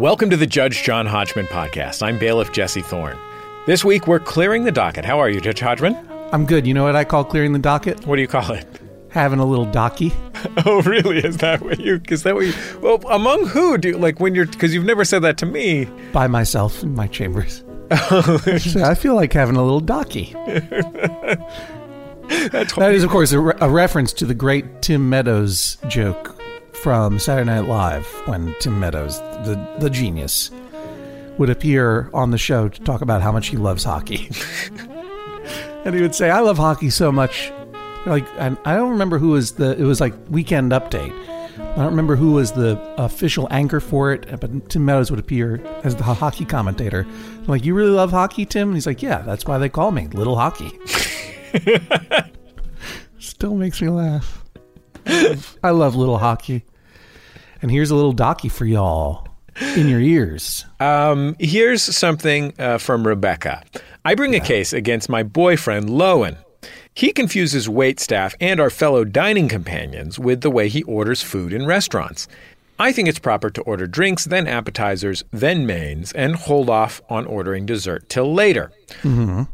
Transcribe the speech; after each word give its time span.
Welcome 0.00 0.28
to 0.30 0.36
the 0.36 0.46
Judge 0.46 0.82
John 0.82 1.06
Hodgman 1.06 1.46
podcast. 1.46 2.02
I'm 2.02 2.18
bailiff 2.18 2.50
Jesse 2.52 2.82
Thorne. 2.82 3.16
This 3.66 3.84
week 3.84 4.06
we're 4.08 4.18
clearing 4.18 4.64
the 4.64 4.72
docket. 4.72 5.04
How 5.04 5.20
are 5.20 5.28
you, 5.30 5.40
Judge 5.40 5.60
Hodgman? 5.60 5.96
I'm 6.32 6.46
good. 6.46 6.66
You 6.66 6.74
know 6.74 6.82
what 6.82 6.96
I 6.96 7.04
call 7.04 7.24
clearing 7.24 7.52
the 7.52 7.58
docket? 7.60 8.04
What 8.06 8.16
do 8.16 8.22
you 8.22 8.26
call 8.28 8.50
it? 8.52 8.66
Having 9.10 9.38
a 9.38 9.44
little 9.44 9.66
docky. 9.66 10.12
Oh, 10.66 10.82
really? 10.82 11.18
Is 11.18 11.38
that 11.38 11.62
what 11.62 11.80
you? 11.80 12.00
Is 12.10 12.22
that 12.24 12.34
what 12.34 12.44
you? 12.44 12.52
Well, 12.80 12.96
among 13.08 13.46
who 13.46 13.78
do 13.78 13.88
you, 13.88 13.96
like 13.96 14.20
when 14.20 14.34
you're? 14.34 14.44
Because 14.44 14.74
you've 14.74 14.84
never 14.84 15.02
said 15.02 15.20
that 15.22 15.38
to 15.38 15.46
me. 15.46 15.86
By 16.12 16.26
myself 16.26 16.82
in 16.82 16.94
my 16.94 17.06
chambers. 17.06 17.62
Oh, 17.90 18.38
so 18.58 18.82
I 18.82 18.94
feel 18.94 19.14
like 19.14 19.32
having 19.32 19.56
a 19.56 19.62
little 19.64 19.80
docky. 19.80 20.32
That's 22.50 22.74
That 22.74 22.94
is, 22.94 23.04
of 23.04 23.10
course, 23.10 23.32
a, 23.32 23.40
re- 23.40 23.54
a 23.60 23.70
reference 23.70 24.12
to 24.14 24.26
the 24.26 24.34
great 24.34 24.82
Tim 24.82 25.08
Meadows 25.08 25.78
joke 25.88 26.38
from 26.84 27.18
Saturday 27.18 27.46
Night 27.46 27.66
Live 27.66 28.06
when 28.26 28.54
Tim 28.60 28.78
Meadows, 28.78 29.18
the, 29.18 29.58
the 29.80 29.88
genius, 29.88 30.50
would 31.38 31.48
appear 31.48 32.10
on 32.12 32.30
the 32.30 32.36
show 32.36 32.68
to 32.68 32.80
talk 32.82 33.00
about 33.00 33.22
how 33.22 33.32
much 33.32 33.46
he 33.46 33.56
loves 33.56 33.84
hockey. 33.84 34.28
and 35.86 35.94
he 35.94 36.02
would 36.02 36.14
say, 36.14 36.28
I 36.28 36.40
love 36.40 36.58
hockey 36.58 36.90
so 36.90 37.10
much. 37.10 37.50
Like, 38.04 38.26
and 38.36 38.58
I 38.66 38.76
don't 38.76 38.90
remember 38.90 39.16
who 39.16 39.30
was 39.30 39.52
the, 39.52 39.74
it 39.80 39.84
was 39.84 39.98
like 39.98 40.12
Weekend 40.28 40.72
Update. 40.72 41.10
I 41.58 41.76
don't 41.76 41.86
remember 41.86 42.16
who 42.16 42.32
was 42.32 42.52
the 42.52 42.78
official 42.98 43.48
anchor 43.50 43.80
for 43.80 44.12
it, 44.12 44.38
but 44.38 44.68
Tim 44.68 44.84
Meadows 44.84 45.10
would 45.10 45.20
appear 45.20 45.64
as 45.84 45.96
the 45.96 46.02
hockey 46.02 46.44
commentator. 46.44 47.06
I'm 47.08 47.46
like, 47.46 47.64
you 47.64 47.72
really 47.72 47.92
love 47.92 48.10
hockey, 48.10 48.44
Tim? 48.44 48.68
And 48.68 48.76
he's 48.76 48.86
like, 48.86 49.00
yeah, 49.00 49.22
that's 49.22 49.46
why 49.46 49.56
they 49.56 49.70
call 49.70 49.90
me 49.90 50.08
Little 50.08 50.36
Hockey. 50.36 50.78
Still 53.18 53.54
makes 53.54 53.80
me 53.80 53.88
laugh. 53.88 54.44
I 55.06 55.70
love 55.70 55.96
Little 55.96 56.18
Hockey. 56.18 56.62
And 57.64 57.70
here's 57.70 57.90
a 57.90 57.94
little 57.94 58.12
docky 58.12 58.52
for 58.52 58.66
y'all 58.66 59.26
in 59.74 59.88
your 59.88 59.98
ears. 59.98 60.66
Um, 60.80 61.34
here's 61.38 61.82
something 61.82 62.52
uh, 62.58 62.76
from 62.76 63.06
Rebecca. 63.06 63.62
I 64.04 64.14
bring 64.14 64.34
a 64.34 64.40
case 64.40 64.74
against 64.74 65.08
my 65.08 65.22
boyfriend, 65.22 65.88
Lowen. 65.88 66.36
He 66.94 67.10
confuses 67.10 67.66
wait 67.66 68.00
staff 68.00 68.34
and 68.38 68.60
our 68.60 68.68
fellow 68.68 69.02
dining 69.02 69.48
companions 69.48 70.18
with 70.18 70.42
the 70.42 70.50
way 70.50 70.68
he 70.68 70.82
orders 70.82 71.22
food 71.22 71.54
in 71.54 71.64
restaurants. 71.64 72.28
I 72.78 72.92
think 72.92 73.08
it's 73.08 73.18
proper 73.18 73.48
to 73.48 73.62
order 73.62 73.86
drinks, 73.86 74.26
then 74.26 74.46
appetizers, 74.46 75.24
then 75.30 75.64
mains, 75.64 76.12
and 76.12 76.36
hold 76.36 76.68
off 76.68 77.00
on 77.08 77.24
ordering 77.24 77.64
dessert 77.64 78.10
till 78.10 78.34
later. 78.34 78.72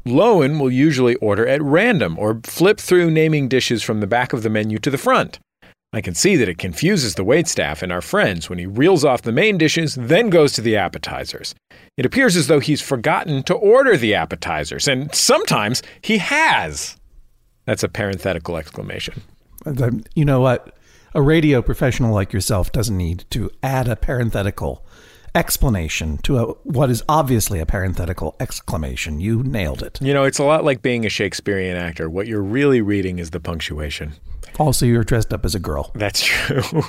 Lowen 0.05 0.59
will 0.59 0.73
usually 0.73 1.15
order 1.17 1.47
at 1.47 1.63
random 1.63 2.19
or 2.19 2.41
flip 2.43 2.81
through 2.81 3.13
naming 3.13 3.47
dishes 3.47 3.85
from 3.85 4.01
the 4.01 4.09
back 4.09 4.33
of 4.33 4.43
the 4.43 4.51
menu 4.51 4.81
to 4.81 4.91
the 4.91 4.99
front. 4.99 5.39
I 5.93 6.01
can 6.01 6.15
see 6.15 6.37
that 6.37 6.49
it 6.49 6.59
confuses 6.59 7.17
the 7.17 7.25
waitstaff 7.25 7.83
and 7.83 7.91
our 7.91 8.01
friends 8.01 8.49
when 8.49 8.61
he 8.61 8.67
reels 8.67 9.05
off 9.05 9.23
the 9.23 9.33
main 9.33 9.59
dishes, 9.59 9.97
then 9.97 10.31
goes 10.31 10.53
to 10.53 10.61
the 10.61 10.77
appetizers. 10.77 11.53
It 11.97 12.07
appears 12.07 12.37
as 12.37 12.47
though 12.47 12.61
he's 12.61 12.81
forgotten 12.81 13.43
to 13.45 13.55
order 13.55 13.97
the 13.97 14.15
appetizers, 14.15 14.87
and 14.87 15.13
sometimes 15.13 15.83
he 16.01 16.19
has. 16.19 16.97
That's 17.65 17.83
a 17.83 17.89
parenthetical 17.89 18.57
exclamation. 18.57 19.23
You 20.15 20.25
know 20.25 20.41
what? 20.41 20.77
A 21.13 21.23
radio 21.23 21.61
professional 21.61 22.15
like 22.15 22.33
yourself 22.33 22.71
doesn't 22.71 22.97
need 22.97 23.25
to 23.31 23.51
add 23.63 23.89
a 23.89 23.97
parenthetical 23.97 24.87
explanation 25.35 26.19
to 26.19 26.39
a, 26.39 26.45
what 26.63 26.89
is 26.91 27.03
obviously 27.09 27.59
a 27.59 27.67
parenthetical 27.67 28.37
exclamation. 28.39 29.21
You 29.21 29.43
nailed 29.43 29.83
it. 29.83 30.01
You 30.01 30.15
know, 30.15 30.23
it's 30.23 30.39
a 30.39 30.45
lot 30.45 30.65
like 30.65 30.83
being 30.83 31.05
a 31.05 31.09
Shakespearean 31.09 31.77
actor. 31.77 32.09
What 32.09 32.29
you're 32.29 32.43
really 32.43 32.81
reading 32.81 33.19
is 33.19 33.31
the 33.31 33.41
punctuation. 33.41 34.15
Also, 34.59 34.87
you're 34.87 35.05
dressed 35.05 35.33
up 35.33 35.45
as 35.45 35.55
a 35.55 35.59
girl. 35.61 35.91
That's 35.95 36.23
true. 36.25 36.83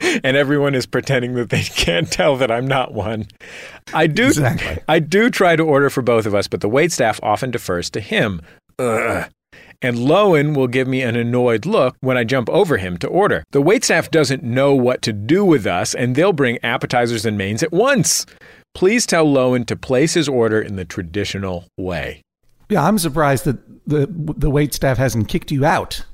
and 0.00 0.36
everyone 0.36 0.74
is 0.74 0.86
pretending 0.86 1.34
that 1.34 1.50
they 1.50 1.62
can't 1.62 2.10
tell 2.10 2.36
that 2.36 2.50
I'm 2.50 2.66
not 2.66 2.92
one. 2.92 3.26
I 3.92 4.06
do 4.06 4.26
Exactly. 4.26 4.78
I 4.88 4.98
do 4.98 5.30
try 5.30 5.56
to 5.56 5.62
order 5.62 5.90
for 5.90 6.02
both 6.02 6.26
of 6.26 6.34
us, 6.34 6.48
but 6.48 6.60
the 6.60 6.68
waitstaff 6.68 7.20
often 7.22 7.50
defers 7.50 7.90
to 7.90 8.00
him. 8.00 8.40
Ugh. 8.78 9.30
And 9.82 9.96
Lowen 9.98 10.56
will 10.56 10.66
give 10.66 10.88
me 10.88 11.02
an 11.02 11.14
annoyed 11.14 11.66
look 11.66 11.94
when 12.00 12.16
I 12.16 12.24
jump 12.24 12.48
over 12.48 12.78
him 12.78 12.96
to 12.98 13.06
order. 13.06 13.44
The 13.52 13.62
waitstaff 13.62 14.10
doesn't 14.10 14.42
know 14.42 14.74
what 14.74 15.02
to 15.02 15.12
do 15.12 15.44
with 15.44 15.66
us, 15.66 15.94
and 15.94 16.14
they'll 16.16 16.32
bring 16.32 16.58
appetizers 16.64 17.26
and 17.26 17.36
mains 17.36 17.62
at 17.62 17.70
once. 17.70 18.24
Please 18.74 19.04
tell 19.06 19.26
Lowen 19.26 19.66
to 19.66 19.76
place 19.76 20.14
his 20.14 20.28
order 20.28 20.60
in 20.60 20.76
the 20.76 20.84
traditional 20.86 21.66
way. 21.76 22.22
Yeah, 22.70 22.82
I'm 22.84 22.98
surprised 22.98 23.44
that 23.44 23.58
the 23.86 24.06
the 24.08 24.48
wait 24.50 24.72
staff 24.72 24.96
hasn't 24.96 25.28
kicked 25.28 25.52
you 25.52 25.64
out. 25.66 26.04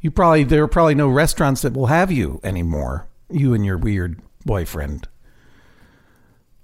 You 0.00 0.10
probably 0.10 0.44
there 0.44 0.62
are 0.62 0.68
probably 0.68 0.94
no 0.94 1.08
restaurants 1.08 1.62
that 1.62 1.72
will 1.74 1.86
have 1.86 2.12
you 2.12 2.40
anymore. 2.44 3.08
You 3.30 3.52
and 3.54 3.64
your 3.64 3.76
weird 3.78 4.20
boyfriend. 4.44 5.08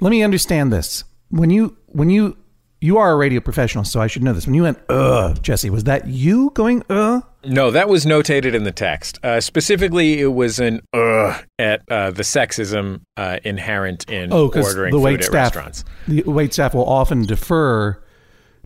Let 0.00 0.11
me 0.11 0.22
understand 0.22 0.72
this. 0.72 1.05
When 1.31 1.50
you 1.50 1.77
when 1.87 2.11
you 2.11 2.37
you 2.81 2.99
are 2.99 3.12
a 3.12 3.17
radio 3.17 3.41
professional, 3.41 3.84
so 3.84 4.00
I 4.00 4.06
should 4.09 4.23
know 4.23 4.33
this. 4.34 4.47
When 4.47 4.55
you 4.55 4.62
went 4.65 4.78
uh, 4.89 5.34
Jesse, 5.34 5.71
was 5.71 5.84
that 5.84 6.06
you 6.06 6.50
going 6.55 6.83
uh? 6.91 7.23
No, 7.44 7.71
that 7.71 7.89
was 7.89 8.05
notated 8.06 8.55
in 8.55 8.65
the 8.65 8.73
text. 8.73 9.19
Uh, 9.23 9.41
specifically, 9.41 10.21
it 10.21 10.28
was 10.33 10.59
an 10.59 10.81
uh 10.93 11.41
at 11.59 11.83
uh, 11.91 12.11
the 12.11 12.23
sexism 12.23 13.00
uh, 13.17 13.39
inherent 13.44 14.09
in 14.11 14.33
Oh, 14.33 14.47
ordering 14.55 14.93
the 14.93 14.99
food 14.99 15.03
wait 15.03 15.19
at 15.21 15.25
staff 15.25 15.56
restaurants. 15.56 15.84
the 16.06 16.23
wait 16.25 16.53
staff 16.53 16.73
will 16.75 16.89
often 16.89 17.23
defer 17.23 18.03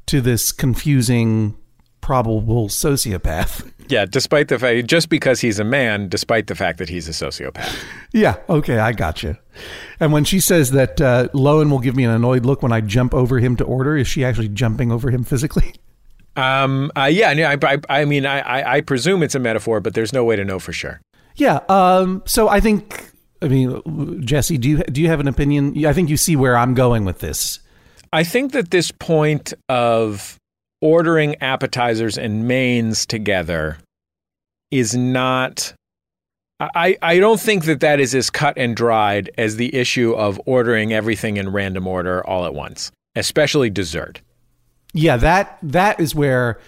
to 0.06 0.20
this 0.20 0.52
confusing 0.52 1.56
probable 2.00 2.68
sociopath. 2.68 3.72
Yeah, 3.88 4.04
despite 4.04 4.48
the 4.48 4.58
fact, 4.58 4.86
just 4.86 5.08
because 5.08 5.40
he's 5.40 5.58
a 5.58 5.64
man, 5.64 6.08
despite 6.08 6.46
the 6.46 6.54
fact 6.54 6.78
that 6.78 6.88
he's 6.88 7.08
a 7.08 7.12
sociopath. 7.12 7.74
Yeah, 8.12 8.36
okay, 8.48 8.78
I 8.78 8.92
got 8.92 9.22
you. 9.22 9.36
And 9.98 10.12
when 10.12 10.24
she 10.24 10.40
says 10.40 10.70
that 10.72 11.00
uh, 11.00 11.28
Lowen 11.34 11.70
will 11.70 11.78
give 11.78 11.96
me 11.96 12.04
an 12.04 12.10
annoyed 12.10 12.44
look 12.44 12.62
when 12.62 12.72
I 12.72 12.80
jump 12.80 13.14
over 13.14 13.38
him 13.38 13.56
to 13.56 13.64
order, 13.64 13.96
is 13.96 14.06
she 14.06 14.24
actually 14.24 14.48
jumping 14.48 14.92
over 14.92 15.10
him 15.10 15.24
physically? 15.24 15.74
Um, 16.36 16.92
uh, 16.96 17.06
yeah, 17.06 17.30
I, 17.30 17.58
I, 17.66 17.78
I 17.88 18.04
mean, 18.04 18.24
I, 18.24 18.38
I, 18.38 18.74
I 18.76 18.80
presume 18.80 19.24
it's 19.24 19.34
a 19.34 19.40
metaphor, 19.40 19.80
but 19.80 19.94
there's 19.94 20.12
no 20.12 20.24
way 20.24 20.36
to 20.36 20.44
know 20.44 20.60
for 20.60 20.72
sure. 20.72 21.00
Yeah. 21.34 21.58
Um. 21.68 22.22
So 22.26 22.48
I 22.48 22.60
think. 22.60 23.10
I 23.42 23.48
mean, 23.48 24.24
Jesse, 24.24 24.56
do 24.56 24.68
you 24.68 24.78
do 24.84 25.02
you 25.02 25.08
have 25.08 25.18
an 25.18 25.26
opinion? 25.26 25.84
I 25.84 25.92
think 25.92 26.08
you 26.08 26.16
see 26.16 26.36
where 26.36 26.56
I'm 26.56 26.74
going 26.74 27.04
with 27.04 27.18
this. 27.18 27.58
I 28.12 28.22
think 28.22 28.52
that 28.52 28.70
this 28.70 28.92
point 28.92 29.52
of 29.68 30.37
ordering 30.80 31.36
appetizers 31.42 32.16
and 32.18 32.46
mains 32.46 33.06
together 33.06 33.78
is 34.70 34.96
not. 34.96 35.74
I, 36.60 36.96
I 37.00 37.18
don't 37.20 37.38
think 37.38 37.66
that 37.66 37.80
that 37.80 38.00
is 38.00 38.16
as 38.16 38.30
cut 38.30 38.58
and 38.58 38.74
dried 38.74 39.30
as 39.38 39.56
the 39.56 39.72
issue 39.74 40.12
of 40.12 40.40
ordering 40.44 40.92
everything 40.92 41.36
in 41.36 41.52
random 41.52 41.86
order 41.86 42.26
all 42.26 42.44
at 42.46 42.54
once, 42.54 42.90
especially 43.14 43.70
dessert. 43.70 44.20
Yeah, 44.92 45.18
that 45.18 45.58
that 45.62 46.00
is 46.00 46.16
where 46.16 46.58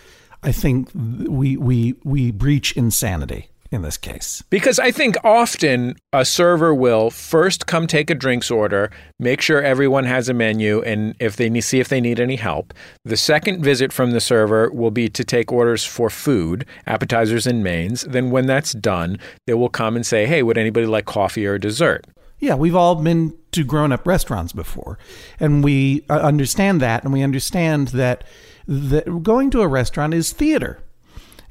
I 0.43 0.53
think 0.53 0.91
we 0.95 1.57
we 1.57 1.95
we 2.05 2.31
breach 2.31 2.77
insanity 2.77 3.51
in 3.71 3.83
this 3.83 3.97
case. 3.97 4.43
Because 4.51 4.79
I 4.79 4.91
think 4.91 5.17
often 5.23 5.97
a 6.13 6.25
server 6.25 6.75
will 6.75 7.11
first 7.11 7.67
come 7.67 7.87
take 7.87 8.11
a 8.11 8.15
drinks 8.15 8.51
order, 8.51 8.91
make 9.19 9.41
sure 9.41 9.63
everyone 9.63 10.05
has 10.05 10.29
a 10.29 10.35
menu, 10.35 10.83
and 10.83 11.15
if 11.21 11.37
they 11.37 11.49
need, 11.49 11.61
see 11.63 11.79
if 11.79 11.89
they 11.89 12.01
need 12.01 12.19
any 12.19 12.37
help. 12.37 12.75
The 13.05 13.17
second 13.17 13.63
visit 13.63 13.93
from 13.93 14.11
the 14.11 14.21
server 14.21 14.71
will 14.71 14.91
be 14.91 15.09
to 15.11 15.25
take 15.25 15.53
orders 15.53 15.85
for 15.85 16.11
food, 16.11 16.67
appetizers 16.87 17.47
and 17.47 17.63
mains. 17.63 18.03
Then 18.03 18.31
when 18.31 18.47
that's 18.47 18.73
done, 18.73 19.19
they 19.47 19.55
will 19.55 19.69
come 19.69 19.95
and 19.95 20.05
say, 20.05 20.27
"Hey, 20.27 20.43
would 20.43 20.59
anybody 20.59 20.87
like 20.87 21.05
coffee 21.05 21.47
or 21.47 21.59
dessert?" 21.59 22.07
Yeah, 22.41 22.55
we've 22.55 22.77
all 22.77 22.97
been 22.97 23.37
to 23.53 23.65
grown 23.65 23.93
up 23.93 24.07
restaurants 24.07 24.53
before, 24.53 24.99
and 25.39 25.63
we 25.63 26.05
uh, 26.11 26.15
understand 26.19 26.81
that, 26.81 27.05
and 27.05 27.13
we 27.13 27.23
understand 27.23 27.89
that 27.89 28.25
that 28.67 29.23
going 29.23 29.51
to 29.51 29.63
a 29.63 29.69
restaurant 29.69 30.15
is 30.15 30.33
theater. 30.33 30.79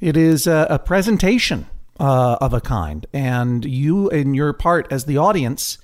It 0.01 0.17
is 0.17 0.47
a, 0.47 0.65
a 0.69 0.79
presentation 0.79 1.67
uh, 1.99 2.37
of 2.39 2.53
a 2.53 2.61
kind, 2.61 3.05
and 3.13 3.65
you 3.65 4.09
in 4.09 4.33
your 4.33 4.53
part 4.53 4.87
as 4.91 5.05
the 5.05 5.17
audience 5.17 5.77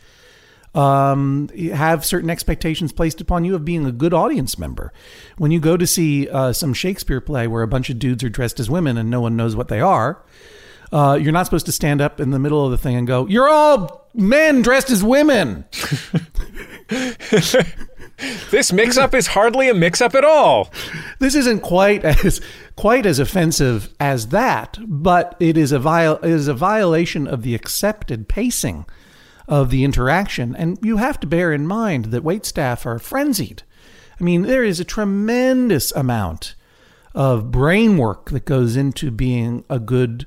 um, 0.73 1.49
have 1.73 2.05
certain 2.05 2.29
expectations 2.29 2.91
placed 2.91 3.21
upon 3.21 3.45
you 3.45 3.55
of 3.55 3.63
being 3.63 3.85
a 3.85 3.91
good 3.91 4.13
audience 4.13 4.59
member. 4.59 4.91
When 5.37 5.51
you 5.51 5.59
go 5.59 5.77
to 5.77 5.87
see 5.87 6.27
uh, 6.29 6.53
some 6.53 6.73
Shakespeare 6.73 7.21
play 7.21 7.47
where 7.47 7.63
a 7.63 7.67
bunch 7.67 7.89
of 7.89 7.97
dudes 7.97 8.23
are 8.23 8.29
dressed 8.29 8.59
as 8.59 8.69
women 8.69 8.97
and 8.97 9.09
no 9.09 9.21
one 9.21 9.37
knows 9.37 9.55
what 9.55 9.69
they 9.69 9.79
are, 9.79 10.21
uh, 10.91 11.17
you're 11.19 11.31
not 11.31 11.45
supposed 11.45 11.65
to 11.65 11.71
stand 11.71 12.01
up 12.01 12.19
in 12.19 12.31
the 12.31 12.39
middle 12.39 12.63
of 12.65 12.71
the 12.71 12.77
thing 12.77 12.95
and 12.95 13.07
go, 13.07 13.25
"You're 13.27 13.49
all 13.49 14.07
men 14.13 14.61
dressed 14.61 14.89
as 14.89 15.03
women." 15.03 15.65
This 18.49 18.71
mix-up 18.71 19.13
is 19.13 19.27
hardly 19.27 19.69
a 19.69 19.73
mix-up 19.73 20.15
at 20.15 20.23
all. 20.23 20.71
this 21.19 21.35
isn't 21.35 21.61
quite 21.61 22.03
as 22.05 22.39
quite 22.75 23.05
as 23.05 23.19
offensive 23.19 23.93
as 23.99 24.27
that, 24.27 24.77
but 24.85 25.35
it 25.39 25.57
is 25.57 25.71
a 25.71 25.79
viol- 25.79 26.19
a 26.21 26.53
violation 26.53 27.27
of 27.27 27.41
the 27.43 27.55
accepted 27.55 28.27
pacing 28.27 28.85
of 29.47 29.69
the 29.69 29.83
interaction, 29.83 30.55
and 30.55 30.79
you 30.81 30.97
have 30.97 31.19
to 31.19 31.27
bear 31.27 31.53
in 31.53 31.67
mind 31.67 32.05
that 32.05 32.23
wait 32.23 32.45
staff 32.45 32.85
are 32.85 32.99
frenzied. 32.99 33.63
I 34.19 34.23
mean, 34.23 34.43
there 34.43 34.63
is 34.63 34.79
a 34.79 34.85
tremendous 34.85 35.91
amount 35.91 36.55
of 37.13 37.51
brain 37.51 37.97
work 37.97 38.29
that 38.31 38.45
goes 38.45 38.75
into 38.75 39.11
being 39.11 39.63
a 39.69 39.79
good 39.79 40.25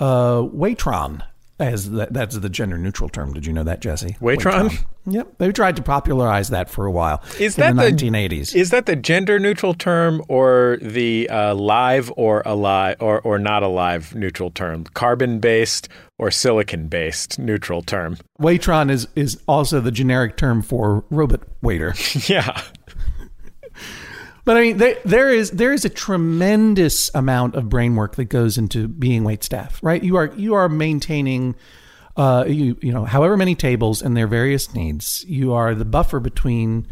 uh, 0.00 0.42
waitron 0.42 1.22
as 1.58 1.90
that's 1.90 2.36
the 2.38 2.48
gender 2.48 2.76
neutral 2.76 3.08
term. 3.08 3.32
Did 3.32 3.46
you 3.46 3.52
know 3.52 3.64
that, 3.64 3.80
Jesse? 3.80 4.16
Waitron? 4.20 4.84
Yep, 5.06 5.38
they 5.38 5.52
tried 5.52 5.76
to 5.76 5.82
popularize 5.82 6.48
that 6.48 6.68
for 6.68 6.86
a 6.86 6.90
while. 6.90 7.22
Is 7.38 7.58
in 7.58 7.76
that 7.76 7.90
the 7.90 7.90
the 7.96 8.10
1980s? 8.10 8.54
Is 8.54 8.70
that 8.70 8.86
the 8.86 8.96
gender 8.96 9.38
neutral 9.38 9.74
term 9.74 10.22
or 10.28 10.78
the 10.80 11.28
uh, 11.30 11.54
live 11.54 12.12
or 12.16 12.42
alive 12.44 12.96
or, 13.00 13.20
or 13.20 13.38
not 13.38 13.62
alive 13.62 14.14
neutral 14.14 14.50
term? 14.50 14.84
Carbon 14.84 15.38
based 15.38 15.88
or 16.18 16.30
silicon 16.30 16.88
based 16.88 17.38
neutral 17.38 17.82
term? 17.82 18.16
Waitron 18.40 18.90
is 18.90 19.06
is 19.14 19.40
also 19.46 19.80
the 19.80 19.92
generic 19.92 20.36
term 20.36 20.62
for 20.62 21.04
robot 21.10 21.42
waiter. 21.62 21.94
Yeah. 22.26 22.62
But 24.44 24.58
I 24.58 24.60
mean, 24.60 24.76
there, 24.76 24.96
there 25.04 25.30
is 25.30 25.52
there 25.52 25.72
is 25.72 25.84
a 25.84 25.88
tremendous 25.88 27.10
amount 27.14 27.54
of 27.54 27.68
brain 27.68 27.96
work 27.96 28.16
that 28.16 28.26
goes 28.26 28.58
into 28.58 28.88
being 28.88 29.24
wait 29.24 29.42
staff, 29.42 29.82
right? 29.82 30.02
You 30.02 30.16
are 30.16 30.32
you 30.36 30.54
are 30.54 30.68
maintaining, 30.68 31.54
uh, 32.16 32.44
you 32.46 32.76
you 32.82 32.92
know, 32.92 33.04
however 33.04 33.36
many 33.36 33.54
tables 33.54 34.02
and 34.02 34.16
their 34.16 34.26
various 34.26 34.74
needs. 34.74 35.24
You 35.26 35.54
are 35.54 35.74
the 35.74 35.86
buffer 35.86 36.20
between 36.20 36.86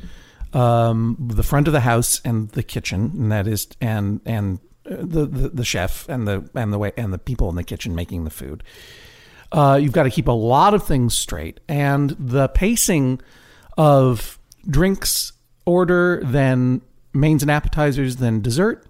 um, 0.55 1.17
the 1.19 1.43
front 1.43 1.67
of 1.67 1.73
the 1.73 1.81
house 1.81 2.23
and 2.25 2.49
the 2.51 2.63
kitchen, 2.63 3.13
and 3.15 3.33
that 3.33 3.47
is 3.47 3.69
and 3.83 4.21
and 4.25 4.59
uh, 4.91 4.97
the, 5.01 5.27
the 5.27 5.49
the 5.51 5.65
chef 5.65 6.09
and 6.09 6.27
the 6.27 6.49
and 6.55 6.73
the 6.73 6.79
way 6.79 6.93
and 6.97 7.13
the 7.13 7.19
people 7.19 7.51
in 7.51 7.57
the 7.57 7.65
kitchen 7.65 7.95
making 7.95 8.25
the 8.25 8.31
food. 8.31 8.63
Uh, 9.51 9.79
you've 9.81 9.93
got 9.93 10.05
to 10.05 10.11
keep 10.11 10.29
a 10.29 10.33
lot 10.33 10.73
of 10.73 10.83
things 10.87 11.17
straight, 11.17 11.61
and 11.69 12.17
the 12.19 12.49
pacing 12.49 13.21
of 13.77 14.39
drinks 14.67 15.33
order, 15.67 16.23
then 16.25 16.81
mains 17.13 17.43
and 17.43 17.51
appetizers, 17.51 18.17
then 18.17 18.41
dessert, 18.41 18.85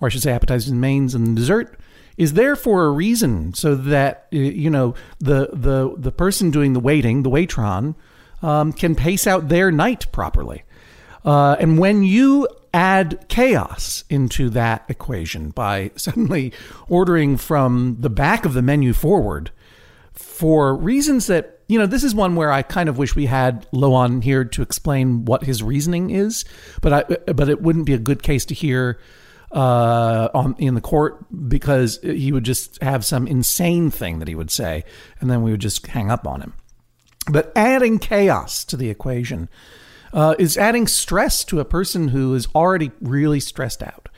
or 0.00 0.06
I 0.06 0.08
should 0.10 0.22
say 0.22 0.32
appetizers 0.32 0.68
and 0.68 0.80
mains 0.80 1.14
and 1.14 1.36
dessert, 1.36 1.78
is 2.16 2.32
there 2.32 2.56
for 2.56 2.86
a 2.86 2.90
reason, 2.90 3.52
so 3.54 3.74
that 3.74 4.26
you 4.30 4.70
know 4.70 4.94
the 5.18 5.50
the 5.52 5.94
the 5.96 6.12
person 6.12 6.50
doing 6.50 6.72
the 6.72 6.80
waiting, 6.80 7.22
the 7.22 7.30
waitron, 7.30 7.94
um, 8.42 8.72
can 8.72 8.94
pace 8.94 9.26
out 9.26 9.48
their 9.48 9.70
night 9.70 10.06
properly. 10.12 10.62
Uh, 11.24 11.56
and 11.58 11.78
when 11.78 12.04
you 12.04 12.48
add 12.72 13.24
chaos 13.28 14.04
into 14.08 14.50
that 14.50 14.84
equation 14.88 15.50
by 15.50 15.90
suddenly 15.96 16.52
ordering 16.88 17.36
from 17.36 17.96
the 18.00 18.10
back 18.10 18.44
of 18.44 18.54
the 18.54 18.62
menu 18.62 18.92
forward 18.92 19.50
for 20.12 20.74
reasons 20.74 21.26
that 21.26 21.55
you 21.68 21.78
know 21.78 21.86
this 21.86 22.04
is 22.04 22.14
one 22.14 22.36
where 22.36 22.52
I 22.52 22.62
kind 22.62 22.88
of 22.88 22.98
wish 22.98 23.16
we 23.16 23.26
had 23.26 23.66
Loan 23.72 24.22
here 24.22 24.44
to 24.44 24.62
explain 24.62 25.24
what 25.24 25.44
his 25.44 25.62
reasoning 25.62 26.10
is, 26.10 26.44
but 26.80 26.92
I 26.92 27.32
but 27.32 27.48
it 27.48 27.62
wouldn't 27.62 27.86
be 27.86 27.94
a 27.94 27.98
good 27.98 28.22
case 28.22 28.44
to 28.46 28.54
hear 28.54 28.98
uh, 29.52 30.28
on 30.34 30.54
in 30.58 30.74
the 30.74 30.80
court 30.80 31.24
because 31.48 31.98
he 32.02 32.32
would 32.32 32.44
just 32.44 32.80
have 32.82 33.04
some 33.04 33.26
insane 33.26 33.90
thing 33.90 34.18
that 34.20 34.28
he 34.28 34.34
would 34.34 34.50
say, 34.50 34.84
and 35.20 35.30
then 35.30 35.42
we 35.42 35.50
would 35.50 35.60
just 35.60 35.86
hang 35.86 36.10
up 36.10 36.26
on 36.26 36.40
him. 36.40 36.52
But 37.30 37.52
adding 37.56 37.98
chaos 37.98 38.64
to 38.66 38.76
the 38.76 38.88
equation 38.88 39.48
uh, 40.12 40.36
is 40.38 40.56
adding 40.56 40.86
stress 40.86 41.44
to 41.46 41.58
a 41.58 41.64
person 41.64 42.08
who 42.08 42.34
is 42.34 42.46
already 42.54 42.92
really 43.00 43.40
stressed 43.40 43.82
out. 43.82 44.08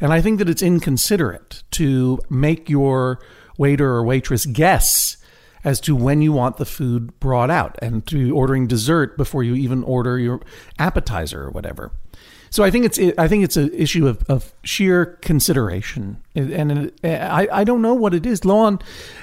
And 0.00 0.12
I 0.12 0.20
think 0.20 0.38
that 0.38 0.48
it's 0.48 0.62
inconsiderate 0.62 1.62
to 1.72 2.18
make 2.30 2.68
your 2.68 3.20
waiter 3.56 3.88
or 3.90 4.04
waitress 4.04 4.46
guess 4.46 5.18
as 5.64 5.80
to 5.80 5.96
when 5.96 6.22
you 6.22 6.32
want 6.32 6.58
the 6.58 6.66
food 6.66 7.18
brought 7.18 7.50
out 7.50 7.78
and 7.80 8.06
to 8.06 8.34
ordering 8.36 8.66
dessert 8.66 9.16
before 9.16 9.42
you 9.42 9.54
even 9.54 9.82
order 9.82 10.18
your 10.18 10.40
appetizer 10.78 11.44
or 11.44 11.50
whatever. 11.50 11.90
So 12.54 12.62
I 12.62 12.70
think 12.70 12.84
it's 12.84 13.00
I 13.18 13.26
think 13.26 13.42
it's 13.42 13.56
an 13.56 13.72
issue 13.74 14.06
of, 14.06 14.22
of 14.30 14.54
sheer 14.62 15.06
consideration, 15.06 16.22
and 16.36 16.92
I, 17.02 17.48
I 17.50 17.64
don't 17.64 17.82
know 17.82 17.94
what 17.94 18.14
it 18.14 18.24
is. 18.24 18.44
Loan 18.44 18.78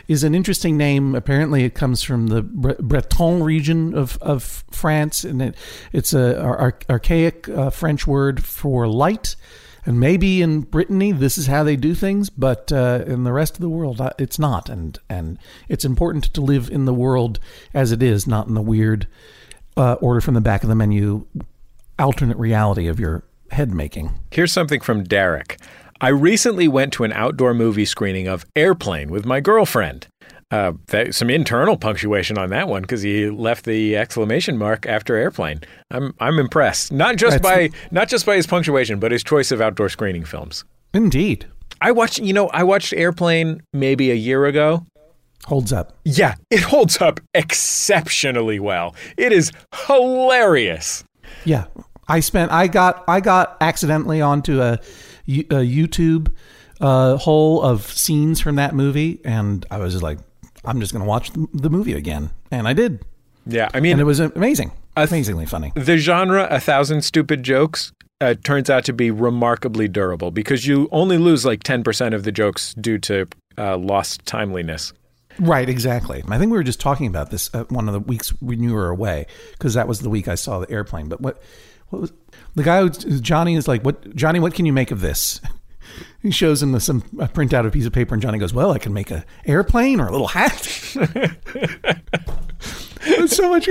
is 0.09 0.25
an 0.25 0.35
interesting 0.35 0.75
name. 0.75 1.15
Apparently, 1.15 1.63
it 1.63 1.73
comes 1.73 2.03
from 2.03 2.27
the 2.27 2.41
Breton 2.41 3.41
region 3.41 3.97
of, 3.97 4.17
of 4.21 4.65
France, 4.69 5.23
and 5.23 5.41
it, 5.41 5.55
it's 5.93 6.13
a 6.13 6.41
archaic 6.89 7.47
uh, 7.47 7.69
French 7.69 8.05
word 8.05 8.43
for 8.43 8.85
light. 8.85 9.37
And 9.85 9.99
maybe 9.99 10.41
in 10.41 10.61
Brittany, 10.61 11.11
this 11.11 11.37
is 11.37 11.47
how 11.47 11.63
they 11.63 11.75
do 11.75 11.95
things, 11.95 12.29
but 12.29 12.71
uh, 12.71 13.03
in 13.07 13.23
the 13.23 13.33
rest 13.33 13.55
of 13.55 13.61
the 13.61 13.69
world, 13.69 13.99
uh, 13.99 14.11
it's 14.19 14.37
not. 14.37 14.69
And 14.69 14.99
and 15.09 15.39
it's 15.69 15.85
important 15.85 16.25
to 16.33 16.41
live 16.41 16.69
in 16.69 16.85
the 16.85 16.93
world 16.93 17.39
as 17.73 17.91
it 17.91 18.03
is, 18.03 18.27
not 18.27 18.47
in 18.47 18.53
the 18.53 18.61
weird 18.61 19.07
uh, 19.75 19.93
order 19.95 20.21
from 20.21 20.35
the 20.35 20.41
back 20.41 20.63
of 20.63 20.69
the 20.69 20.75
menu 20.75 21.25
alternate 21.97 22.37
reality 22.37 22.87
of 22.87 22.99
your 22.99 23.23
head 23.51 23.73
making. 23.73 24.11
Here's 24.31 24.51
something 24.51 24.81
from 24.81 25.03
Derek. 25.03 25.59
I 25.99 26.09
recently 26.09 26.67
went 26.67 26.93
to 26.93 27.03
an 27.03 27.13
outdoor 27.13 27.53
movie 27.53 27.85
screening 27.85 28.27
of 28.27 28.45
Airplane 28.55 29.11
with 29.11 29.25
my 29.25 29.39
girlfriend. 29.39 30.07
Uh, 30.51 30.73
that, 30.87 31.15
some 31.15 31.29
internal 31.29 31.77
punctuation 31.77 32.37
on 32.37 32.49
that 32.49 32.67
one 32.67 32.81
because 32.81 33.01
he 33.01 33.29
left 33.29 33.63
the 33.63 33.95
exclamation 33.95 34.57
mark 34.57 34.85
after 34.85 35.15
airplane. 35.15 35.61
I'm 35.89 36.13
I'm 36.19 36.39
impressed. 36.39 36.91
Not 36.91 37.15
just 37.15 37.41
That's, 37.41 37.69
by 37.71 37.77
not 37.89 38.09
just 38.09 38.25
by 38.25 38.35
his 38.35 38.45
punctuation, 38.45 38.99
but 38.99 39.13
his 39.13 39.23
choice 39.23 39.51
of 39.51 39.61
outdoor 39.61 39.87
screening 39.87 40.25
films. 40.25 40.65
Indeed. 40.93 41.47
I 41.81 41.91
watched. 41.91 42.19
You 42.19 42.33
know, 42.33 42.47
I 42.49 42.63
watched 42.63 42.93
Airplane 42.93 43.61
maybe 43.73 44.11
a 44.11 44.15
year 44.15 44.45
ago. 44.45 44.85
Holds 45.45 45.73
up. 45.73 45.97
Yeah, 46.05 46.35
it 46.51 46.61
holds 46.61 47.01
up 47.01 47.19
exceptionally 47.33 48.59
well. 48.59 48.95
It 49.17 49.31
is 49.31 49.51
hilarious. 49.87 51.03
Yeah, 51.45 51.65
I 52.07 52.19
spent. 52.19 52.51
I 52.51 52.67
got. 52.67 53.03
I 53.07 53.19
got 53.19 53.57
accidentally 53.61 54.21
onto 54.21 54.61
a, 54.61 54.73
a 55.27 55.63
YouTube 55.63 56.33
uh, 56.79 57.17
hole 57.17 57.61
of 57.61 57.83
scenes 57.83 58.39
from 58.39 58.55
that 58.57 58.75
movie, 58.75 59.19
and 59.25 59.65
I 59.71 59.77
was 59.77 59.93
just 59.93 60.03
like, 60.03 60.19
I'm 60.63 60.79
just 60.79 60.93
going 60.93 61.03
to 61.03 61.07
watch 61.07 61.31
the 61.33 61.69
movie 61.69 61.93
again, 61.93 62.31
and 62.51 62.67
I 62.67 62.73
did. 62.73 63.03
Yeah, 63.45 63.69
I 63.73 63.79
mean, 63.79 63.93
and 63.93 64.01
it 64.01 64.05
was 64.05 64.19
amazing, 64.19 64.71
amazingly 64.95 65.45
funny. 65.45 65.71
The 65.75 65.97
genre, 65.97 66.47
a 66.49 66.59
thousand 66.59 67.01
stupid 67.01 67.43
jokes, 67.43 67.91
uh, 68.19 68.35
turns 68.43 68.69
out 68.69 68.85
to 68.85 68.93
be 68.93 69.09
remarkably 69.09 69.87
durable 69.87 70.29
because 70.29 70.67
you 70.67 70.87
only 70.91 71.17
lose 71.17 71.43
like 71.45 71.63
ten 71.63 71.83
percent 71.83 72.13
of 72.13 72.23
the 72.23 72.31
jokes 72.31 72.73
due 72.75 72.99
to 72.99 73.27
uh, 73.57 73.77
lost 73.77 74.25
timeliness. 74.25 74.93
Right, 75.39 75.67
exactly. 75.67 76.23
I 76.27 76.37
think 76.37 76.51
we 76.51 76.57
were 76.57 76.63
just 76.63 76.79
talking 76.79 77.07
about 77.07 77.31
this 77.31 77.49
one 77.69 77.87
of 77.87 77.93
the 77.93 77.99
weeks 77.99 78.29
when 78.41 78.61
you 78.61 78.73
were 78.73 78.89
away 78.89 79.25
because 79.53 79.73
that 79.73 79.87
was 79.87 79.99
the 80.01 80.09
week 80.09 80.27
I 80.27 80.35
saw 80.35 80.59
the 80.59 80.69
airplane. 80.69 81.07
But 81.07 81.21
what, 81.21 81.41
what 81.89 82.01
was 82.01 82.13
the 82.53 82.63
guy? 82.63 82.81
Who, 82.81 82.89
Johnny 82.89 83.55
is 83.55 83.67
like, 83.67 83.83
"What, 83.83 84.15
Johnny? 84.15 84.39
What 84.39 84.53
can 84.53 84.65
you 84.65 84.73
make 84.73 84.91
of 84.91 85.01
this?" 85.01 85.41
He 86.21 86.31
shows 86.31 86.61
him 86.61 86.71
the, 86.71 86.79
some 86.79 87.03
a 87.19 87.27
print 87.27 87.53
out 87.53 87.65
a 87.65 87.71
piece 87.71 87.85
of 87.85 87.93
paper, 87.93 88.13
and 88.13 88.21
Johnny 88.21 88.37
goes, 88.37 88.53
"Well, 88.53 88.71
I 88.71 88.79
can 88.79 88.93
make 88.93 89.11
a 89.11 89.25
airplane 89.45 89.99
or 89.99 90.07
a 90.07 90.11
little 90.11 90.27
hat." 90.27 90.61
that's 93.05 93.35
so 93.35 93.49
much. 93.49 93.69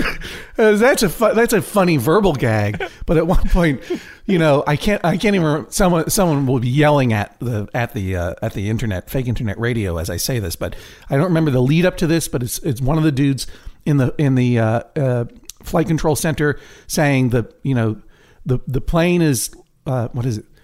Uh, 0.59 0.73
that's 0.73 1.03
a 1.03 1.09
fu- 1.09 1.35
that's 1.35 1.53
a 1.53 1.63
funny 1.63 1.97
verbal 1.97 2.33
gag. 2.33 2.83
But 3.07 3.17
at 3.17 3.27
one 3.27 3.49
point, 3.49 3.83
you 4.27 4.39
know, 4.39 4.65
I 4.67 4.77
can't 4.77 5.05
I 5.05 5.17
can't 5.17 5.35
even. 5.35 5.71
Someone 5.71 6.11
someone 6.11 6.47
will 6.47 6.61
be 6.61 6.69
yelling 6.69 7.13
at 7.13 7.39
the 7.41 7.69
at 7.75 7.95
the 7.95 8.17
uh, 8.17 8.35
at 8.43 8.55
the 8.55 8.69
internet 8.69 9.11
fake 9.11 9.27
internet 9.27 9.59
radio 9.59 9.99
as 9.99 10.11
I 10.11 10.17
say 10.17 10.39
this, 10.39 10.57
but 10.57 10.77
I 11.09 11.17
don't 11.17 11.25
remember 11.25 11.51
the 11.51 11.63
lead 11.63 11.87
up 11.87 11.97
to 11.99 12.07
this. 12.07 12.29
But 12.29 12.43
it's 12.43 12.59
it's 12.61 12.81
one 12.81 12.99
of 12.99 13.05
the 13.05 13.13
dudes 13.13 13.47
in 13.85 13.97
the 13.97 14.15
in 14.19 14.35
the 14.35 14.59
uh, 14.59 14.83
uh 14.97 15.25
flight 15.63 15.87
control 15.87 16.17
center 16.17 16.59
saying 16.87 17.31
that 17.31 17.55
you 17.63 17.75
know 17.75 18.01
the 18.47 18.59
the 18.67 18.81
plane 18.81 19.23
is 19.23 19.51
uh, 19.87 20.09
what 20.09 20.27
is 20.27 20.39
it 20.39 20.45
the 20.45 20.60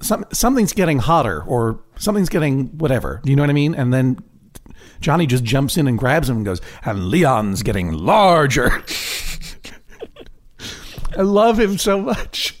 some, 0.00 0.24
something's 0.32 0.72
getting 0.72 0.98
hotter 0.98 1.42
or 1.44 1.80
something's 1.96 2.28
getting 2.28 2.66
whatever. 2.78 3.20
You 3.24 3.36
know 3.36 3.42
what 3.42 3.50
I 3.50 3.54
mean? 3.54 3.74
And 3.74 3.92
then 3.92 4.18
Johnny 5.00 5.26
just 5.26 5.44
jumps 5.44 5.76
in 5.76 5.86
and 5.86 5.98
grabs 5.98 6.28
him 6.28 6.36
and 6.36 6.44
goes, 6.44 6.60
and 6.84 7.08
Leon's 7.08 7.62
getting 7.62 7.92
larger. 7.92 8.82
I 11.16 11.22
love 11.22 11.58
him 11.58 11.78
so 11.78 12.00
much. 12.00 12.58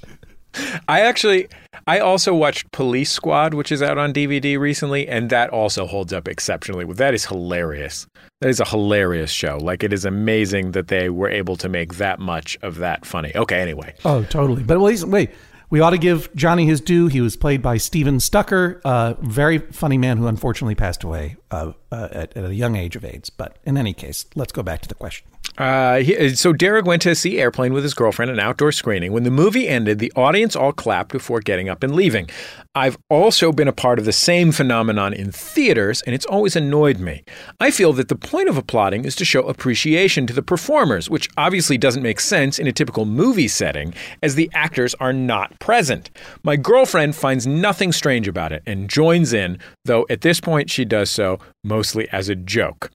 I 0.88 1.00
actually, 1.00 1.48
I 1.86 2.00
also 2.00 2.34
watched 2.34 2.72
Police 2.72 3.12
Squad, 3.12 3.54
which 3.54 3.70
is 3.70 3.82
out 3.82 3.98
on 3.98 4.12
DVD 4.12 4.58
recently, 4.58 5.06
and 5.06 5.30
that 5.30 5.50
also 5.50 5.86
holds 5.86 6.12
up 6.12 6.26
exceptionally. 6.26 6.84
That 6.92 7.14
is 7.14 7.26
hilarious. 7.26 8.06
That 8.40 8.48
is 8.48 8.58
a 8.60 8.64
hilarious 8.64 9.30
show. 9.30 9.58
Like 9.58 9.84
it 9.84 9.92
is 9.92 10.04
amazing 10.04 10.72
that 10.72 10.88
they 10.88 11.10
were 11.10 11.28
able 11.28 11.56
to 11.56 11.68
make 11.68 11.94
that 11.94 12.18
much 12.18 12.58
of 12.62 12.76
that 12.76 13.06
funny. 13.06 13.32
Okay, 13.34 13.60
anyway. 13.60 13.94
Oh, 14.04 14.24
totally. 14.24 14.62
But 14.62 14.80
wait, 14.80 15.02
wait. 15.04 15.30
We 15.70 15.80
ought 15.80 15.90
to 15.90 15.98
give 15.98 16.34
Johnny 16.34 16.64
his 16.64 16.80
due. 16.80 17.08
He 17.08 17.20
was 17.20 17.36
played 17.36 17.60
by 17.60 17.76
Stephen 17.76 18.20
Stucker, 18.20 18.80
a 18.84 19.16
very 19.20 19.58
funny 19.58 19.98
man 19.98 20.16
who 20.16 20.26
unfortunately 20.26 20.74
passed 20.74 21.04
away 21.04 21.36
uh, 21.50 21.72
uh, 21.92 22.08
at, 22.10 22.36
at, 22.36 22.44
a 22.44 22.54
young 22.54 22.74
age 22.76 22.96
of 22.96 23.04
AIDS. 23.04 23.28
But 23.28 23.58
in 23.64 23.76
any 23.76 23.92
case, 23.92 24.24
let's 24.34 24.52
go 24.52 24.62
back 24.62 24.80
to 24.82 24.88
the 24.88 24.94
question. 24.94 25.26
Uh, 25.58 25.96
he, 25.98 26.34
so 26.36 26.52
Derek 26.52 26.86
went 26.86 27.02
to 27.02 27.14
see 27.16 27.38
Airplane 27.38 27.72
with 27.72 27.82
his 27.82 27.92
girlfriend, 27.92 28.30
an 28.30 28.38
outdoor 28.38 28.70
screening. 28.70 29.12
When 29.12 29.24
the 29.24 29.30
movie 29.30 29.66
ended, 29.66 29.98
the 29.98 30.12
audience 30.14 30.54
all 30.54 30.72
clapped 30.72 31.10
before 31.10 31.40
getting 31.40 31.68
up 31.68 31.82
and 31.82 31.94
leaving. 31.94 32.30
I've 32.76 32.96
also 33.10 33.50
been 33.50 33.66
a 33.66 33.72
part 33.72 33.98
of 33.98 34.04
the 34.04 34.12
same 34.12 34.52
phenomenon 34.52 35.12
in 35.12 35.32
theaters, 35.32 36.00
and 36.02 36.14
it's 36.14 36.26
always 36.26 36.54
annoyed 36.54 37.00
me. 37.00 37.24
I 37.58 37.72
feel 37.72 37.92
that 37.94 38.06
the 38.06 38.14
point 38.14 38.48
of 38.48 38.56
applauding 38.56 39.04
is 39.04 39.16
to 39.16 39.24
show 39.24 39.42
appreciation 39.42 40.28
to 40.28 40.32
the 40.32 40.42
performers, 40.42 41.10
which 41.10 41.28
obviously 41.36 41.76
doesn't 41.76 42.04
make 42.04 42.20
sense 42.20 42.60
in 42.60 42.68
a 42.68 42.72
typical 42.72 43.04
movie 43.04 43.48
setting, 43.48 43.94
as 44.22 44.36
the 44.36 44.50
actors 44.54 44.94
are 45.00 45.12
not 45.12 45.58
present. 45.58 46.10
My 46.44 46.54
girlfriend 46.54 47.16
finds 47.16 47.48
nothing 47.48 47.90
strange 47.90 48.28
about 48.28 48.52
it 48.52 48.62
and 48.64 48.88
joins 48.88 49.32
in, 49.32 49.58
though 49.84 50.06
at 50.08 50.20
this 50.20 50.40
point 50.40 50.70
she 50.70 50.84
does 50.84 51.10
so 51.10 51.40
mostly 51.64 52.08
as 52.10 52.28
a 52.28 52.36
joke. 52.36 52.92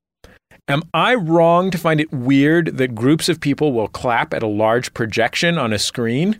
Am 0.69 0.81
I 0.93 1.15
wrong 1.15 1.71
to 1.71 1.77
find 1.77 1.99
it 1.99 2.11
weird 2.13 2.77
that 2.77 2.95
groups 2.95 3.27
of 3.27 3.41
people 3.41 3.73
will 3.73 3.89
clap 3.89 4.33
at 4.33 4.43
a 4.43 4.47
large 4.47 4.93
projection 4.93 5.57
on 5.57 5.73
a 5.73 5.79
screen? 5.79 6.39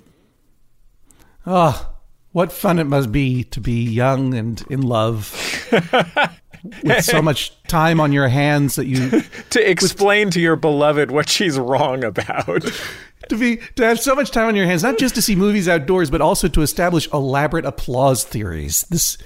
Oh, 1.46 1.94
what 2.32 2.53
fun 2.53 2.80
it 2.80 2.86
must 2.86 3.12
be 3.12 3.44
to 3.46 3.60
be 3.60 3.84
young 3.84 4.34
and 4.34 4.63
in 4.70 4.82
love. 4.82 5.30
with 6.84 7.03
so 7.03 7.22
much 7.22 7.51
time 7.63 8.00
on 8.00 8.13
your 8.13 8.30
hands 8.30 8.75
that 8.77 8.88
you 8.88 9.22
to 9.50 9.70
explain 9.70 10.27
with, 10.27 10.36
to 10.36 10.39
your 10.39 10.56
beloved 10.56 11.12
what 11.12 11.27
she's 11.27 11.60
wrong 11.60 12.06
about. 12.06 12.63
to 13.30 13.38
be 13.38 13.58
to 13.75 13.86
have 13.86 14.00
so 14.00 14.15
much 14.15 14.32
time 14.32 14.48
on 14.48 14.56
your 14.56 14.65
hands, 14.65 14.84
not 14.84 14.98
just 14.98 15.15
to 15.15 15.22
see 15.22 15.36
movies 15.36 15.68
outdoors, 15.68 16.10
but 16.10 16.22
also 16.22 16.48
to 16.48 16.62
establish 16.62 17.12
elaborate 17.12 17.65
applause 17.65 18.24
theories. 18.24 18.84
This 18.89 19.18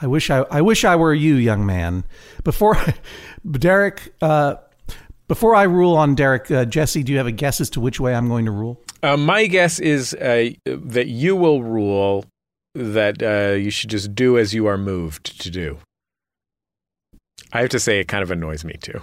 I 0.00 0.06
wish 0.06 0.30
I 0.30 0.44
I 0.50 0.60
wish 0.60 0.84
I 0.84 0.96
were 0.96 1.14
you, 1.14 1.34
young 1.34 1.64
man. 1.66 2.04
Before 2.42 2.76
Derek, 3.50 4.14
uh, 4.20 4.56
before 5.28 5.54
I 5.54 5.62
rule 5.62 5.96
on 5.96 6.14
Derek, 6.14 6.50
uh, 6.50 6.64
Jesse, 6.64 7.02
do 7.02 7.12
you 7.12 7.18
have 7.18 7.26
a 7.26 7.32
guess 7.32 7.60
as 7.60 7.70
to 7.70 7.80
which 7.80 8.00
way 8.00 8.14
I'm 8.14 8.28
going 8.28 8.44
to 8.44 8.50
rule? 8.50 8.80
Uh, 9.02 9.16
my 9.16 9.46
guess 9.46 9.78
is 9.78 10.14
uh, 10.14 10.50
that 10.66 11.06
you 11.06 11.36
will 11.36 11.62
rule 11.62 12.24
that 12.74 13.22
uh, 13.22 13.54
you 13.54 13.70
should 13.70 13.90
just 13.90 14.14
do 14.14 14.36
as 14.36 14.52
you 14.52 14.66
are 14.66 14.78
moved 14.78 15.40
to 15.40 15.50
do. 15.50 15.78
I 17.52 17.60
have 17.60 17.70
to 17.70 17.80
say, 17.80 18.00
it 18.00 18.08
kind 18.08 18.22
of 18.22 18.30
annoys 18.30 18.64
me 18.64 18.74
too. 18.80 19.00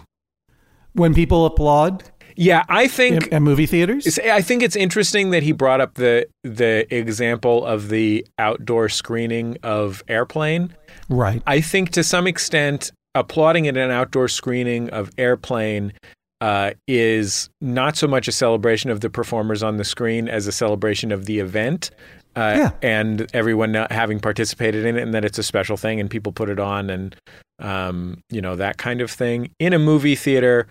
When 0.94 1.14
people 1.14 1.46
applaud, 1.46 2.04
yeah, 2.36 2.66
I 2.68 2.88
think 2.88 3.28
in, 3.28 3.34
in 3.34 3.44
movie 3.44 3.66
theaters. 3.66 4.20
I 4.20 4.42
think 4.42 4.62
it's 4.64 4.76
interesting 4.76 5.30
that 5.32 5.44
he 5.44 5.52
brought 5.52 5.82
up 5.82 5.96
the 5.96 6.28
the 6.44 6.94
example 6.94 7.66
of 7.66 7.90
the 7.90 8.26
outdoor 8.38 8.90
screening 8.90 9.58
of 9.64 10.04
Airplane. 10.08 10.76
Right. 11.12 11.44
I 11.46 11.62
think 11.62 11.92
to 11.92 12.04
some 12.04 12.26
extent, 12.26 12.92
applauding 13.14 13.68
at 13.68 13.76
an 13.76 13.92
outdoor 13.92 14.30
screening 14.30 14.90
of 14.90 15.12
Airplane 15.18 15.92
uh, 16.40 16.72
is 16.88 17.50
not 17.60 17.98
so 17.98 18.08
much 18.08 18.28
a 18.28 18.32
celebration 18.32 18.90
of 18.90 19.02
the 19.02 19.10
performers 19.10 19.62
on 19.62 19.78
the 19.78 19.84
screen 19.84 20.28
as 20.28 20.48
a 20.48 20.52
celebration 20.52 21.12
of 21.12 21.26
the 21.26 21.40
event. 21.40 21.92
Uh, 22.34 22.56
yeah. 22.58 22.72
and 22.82 23.30
everyone 23.34 23.74
having 23.74 24.18
participated 24.18 24.86
in 24.86 24.98
it, 24.98 25.02
and 25.02 25.14
that 25.14 25.26
it's 25.26 25.38
a 25.38 25.44
special 25.44 25.76
thing, 25.76 26.00
and 26.00 26.10
people 26.10 26.32
put 26.32 26.48
it 26.48 26.62
on, 26.62 26.90
and 26.90 27.14
um, 27.60 28.24
you 28.30 28.40
know 28.40 28.56
that 28.56 28.78
kind 28.78 29.02
of 29.02 29.12
thing. 29.12 29.52
In 29.60 29.74
a 29.74 29.80
movie 29.80 30.16
theater, 30.16 30.70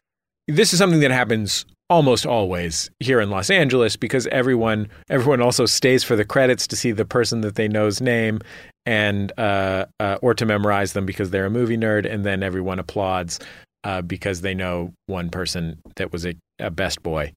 this 0.49 0.73
is 0.73 0.79
something 0.79 1.01
that 1.01 1.11
happens 1.11 1.67
almost 1.91 2.25
always 2.25 2.89
here 3.01 3.21
in 3.21 3.29
Los 3.29 3.51
Angeles 3.51 3.97
because 3.97 4.27
everyone 4.29 4.89
everyone 5.11 5.43
also 5.43 5.67
stays 5.67 6.03
for 6.03 6.17
the 6.17 6.25
credits 6.25 6.67
to 6.69 6.77
see 6.77 6.93
the 6.93 7.05
person 7.05 7.43
that 7.43 7.57
they 7.57 7.69
know's 7.69 8.01
name 8.01 8.41
and 8.87 9.33
uh, 9.39 9.87
uh, 9.99 10.19
or 10.23 10.35
to 10.35 10.47
memorize 10.47 10.93
them 10.93 11.07
because 11.07 11.31
they're 11.31 11.47
a 11.47 11.51
movie 11.51 11.77
nerd, 11.77 12.11
and 12.11 12.25
then 12.25 12.43
everyone 12.43 12.79
applauds 12.79 13.39
uh, 13.85 14.03
because 14.03 14.41
they 14.41 14.55
know 14.55 14.93
one 15.07 15.31
person 15.31 15.81
that 15.97 16.13
was 16.13 16.27
a, 16.27 16.35
a 16.59 16.71
best 16.71 17.03
boy 17.03 17.33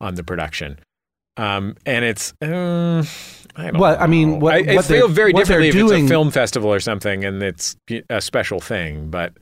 on 0.00 0.14
the 0.14 0.24
production. 0.24 0.78
Um, 1.36 1.76
and 1.86 2.04
it's 2.04 2.32
uh, 2.42 3.04
I 3.54 3.70
well, 3.70 3.92
know. 3.92 3.98
I 4.00 4.06
mean, 4.08 4.40
what, 4.40 4.54
I, 4.54 4.74
what 4.74 4.84
feel 4.84 5.08
very 5.08 5.32
differently 5.32 5.68
if 5.68 5.74
doing, 5.74 6.02
it's 6.02 6.10
a 6.10 6.14
film 6.14 6.30
festival 6.30 6.72
or 6.72 6.80
something, 6.80 7.24
and 7.24 7.42
it's 7.42 7.76
a 8.10 8.20
special 8.20 8.58
thing. 8.58 9.08
But 9.08 9.34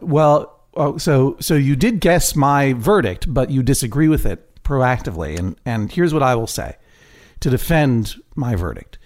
well, 0.00 0.60
oh, 0.74 0.96
so 0.96 1.36
so 1.38 1.54
you 1.54 1.76
did 1.76 2.00
guess 2.00 2.34
my 2.34 2.72
verdict, 2.74 3.32
but 3.32 3.50
you 3.50 3.62
disagree 3.62 4.08
with 4.08 4.24
it 4.24 4.62
proactively, 4.64 5.38
and 5.38 5.60
and 5.66 5.92
here's 5.92 6.14
what 6.14 6.22
I 6.22 6.34
will 6.34 6.46
say 6.46 6.76
to 7.40 7.50
defend 7.50 8.16
my 8.34 8.54
verdict. 8.54 8.98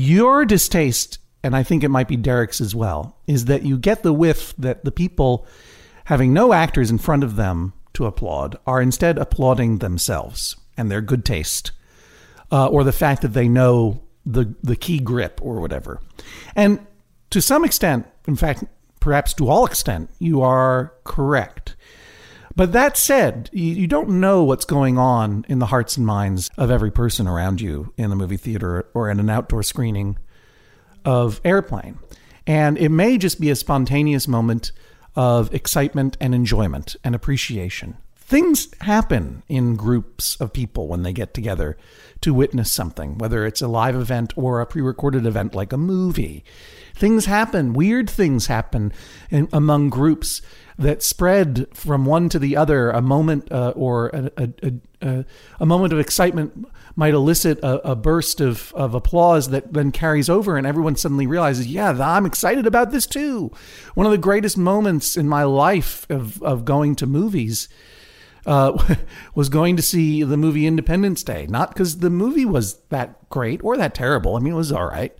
Your 0.00 0.44
distaste, 0.44 1.18
and 1.42 1.56
I 1.56 1.64
think 1.64 1.82
it 1.82 1.88
might 1.88 2.06
be 2.06 2.16
Derek's 2.16 2.60
as 2.60 2.72
well, 2.72 3.16
is 3.26 3.46
that 3.46 3.64
you 3.64 3.76
get 3.76 4.04
the 4.04 4.12
whiff 4.12 4.54
that 4.56 4.84
the 4.84 4.92
people 4.92 5.44
having 6.04 6.32
no 6.32 6.52
actors 6.52 6.88
in 6.88 6.98
front 6.98 7.24
of 7.24 7.34
them 7.34 7.72
to 7.94 8.06
applaud 8.06 8.56
are 8.64 8.80
instead 8.80 9.18
applauding 9.18 9.78
themselves 9.78 10.54
and 10.76 10.88
their 10.88 11.00
good 11.00 11.24
taste, 11.24 11.72
uh, 12.52 12.68
or 12.68 12.84
the 12.84 12.92
fact 12.92 13.22
that 13.22 13.32
they 13.32 13.48
know 13.48 14.00
the 14.24 14.54
the 14.62 14.76
key 14.76 15.00
grip 15.00 15.40
or 15.42 15.58
whatever. 15.58 16.00
And 16.54 16.86
to 17.30 17.42
some 17.42 17.64
extent, 17.64 18.06
in 18.28 18.36
fact, 18.36 18.62
perhaps 19.00 19.34
to 19.34 19.48
all 19.48 19.66
extent, 19.66 20.10
you 20.20 20.42
are 20.42 20.92
correct. 21.02 21.74
But 22.58 22.72
that 22.72 22.96
said, 22.96 23.50
you, 23.52 23.86
don't 23.86 24.18
know 24.18 24.42
what's 24.42 24.64
going 24.64 24.98
on 24.98 25.44
in 25.48 25.60
the 25.60 25.66
hearts 25.66 25.96
and 25.96 26.04
minds 26.04 26.50
of 26.58 26.72
every 26.72 26.90
person 26.90 27.28
around 27.28 27.60
you 27.60 27.92
in 27.96 28.10
the 28.10 28.16
movie 28.16 28.36
theater 28.36 28.88
or 28.94 29.08
in 29.08 29.20
an 29.20 29.30
outdoor 29.30 29.62
screening 29.62 30.18
of 31.04 31.40
Airplane. 31.44 32.00
And 32.48 32.76
it 32.76 32.88
may 32.88 33.16
just 33.16 33.40
be 33.40 33.48
a 33.50 33.54
spontaneous 33.54 34.26
moment 34.26 34.72
of 35.14 35.54
excitement 35.54 36.16
and 36.20 36.34
enjoyment 36.34 36.96
and 37.04 37.14
appreciation. 37.14 37.96
Things 38.16 38.66
happen 38.80 39.44
in 39.48 39.76
groups 39.76 40.34
of 40.40 40.52
people 40.52 40.88
when 40.88 41.04
they 41.04 41.12
get 41.12 41.34
together 41.34 41.76
to 42.22 42.34
witness 42.34 42.72
something, 42.72 43.18
whether 43.18 43.46
it's 43.46 43.62
a 43.62 43.68
live 43.68 43.94
event 43.94 44.32
or 44.36 44.60
a 44.60 44.66
pre 44.66 44.82
recorded 44.82 45.26
event 45.26 45.54
like 45.54 45.72
a 45.72 45.78
movie. 45.78 46.42
Things 46.98 47.26
happen, 47.26 47.74
weird 47.74 48.10
things 48.10 48.48
happen 48.48 48.92
in, 49.30 49.48
among 49.52 49.88
groups 49.88 50.42
that 50.78 51.00
spread 51.00 51.66
from 51.72 52.04
one 52.04 52.28
to 52.28 52.40
the 52.40 52.56
other. 52.56 52.90
A 52.90 53.00
moment 53.00 53.52
uh, 53.52 53.72
or 53.76 54.08
a, 54.08 54.30
a, 54.36 54.72
a, 55.00 55.24
a, 55.60 55.66
moment 55.66 55.92
of 55.92 56.00
excitement 56.00 56.66
might 56.96 57.14
elicit 57.14 57.60
a, 57.62 57.94
burst 57.94 58.40
of, 58.40 58.72
of 58.74 58.94
applause 58.94 59.50
that 59.50 59.72
then 59.72 59.92
carries 59.92 60.28
over, 60.28 60.56
and 60.56 60.66
everyone 60.66 60.96
suddenly 60.96 61.28
realizes, 61.28 61.68
yeah, 61.68 61.90
I'm 61.90 62.26
excited 62.26 62.66
about 62.66 62.90
this 62.90 63.06
too. 63.06 63.52
One 63.94 64.06
of 64.06 64.10
the 64.10 64.18
greatest 64.18 64.58
moments 64.58 65.16
in 65.16 65.28
my 65.28 65.44
life 65.44 66.04
of, 66.10 66.42
of 66.42 66.64
going 66.64 66.96
to 66.96 67.06
movies. 67.06 67.68
Uh, 68.46 68.96
was 69.34 69.50
going 69.50 69.76
to 69.76 69.82
see 69.82 70.22
the 70.22 70.36
movie 70.36 70.66
Independence 70.66 71.22
Day, 71.22 71.46
not 71.50 71.68
because 71.68 71.98
the 71.98 72.08
movie 72.08 72.46
was 72.46 72.78
that 72.88 73.28
great 73.28 73.62
or 73.62 73.76
that 73.76 73.94
terrible. 73.94 74.36
I 74.36 74.40
mean, 74.40 74.54
it 74.54 74.56
was 74.56 74.72
all 74.72 74.86
right, 74.86 75.14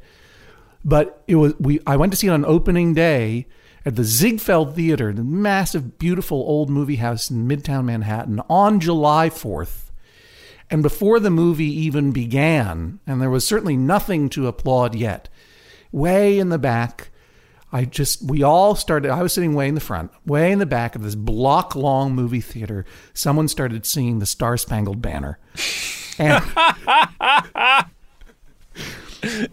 but 0.88 1.22
it 1.26 1.36
was. 1.36 1.54
We 1.60 1.80
I 1.86 1.96
went 1.96 2.12
to 2.12 2.16
see 2.16 2.28
it 2.28 2.30
on 2.30 2.44
opening 2.44 2.94
day 2.94 3.46
at 3.84 3.96
the 3.96 4.04
Ziegfeld 4.04 4.74
Theater, 4.74 5.12
the 5.12 5.22
massive, 5.22 5.98
beautiful 5.98 6.38
old 6.38 6.70
movie 6.70 6.96
house 6.96 7.30
in 7.30 7.46
Midtown 7.46 7.84
Manhattan, 7.84 8.40
on 8.48 8.80
July 8.80 9.30
4th. 9.30 9.90
And 10.70 10.82
before 10.82 11.20
the 11.20 11.30
movie 11.30 11.72
even 11.72 12.12
began, 12.12 13.00
and 13.06 13.22
there 13.22 13.30
was 13.30 13.46
certainly 13.46 13.76
nothing 13.76 14.28
to 14.30 14.46
applaud 14.46 14.94
yet, 14.94 15.28
way 15.90 16.38
in 16.38 16.50
the 16.50 16.58
back, 16.58 17.10
I 17.72 17.86
just, 17.86 18.22
we 18.22 18.42
all 18.42 18.74
started, 18.74 19.10
I 19.10 19.22
was 19.22 19.32
sitting 19.32 19.54
way 19.54 19.68
in 19.68 19.74
the 19.74 19.80
front, 19.80 20.10
way 20.26 20.52
in 20.52 20.58
the 20.58 20.66
back 20.66 20.94
of 20.94 21.02
this 21.02 21.14
block 21.14 21.74
long 21.74 22.14
movie 22.14 22.42
theater. 22.42 22.84
Someone 23.14 23.48
started 23.48 23.86
singing 23.86 24.18
the 24.18 24.26
Star 24.26 24.58
Spangled 24.58 25.00
Banner. 25.00 25.38
And 26.18 26.44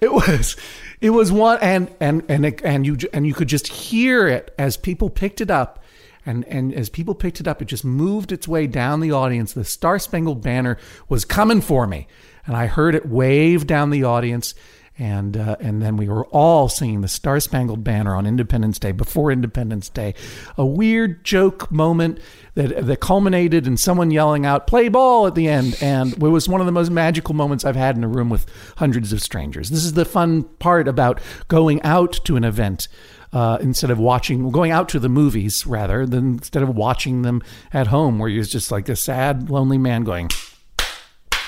it 0.01 0.11
was 0.11 0.57
it 1.01 1.11
was 1.11 1.31
one, 1.31 1.57
and 1.61 1.93
and 1.99 2.23
and 2.29 2.45
and 2.63 2.85
you 2.85 2.97
and 3.13 3.27
you 3.27 3.33
could 3.33 3.47
just 3.47 3.67
hear 3.67 4.27
it 4.27 4.53
as 4.57 4.77
people 4.77 5.09
picked 5.09 5.41
it 5.41 5.51
up, 5.51 5.83
and 6.25 6.45
and 6.45 6.73
as 6.73 6.89
people 6.89 7.15
picked 7.15 7.39
it 7.39 7.47
up, 7.47 7.61
it 7.61 7.65
just 7.65 7.85
moved 7.85 8.31
its 8.31 8.47
way 8.47 8.67
down 8.67 8.99
the 8.99 9.11
audience. 9.11 9.53
The 9.53 9.63
Star 9.63 9.99
Spangled 9.99 10.41
Banner 10.41 10.77
was 11.09 11.25
coming 11.25 11.61
for 11.61 11.85
me, 11.87 12.07
and 12.45 12.55
I 12.55 12.67
heard 12.67 12.95
it 12.95 13.07
wave 13.07 13.67
down 13.67 13.89
the 13.89 14.03
audience 14.03 14.55
and 14.97 15.35
uh, 15.35 15.57
and 15.59 15.81
then 15.81 15.97
we 15.97 16.07
were 16.07 16.25
all 16.27 16.69
singing 16.69 17.01
the 17.01 17.07
Star 17.07 17.39
Spangled 17.39 17.83
Banner 17.83 18.15
on 18.15 18.25
Independence 18.25 18.79
Day 18.79 18.91
before 18.93 19.31
Independence 19.31 19.89
Day, 19.89 20.13
a 20.57 20.65
weird 20.65 21.23
joke 21.25 21.69
moment 21.69 22.19
that 22.53 22.85
that 22.85 22.99
culminated 23.01 23.67
in 23.67 23.75
someone 23.75 24.09
yelling 24.11 24.45
out 24.45 24.67
"Play 24.67 24.87
ball" 24.87 25.27
at 25.27 25.35
the 25.35 25.47
end, 25.47 25.77
and 25.81 26.13
it 26.13 26.19
was 26.19 26.47
one 26.47 26.61
of 26.61 26.65
the 26.65 26.71
most 26.71 26.91
magical 26.91 27.35
moments 27.35 27.65
I've 27.65 27.75
had 27.75 27.97
in 27.97 28.03
a 28.03 28.07
room 28.07 28.29
with 28.29 28.45
hundreds 28.77 29.11
of 29.11 29.21
strangers. 29.21 29.69
This 29.69 29.83
is 29.83 29.93
the 29.93 30.05
fun 30.05 30.43
part 30.43 30.87
about 30.87 31.19
going 31.47 31.81
out 31.81 32.13
to 32.25 32.37
an 32.37 32.43
event. 32.43 32.87
Uh, 33.33 33.57
instead 33.59 33.91
of 33.91 33.99
watching, 33.99 34.49
going 34.49 34.71
out 34.71 34.87
to 34.87 34.97
the 34.97 35.09
movies 35.09 35.67
rather 35.67 36.05
than 36.05 36.35
instead 36.35 36.63
of 36.63 36.69
watching 36.73 37.23
them 37.23 37.41
at 37.73 37.87
home, 37.87 38.17
where 38.17 38.29
you're 38.29 38.45
just 38.45 38.71
like 38.71 38.87
a 38.87 38.95
sad, 38.95 39.49
lonely 39.49 39.77
man 39.77 40.05
going, 40.05 40.29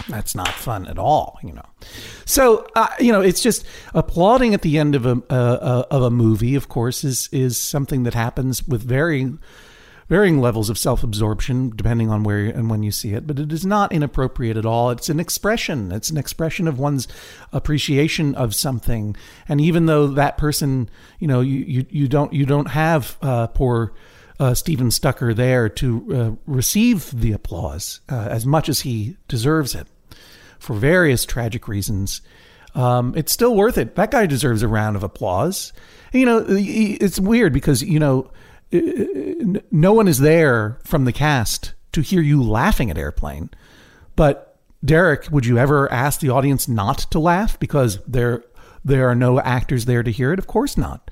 that's 0.07 0.35
not 0.35 0.49
fun 0.49 0.87
at 0.87 0.97
all, 0.97 1.39
you 1.43 1.53
know. 1.53 1.65
So, 2.25 2.67
uh, 2.75 2.87
you 2.99 3.11
know, 3.11 3.21
it's 3.21 3.41
just 3.41 3.65
applauding 3.93 4.53
at 4.53 4.61
the 4.61 4.77
end 4.77 4.95
of 4.95 5.05
a 5.05 5.21
uh, 5.29 5.33
uh, 5.33 5.83
of 5.91 6.03
a 6.03 6.11
movie. 6.11 6.55
Of 6.55 6.69
course, 6.69 7.03
is 7.03 7.29
is 7.31 7.57
something 7.57 8.03
that 8.03 8.13
happens 8.13 8.67
with 8.67 8.83
very 8.83 9.33
varying 10.09 10.39
levels 10.39 10.69
of 10.69 10.77
self-absorption 10.77 11.73
depending 11.75 12.09
on 12.09 12.23
where 12.23 12.45
and 12.45 12.69
when 12.69 12.81
you 12.81 12.91
see 12.91 13.13
it 13.13 13.27
but 13.27 13.37
it 13.39 13.51
is 13.51 13.65
not 13.65 13.91
inappropriate 13.91 14.55
at 14.55 14.65
all 14.65 14.89
it's 14.89 15.09
an 15.09 15.19
expression 15.19 15.91
it's 15.91 16.09
an 16.09 16.17
expression 16.17 16.67
of 16.67 16.79
one's 16.79 17.07
appreciation 17.51 18.33
of 18.35 18.55
something 18.55 19.15
and 19.49 19.59
even 19.59 19.85
though 19.85 20.07
that 20.07 20.37
person 20.37 20.89
you 21.19 21.27
know 21.27 21.41
you 21.41 21.59
you, 21.65 21.85
you 21.89 22.07
don't 22.07 22.31
you 22.31 22.45
don't 22.45 22.69
have 22.69 23.17
uh, 23.21 23.47
poor 23.47 23.93
uh, 24.39 24.53
Stephen 24.53 24.91
Stucker 24.91 25.33
there 25.33 25.69
to 25.69 26.15
uh, 26.15 26.31
receive 26.45 27.11
the 27.19 27.31
applause 27.31 28.01
uh, 28.09 28.27
as 28.29 28.45
much 28.45 28.69
as 28.69 28.81
he 28.81 29.17
deserves 29.27 29.73
it 29.73 29.87
for 30.59 30.75
various 30.75 31.25
tragic 31.25 31.67
reasons. 31.67 32.21
Um, 32.75 33.13
it's 33.15 33.31
still 33.31 33.55
worth 33.55 33.77
it. 33.77 33.95
That 33.95 34.11
guy 34.11 34.25
deserves 34.25 34.61
a 34.61 34.67
round 34.67 34.95
of 34.95 35.03
applause. 35.03 35.73
You 36.13 36.25
know, 36.25 36.45
it's 36.47 37.19
weird 37.19 37.53
because 37.53 37.81
you 37.81 37.99
know 37.99 38.31
no 39.71 39.93
one 39.93 40.07
is 40.07 40.19
there 40.19 40.79
from 40.83 41.05
the 41.05 41.13
cast 41.13 41.73
to 41.93 42.01
hear 42.01 42.21
you 42.21 42.43
laughing 42.43 42.91
at 42.91 42.97
Airplane. 42.97 43.49
But 44.15 44.59
Derek, 44.83 45.27
would 45.31 45.45
you 45.45 45.57
ever 45.57 45.91
ask 45.91 46.19
the 46.19 46.29
audience 46.29 46.67
not 46.67 46.99
to 47.11 47.19
laugh 47.19 47.59
because 47.59 47.99
there 48.05 48.43
there 48.85 49.09
are 49.09 49.15
no 49.15 49.39
actors 49.39 49.85
there 49.85 50.03
to 50.03 50.11
hear 50.11 50.31
it? 50.31 50.39
Of 50.39 50.47
course 50.47 50.77
not. 50.77 51.09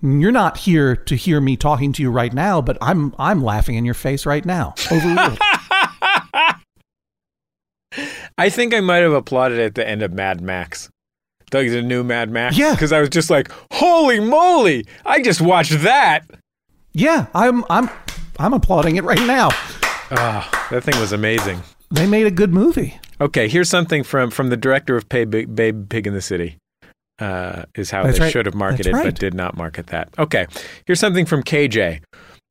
You're 0.00 0.32
not 0.32 0.58
here 0.58 0.94
to 0.94 1.16
hear 1.16 1.40
me 1.40 1.56
talking 1.56 1.92
to 1.94 2.02
you 2.02 2.10
right 2.10 2.32
now, 2.32 2.60
but 2.60 2.78
I'm 2.80 3.14
I'm 3.18 3.42
laughing 3.42 3.74
in 3.74 3.84
your 3.84 3.94
face 3.94 4.24
right 4.26 4.44
now. 4.44 4.74
Overruled. 4.92 5.38
I 8.38 8.48
think 8.50 8.72
I 8.72 8.80
might 8.80 8.98
have 8.98 9.12
applauded 9.12 9.58
at 9.58 9.74
the 9.74 9.86
end 9.86 10.02
of 10.02 10.12
Mad 10.12 10.40
Max. 10.40 10.88
Like 11.52 11.70
the 11.70 11.82
new 11.82 12.04
Mad 12.04 12.30
Max. 12.30 12.56
Yeah. 12.56 12.72
Because 12.72 12.92
I 12.92 13.00
was 13.00 13.08
just 13.08 13.30
like, 13.30 13.50
holy 13.72 14.20
moly, 14.20 14.86
I 15.04 15.22
just 15.22 15.40
watched 15.40 15.82
that. 15.82 16.24
Yeah, 16.92 17.26
I'm 17.34 17.64
I'm 17.68 17.90
I'm 18.38 18.52
applauding 18.52 18.96
it 18.96 19.04
right 19.04 19.20
now. 19.26 19.48
Ah, 20.10 20.68
that 20.70 20.84
thing 20.84 20.98
was 21.00 21.12
amazing. 21.12 21.62
They 21.90 22.06
made 22.06 22.26
a 22.26 22.30
good 22.30 22.52
movie. 22.52 23.00
Okay, 23.20 23.48
here's 23.48 23.68
something 23.68 24.04
from 24.04 24.30
from 24.30 24.50
the 24.50 24.56
director 24.56 24.96
of 24.96 25.08
Babe, 25.08 25.54
Babe 25.54 25.88
Pig 25.88 26.06
in 26.06 26.14
the 26.14 26.22
City. 26.22 26.56
Uh, 27.18 27.64
is 27.74 27.90
how 27.90 28.04
That's 28.04 28.18
they 28.18 28.24
right. 28.24 28.32
should 28.32 28.46
have 28.46 28.54
marketed, 28.54 28.92
right. 28.92 29.04
but 29.04 29.18
did 29.18 29.34
not 29.34 29.56
market 29.56 29.88
that. 29.88 30.08
Okay, 30.18 30.46
here's 30.86 31.00
something 31.00 31.26
from 31.26 31.42
KJ. 31.42 32.00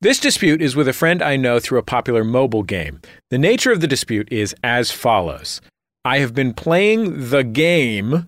This 0.00 0.20
dispute 0.20 0.60
is 0.60 0.76
with 0.76 0.86
a 0.86 0.92
friend 0.92 1.22
I 1.22 1.36
know 1.36 1.58
through 1.58 1.78
a 1.78 1.82
popular 1.82 2.22
mobile 2.22 2.62
game. 2.62 3.00
The 3.30 3.38
nature 3.38 3.72
of 3.72 3.80
the 3.80 3.86
dispute 3.86 4.30
is 4.30 4.54
as 4.62 4.90
follows 4.90 5.60
I 6.04 6.18
have 6.18 6.34
been 6.34 6.54
playing 6.54 7.30
the 7.30 7.42
game, 7.42 8.26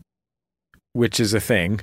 which 0.95 1.21
is 1.21 1.33
a 1.33 1.41
thing, 1.41 1.81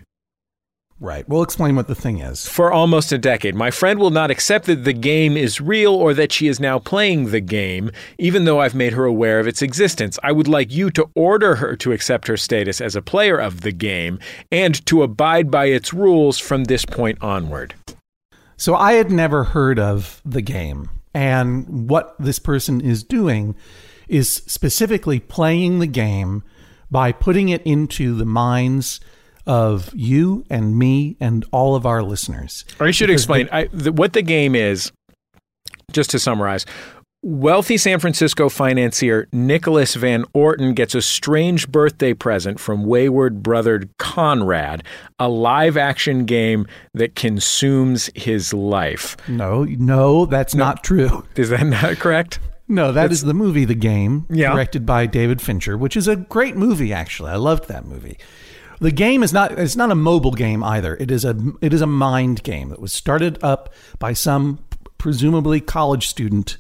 Right. 0.99 1.29
We'll 1.29 1.43
explain 1.43 1.75
what 1.75 1.87
the 1.87 1.93
thing 1.93 2.21
is. 2.21 2.47
for 2.47 2.71
almost 2.71 3.11
a 3.11 3.19
decade. 3.19 3.53
My 3.53 3.69
friend 3.69 3.99
will 3.99 4.09
not 4.09 4.31
accept 4.31 4.65
that 4.65 4.83
the 4.83 4.93
game 4.93 5.37
is 5.37 5.61
real 5.61 5.93
or 5.93 6.13
that 6.15 6.31
she 6.31 6.47
is 6.47 6.59
now 6.59 6.79
playing 6.79 7.29
the 7.29 7.39
game, 7.39 7.91
even 8.17 8.45
though 8.45 8.59
I've 8.59 8.73
made 8.73 8.93
her 8.93 9.05
aware 9.05 9.39
of 9.39 9.47
its 9.47 9.61
existence. 9.61 10.17
I 10.23 10.31
would 10.31 10.47
like 10.47 10.71
you 10.71 10.89
to 10.91 11.07
order 11.13 11.55
her 11.55 11.75
to 11.75 11.91
accept 11.91 12.27
her 12.27 12.37
status 12.37 12.81
as 12.81 12.95
a 12.95 13.01
player 13.03 13.37
of 13.37 13.61
the 13.61 13.71
game 13.71 14.17
and 14.51 14.83
to 14.87 15.03
abide 15.03 15.51
by 15.51 15.65
its 15.65 15.93
rules 15.93 16.39
from 16.39 16.63
this 16.63 16.83
point 16.83 17.19
onward. 17.21 17.75
So 18.55 18.75
I 18.75 18.93
had 18.93 19.11
never 19.11 19.43
heard 19.43 19.77
of 19.77 20.19
the 20.25 20.41
game, 20.41 20.89
and 21.13 21.87
what 21.89 22.15
this 22.17 22.39
person 22.39 22.81
is 22.81 23.03
doing 23.03 23.55
is 24.07 24.31
specifically 24.47 25.19
playing 25.19 25.77
the 25.77 25.87
game 25.87 26.41
by 26.89 27.11
putting 27.11 27.49
it 27.49 27.61
into 27.63 28.15
the 28.15 28.25
minds 28.25 28.99
of 29.47 29.89
you 29.95 30.45
and 30.49 30.77
me 30.77 31.17
and 31.19 31.43
all 31.51 31.75
of 31.75 31.85
our 31.85 32.03
listeners. 32.03 32.65
Or 32.79 32.87
I 32.87 32.91
should 32.91 33.07
Because 33.07 33.21
explain 33.23 33.49
I, 33.51 33.67
the, 33.73 33.91
what 33.91 34.13
the 34.13 34.21
game 34.21 34.53
is, 34.55 34.91
just 35.91 36.09
to 36.11 36.19
summarize. 36.19 36.65
Wealthy 37.23 37.77
San 37.77 37.99
Francisco 37.99 38.47
financier 38.47 39.27
Nicholas 39.33 39.95
Van 39.95 40.23
Orton 40.33 40.73
gets 40.75 40.93
a 40.93 41.01
strange 41.01 41.67
birthday 41.69 42.13
present 42.13 42.59
from 42.59 42.85
wayward 42.85 43.41
brother 43.41 43.83
Conrad, 43.97 44.83
a 45.17 45.27
live 45.27 45.77
action 45.77 46.25
game 46.25 46.67
that 46.93 47.15
consumes 47.15 48.11
his 48.13 48.53
life. 48.53 49.17
No, 49.27 49.63
no, 49.63 50.25
that's 50.27 50.53
not 50.53 50.83
true. 50.83 51.25
Is 51.35 51.49
that 51.49 51.65
not 51.65 51.97
correct? 51.97 52.39
No, 52.69 52.91
that 52.91 53.11
is 53.13 53.23
the 53.23 53.33
movie 53.33 53.63
The 53.63 53.75
Game, 53.75 54.25
Yeah. 54.29 54.51
directed 54.51 54.85
by 54.85 55.05
David 55.05 55.41
Fincher, 55.41 55.77
which 55.77 55.95
is 55.95 56.07
a 56.07 56.17
great 56.17 56.57
movie 56.57 56.91
actually. 56.91 57.31
I 57.31 57.37
loved 57.37 57.69
that 57.69 57.85
movie. 57.85 58.17
The 58.79 58.91
game 58.91 59.23
is 59.23 59.33
not 59.33 59.51
it's 59.53 59.75
not 59.75 59.91
a 59.91 59.95
mobile 59.95 60.31
game 60.31 60.63
either. 60.63 60.95
It 60.95 61.11
is 61.11 61.25
a 61.25 61.35
it 61.61 61.73
is 61.73 61.81
a 61.81 61.87
mind 61.87 62.43
game 62.43 62.69
that 62.69 62.79
was 62.79 62.93
started 62.93 63.39
up 63.43 63.73
by 63.99 64.13
some 64.13 64.59
presumably 64.97 65.61
college 65.61 66.07
student 66.07 66.57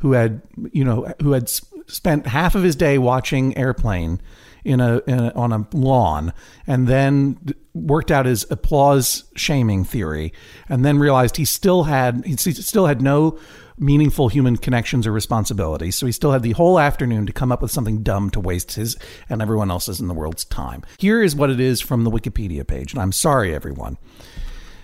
who 0.00 0.12
had, 0.12 0.42
you 0.72 0.84
know, 0.84 1.12
who 1.22 1.32
had 1.32 1.48
spent 1.86 2.26
half 2.26 2.54
of 2.54 2.62
his 2.62 2.76
day 2.76 2.98
watching 2.98 3.56
Airplane 3.56 4.20
in 4.64 4.80
a, 4.80 4.98
in 5.06 5.18
a 5.18 5.32
on 5.34 5.52
a 5.52 5.66
lawn 5.72 6.32
and 6.66 6.86
then 6.86 7.38
worked 7.74 8.10
out 8.10 8.26
his 8.26 8.46
applause 8.50 9.24
shaming 9.34 9.84
theory 9.84 10.32
and 10.68 10.84
then 10.84 10.98
realized 10.98 11.36
he 11.36 11.44
still 11.44 11.84
had 11.84 12.24
he 12.24 12.36
still 12.36 12.86
had 12.86 13.00
no 13.00 13.38
meaningful 13.80 14.28
human 14.28 14.56
connections 14.56 15.06
or 15.06 15.12
responsibilities 15.12 15.96
so 15.96 16.06
he 16.06 16.12
still 16.12 16.32
had 16.32 16.42
the 16.42 16.52
whole 16.52 16.78
afternoon 16.78 17.26
to 17.26 17.32
come 17.32 17.50
up 17.50 17.62
with 17.62 17.70
something 17.70 18.02
dumb 18.02 18.30
to 18.30 18.38
waste 18.38 18.72
his 18.74 18.96
and 19.28 19.40
everyone 19.40 19.70
else's 19.70 20.00
in 20.00 20.06
the 20.08 20.14
world's 20.14 20.44
time 20.44 20.82
here 20.98 21.22
is 21.22 21.34
what 21.34 21.50
it 21.50 21.58
is 21.58 21.80
from 21.80 22.04
the 22.04 22.10
wikipedia 22.10 22.66
page 22.66 22.92
and 22.92 23.00
i'm 23.00 23.12
sorry 23.12 23.54
everyone 23.54 23.96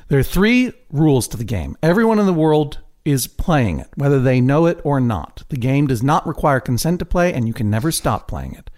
there 0.09 0.21
are 0.21 0.25
three 0.25 0.73
rules 0.91 1.27
to 1.29 1.37
the 1.37 1.45
game. 1.45 1.77
Everyone 1.83 2.21
in 2.21 2.27
the 2.27 2.33
world 2.33 2.79
is 3.05 3.27
playing 3.27 3.81
it, 3.81 3.89
whether 3.97 4.21
they 4.21 4.41
know 4.41 4.67
it 4.67 4.81
or 4.85 5.01
not. 5.01 5.43
The 5.49 5.57
game 5.57 5.89
does 5.89 6.03
not 6.03 6.27
require 6.27 6.61
consent 6.61 7.01
to 7.01 7.05
play, 7.05 7.33
and 7.33 7.49
you 7.49 7.55
can 7.55 7.69
never 7.69 7.91
stop 7.91 8.29
playing 8.29 8.55
it. 8.55 8.71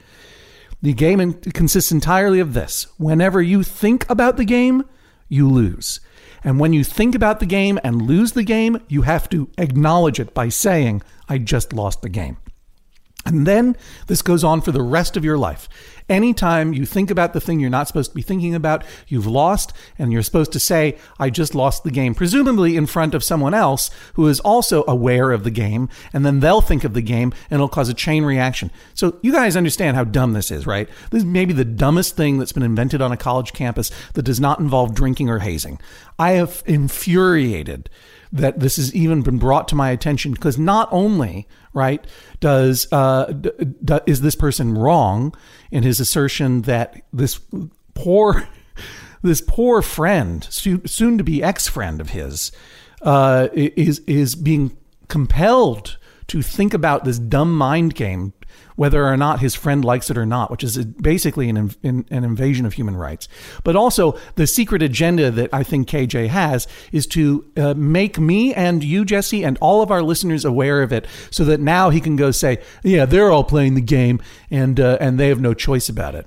The 0.80 0.94
game 0.94 1.34
consists 1.34 1.92
entirely 1.92 2.40
of 2.40 2.54
this 2.54 2.86
whenever 2.98 3.42
you 3.42 3.62
think 3.62 4.08
about 4.08 4.36
the 4.36 4.44
game, 4.44 4.84
you 5.28 5.48
lose. 5.50 6.00
And 6.44 6.60
when 6.60 6.72
you 6.72 6.84
think 6.84 7.14
about 7.14 7.40
the 7.40 7.46
game 7.46 7.78
and 7.82 8.02
lose 8.02 8.32
the 8.32 8.44
game, 8.44 8.80
you 8.88 9.02
have 9.02 9.28
to 9.30 9.48
acknowledge 9.58 10.20
it 10.20 10.34
by 10.34 10.48
saying, 10.48 11.02
I 11.28 11.38
just 11.38 11.72
lost 11.72 12.02
the 12.02 12.08
game. 12.08 12.36
And 13.26 13.46
then 13.46 13.76
this 14.06 14.22
goes 14.22 14.44
on 14.44 14.60
for 14.60 14.72
the 14.72 14.82
rest 14.82 15.16
of 15.16 15.24
your 15.24 15.36
life. 15.36 15.68
Anytime 16.08 16.72
you 16.72 16.86
think 16.86 17.10
about 17.10 17.34
the 17.34 17.40
thing 17.40 17.60
you're 17.60 17.68
not 17.68 17.86
supposed 17.86 18.12
to 18.12 18.14
be 18.14 18.22
thinking 18.22 18.54
about, 18.54 18.82
you've 19.08 19.26
lost, 19.26 19.74
and 19.98 20.10
you're 20.10 20.22
supposed 20.22 20.52
to 20.52 20.60
say, 20.60 20.96
I 21.18 21.28
just 21.28 21.54
lost 21.54 21.84
the 21.84 21.90
game, 21.90 22.14
presumably 22.14 22.76
in 22.76 22.86
front 22.86 23.14
of 23.14 23.22
someone 23.22 23.52
else 23.52 23.90
who 24.14 24.26
is 24.28 24.40
also 24.40 24.84
aware 24.88 25.32
of 25.32 25.44
the 25.44 25.50
game, 25.50 25.90
and 26.14 26.24
then 26.24 26.40
they'll 26.40 26.62
think 26.62 26.84
of 26.84 26.94
the 26.94 27.02
game 27.02 27.34
and 27.50 27.58
it'll 27.58 27.68
cause 27.68 27.90
a 27.90 27.94
chain 27.94 28.24
reaction. 28.24 28.70
So 28.94 29.18
you 29.20 29.32
guys 29.32 29.56
understand 29.56 29.96
how 29.96 30.04
dumb 30.04 30.32
this 30.32 30.50
is, 30.50 30.66
right? 30.66 30.88
This 31.10 31.20
is 31.20 31.26
maybe 31.26 31.52
the 31.52 31.66
dumbest 31.66 32.16
thing 32.16 32.38
that's 32.38 32.52
been 32.52 32.62
invented 32.62 33.02
on 33.02 33.12
a 33.12 33.18
college 33.18 33.52
campus 33.52 33.90
that 34.14 34.22
does 34.22 34.40
not 34.40 34.60
involve 34.60 34.94
drinking 34.94 35.28
or 35.28 35.40
hazing. 35.40 35.78
I 36.18 36.32
have 36.32 36.62
infuriated 36.64 37.90
that 38.32 38.60
this 38.60 38.76
has 38.76 38.94
even 38.94 39.22
been 39.22 39.38
brought 39.38 39.68
to 39.68 39.74
my 39.74 39.90
attention 39.90 40.32
because 40.32 40.58
not 40.58 40.88
only 40.90 41.46
right? 41.78 42.04
Does 42.40 42.86
uh, 42.92 43.26
d- 43.26 43.50
d- 43.84 44.00
is 44.06 44.20
this 44.20 44.34
person 44.34 44.76
wrong 44.76 45.34
in 45.70 45.82
his 45.82 46.00
assertion 46.00 46.62
that 46.62 47.02
this 47.12 47.40
poor 47.94 48.48
this 49.22 49.40
poor 49.40 49.80
friend 49.80 50.46
soon 50.50 51.18
to 51.18 51.24
be 51.24 51.42
ex 51.42 51.68
friend 51.68 52.00
of 52.00 52.10
his 52.10 52.52
uh, 53.02 53.48
is 53.52 54.00
is 54.00 54.34
being 54.34 54.76
compelled 55.08 55.96
to 56.26 56.42
think 56.42 56.74
about 56.74 57.04
this 57.04 57.18
dumb 57.18 57.56
mind 57.56 57.94
game 57.94 58.32
whether 58.76 59.04
or 59.04 59.16
not 59.16 59.40
his 59.40 59.54
friend 59.54 59.84
likes 59.84 60.08
it 60.08 60.16
or 60.16 60.24
not, 60.24 60.50
which 60.50 60.62
is 60.62 60.78
basically 60.84 61.48
an, 61.48 61.74
an 61.82 62.04
invasion 62.10 62.64
of 62.64 62.74
human 62.74 62.96
rights. 62.96 63.28
But 63.64 63.74
also, 63.74 64.16
the 64.36 64.46
secret 64.46 64.82
agenda 64.82 65.30
that 65.32 65.52
I 65.52 65.64
think 65.64 65.88
KJ 65.88 66.28
has 66.28 66.68
is 66.92 67.06
to 67.08 67.44
uh, 67.56 67.74
make 67.74 68.18
me 68.18 68.54
and 68.54 68.84
you, 68.84 69.04
Jesse, 69.04 69.44
and 69.44 69.58
all 69.60 69.82
of 69.82 69.90
our 69.90 70.02
listeners 70.02 70.44
aware 70.44 70.82
of 70.82 70.92
it 70.92 71.06
so 71.30 71.44
that 71.44 71.58
now 71.60 71.90
he 71.90 72.00
can 72.00 72.16
go 72.16 72.30
say, 72.30 72.62
yeah, 72.84 73.04
they're 73.04 73.30
all 73.30 73.44
playing 73.44 73.74
the 73.74 73.80
game 73.80 74.22
and, 74.50 74.78
uh, 74.78 74.96
and 75.00 75.18
they 75.18 75.28
have 75.28 75.40
no 75.40 75.54
choice 75.54 75.88
about 75.88 76.14
it. 76.14 76.26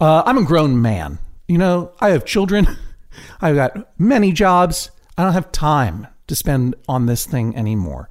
Uh, 0.00 0.24
I'm 0.26 0.38
a 0.38 0.44
grown 0.44 0.82
man. 0.82 1.20
You 1.46 1.58
know, 1.58 1.92
I 2.00 2.10
have 2.10 2.24
children. 2.24 2.66
I've 3.40 3.54
got 3.54 3.98
many 4.00 4.32
jobs. 4.32 4.90
I 5.16 5.22
don't 5.22 5.32
have 5.32 5.52
time 5.52 6.08
to 6.26 6.34
spend 6.34 6.74
on 6.88 7.06
this 7.06 7.24
thing 7.24 7.56
anymore. 7.56 8.08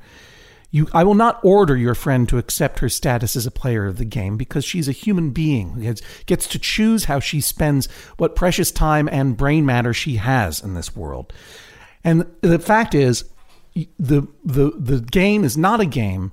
You, 0.73 0.87
I 0.93 1.03
will 1.03 1.15
not 1.15 1.39
order 1.43 1.75
your 1.75 1.95
friend 1.95 2.29
to 2.29 2.37
accept 2.37 2.79
her 2.79 2.87
status 2.87 3.35
as 3.35 3.45
a 3.45 3.51
player 3.51 3.85
of 3.85 3.97
the 3.97 4.05
game 4.05 4.37
because 4.37 4.63
she's 4.63 4.87
a 4.87 4.93
human 4.93 5.31
being 5.31 5.71
who 5.71 5.81
gets, 5.81 6.01
gets 6.25 6.47
to 6.47 6.59
choose 6.59 7.05
how 7.05 7.19
she 7.19 7.41
spends 7.41 7.87
what 8.17 8.37
precious 8.37 8.71
time 8.71 9.09
and 9.11 9.35
brain 9.35 9.65
matter 9.65 9.93
she 9.93 10.15
has 10.15 10.61
in 10.61 10.73
this 10.73 10.95
world. 10.95 11.33
And 12.05 12.25
the 12.41 12.57
fact 12.57 12.95
is, 12.95 13.25
the 13.99 14.27
the 14.43 14.71
the 14.77 14.99
game 14.99 15.43
is 15.43 15.57
not 15.57 15.79
a 15.79 15.85
game, 15.85 16.31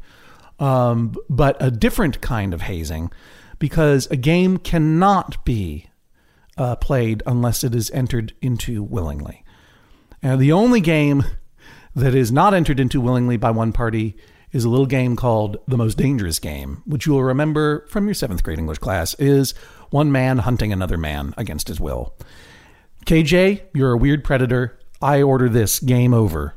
um, 0.59 1.15
but 1.29 1.57
a 1.61 1.71
different 1.71 2.21
kind 2.21 2.55
of 2.55 2.63
hazing, 2.63 3.11
because 3.59 4.07
a 4.07 4.17
game 4.17 4.57
cannot 4.57 5.45
be 5.45 5.87
uh, 6.57 6.77
played 6.77 7.23
unless 7.27 7.63
it 7.63 7.75
is 7.75 7.91
entered 7.91 8.33
into 8.41 8.83
willingly. 8.83 9.45
And 10.23 10.41
the 10.41 10.53
only 10.53 10.81
game 10.81 11.25
that 11.99 12.15
is 12.15 12.31
not 12.31 12.55
entered 12.55 12.79
into 12.79 13.01
willingly 13.01 13.37
by 13.37 13.51
one 13.51 13.73
party 13.73 14.17
is 14.53 14.65
a 14.65 14.69
little 14.69 14.87
game 14.87 15.17
called 15.17 15.59
The 15.67 15.77
Most 15.77 15.99
Dangerous 15.99 16.39
Game, 16.39 16.83
which 16.87 17.07
you 17.07 17.13
will 17.13 17.25
remember 17.25 17.87
from 17.89 18.07
your 18.07 18.15
seventh 18.15 18.43
grade 18.43 18.59
English 18.59 18.79
class 18.79 19.15
is 19.15 19.53
one 19.91 20.13
man 20.13 20.39
hunting 20.39 20.73
another 20.73 20.97
man 20.97 21.35
against 21.37 21.69
his 21.69 21.81
will. 21.81 22.15
KJ, 23.05 23.63
you're 23.75 23.93
a 23.93 23.97
weird 23.97 24.23
predator. 24.23 24.79
I 25.03 25.23
order 25.23 25.49
this 25.49 25.81
game 25.81 26.15
over. 26.15 26.55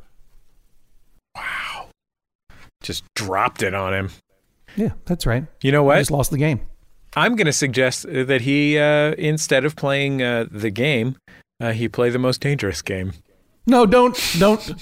Wow. 1.35 1.89
Just 2.81 3.03
dropped 3.15 3.63
it 3.63 3.73
on 3.73 3.93
him. 3.93 4.09
Yeah, 4.75 4.91
that's 5.05 5.25
right. 5.25 5.45
You 5.61 5.71
know 5.71 5.83
I 5.83 5.85
what? 5.85 5.97
just 5.97 6.11
lost 6.11 6.31
the 6.31 6.37
game. 6.37 6.61
I'm 7.15 7.35
going 7.35 7.47
to 7.47 7.53
suggest 7.53 8.05
that 8.09 8.41
he, 8.41 8.77
uh, 8.77 9.13
instead 9.17 9.65
of 9.65 9.75
playing 9.75 10.21
uh, 10.21 10.45
the 10.49 10.69
game, 10.69 11.17
uh, 11.59 11.73
he 11.73 11.89
play 11.89 12.09
the 12.09 12.19
most 12.19 12.41
dangerous 12.41 12.81
game. 12.81 13.13
No, 13.67 13.85
don't, 13.85 14.17
don't, 14.39 14.73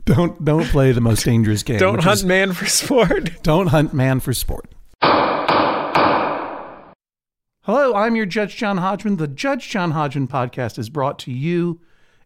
don't, 0.04 0.44
don't 0.44 0.66
play 0.66 0.92
the 0.92 1.00
most 1.00 1.24
dangerous 1.24 1.62
game. 1.62 1.78
Don't 1.78 2.02
hunt 2.02 2.18
is- 2.18 2.24
man 2.24 2.52
for 2.52 2.66
sport. 2.66 3.30
Don't 3.42 3.68
hunt 3.68 3.92
man 3.94 4.20
for 4.20 4.32
sport. 4.34 4.66
Hello, 7.64 7.94
I'm 7.94 8.16
your 8.16 8.26
Judge 8.26 8.56
John 8.56 8.78
Hodgman. 8.78 9.16
The 9.16 9.28
Judge 9.28 9.68
John 9.68 9.92
Hodgman 9.92 10.28
podcast 10.28 10.78
is 10.78 10.88
brought 10.88 11.18
to 11.20 11.30
you 11.32 11.80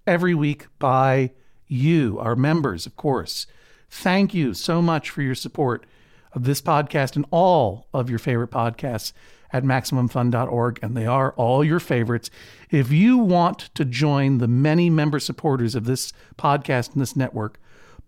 every 0.06 0.34
week 0.34 0.66
by 0.78 1.32
you, 1.66 2.18
our 2.20 2.36
members, 2.36 2.86
of 2.86 2.96
course. 2.96 3.46
Thank 3.90 4.32
you 4.32 4.54
so 4.54 4.80
much 4.80 5.10
for 5.10 5.22
your 5.22 5.34
support 5.34 5.86
of 6.32 6.44
this 6.44 6.60
podcast 6.60 7.16
and 7.16 7.26
all 7.30 7.88
of 7.92 8.08
your 8.08 8.18
favorite 8.18 8.50
podcasts 8.50 9.12
at 9.52 9.62
MaximumFun.org, 9.64 10.78
and 10.82 10.96
they 10.96 11.06
are 11.06 11.32
all 11.34 11.62
your 11.64 11.78
favorites. 11.80 12.30
If 12.70 12.90
you 12.90 13.18
want 13.18 13.70
to 13.74 13.84
join 13.84 14.38
the 14.38 14.48
many 14.48 14.90
member 14.90 15.20
supporters 15.20 15.74
of 15.74 15.84
this 15.84 16.12
podcast 16.36 16.92
and 16.92 17.02
this 17.02 17.14
network, 17.14 17.58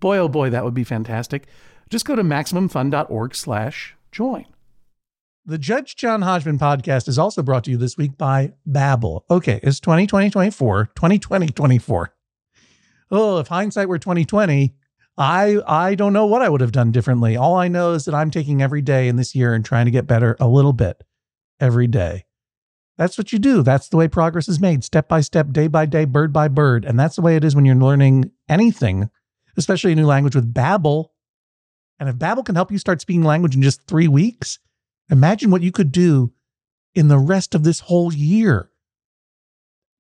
boy 0.01 0.19
oh 0.19 0.29
boy, 0.29 0.51
that 0.51 0.65
would 0.65 0.75
be 0.75 0.85
fantastic. 0.85 1.47
Just 1.89 2.05
go 2.05 2.17
to 2.17 2.23
MaximumFun.org 2.23 3.35
slash 3.35 3.97
join. 4.11 4.47
The 5.49 5.59
Judge 5.59 5.95
John 5.95 6.23
Hodgman 6.23 6.59
podcast 6.59 7.07
is 7.07 7.19
also 7.19 7.43
brought 7.43 7.65
to 7.65 7.71
you 7.71 7.77
this 7.77 7.97
week 7.97 8.19
by 8.19 8.55
Babbel. 8.69 9.23
Okay, 9.31 9.61
it's 9.63 9.79
2020 9.79 10.31
24, 10.31 10.87
2020 10.97 11.47
24. 11.49 12.15
Oh, 13.13 13.39
if 13.39 13.47
hindsight 13.47 13.89
were 13.89 13.99
2020, 13.99 14.75
I 15.17 15.61
I 15.67 15.95
don't 15.95 16.13
know 16.13 16.27
what 16.27 16.43
I 16.43 16.49
would 16.49 16.61
have 16.61 16.73
done 16.73 16.91
differently. 16.91 17.37
All 17.37 17.55
I 17.55 17.69
know 17.69 17.93
is 17.93 18.05
that 18.07 18.15
I'm 18.15 18.31
taking 18.33 18.61
every 18.61 18.83
day 18.83 19.07
in 19.07 19.15
this 19.15 19.37
year 19.37 19.55
and 19.55 19.65
trying 19.65 19.85
to 19.85 19.93
get 19.93 20.09
better 20.09 20.37
a 20.41 20.49
little 20.49 20.73
bit 20.73 21.05
every 21.61 21.87
day. 21.87 22.25
That's 22.99 23.19
what 23.19 23.33
you 23.33 23.39
do. 23.39 23.63
That's 23.63 23.89
the 23.89 23.97
way 23.97 24.09
progress 24.09 24.49
is 24.49 24.59
made, 24.59 24.83
step 24.83 25.09
by 25.09 25.21
step, 25.21 25.53
day 25.53 25.69
by 25.69 25.87
day, 25.87 26.07
bird 26.07 26.33
by 26.33 26.49
bird. 26.49 26.85
And 26.85 26.99
that's 26.99 27.17
the 27.17 27.23
way 27.23 27.37
it 27.37 27.45
is 27.45 27.55
when 27.55 27.65
you're 27.65 27.77
learning 27.77 28.31
anything, 28.49 29.11
especially 29.57 29.93
a 29.93 29.97
new 29.97 30.07
language 30.07 30.35
with 30.35 30.53
Babbel. 30.53 31.11
And 31.99 32.09
if 32.09 32.17
Babbel 32.17 32.45
can 32.45 32.55
help 32.55 32.71
you 32.71 32.79
start 32.79 33.01
speaking 33.01 33.23
language 33.23 33.55
in 33.55 33.63
just 33.63 33.83
3 33.87 34.09
weeks, 34.09 34.59
imagine 35.11 35.51
what 35.51 35.63
you 35.63 35.73
could 35.73 35.93
do 35.93 36.33
in 36.95 37.09
the 37.09 37.19
rest 37.19 37.55
of 37.55 37.65
this 37.65 37.81
whole 37.81 38.13
year. 38.13 38.71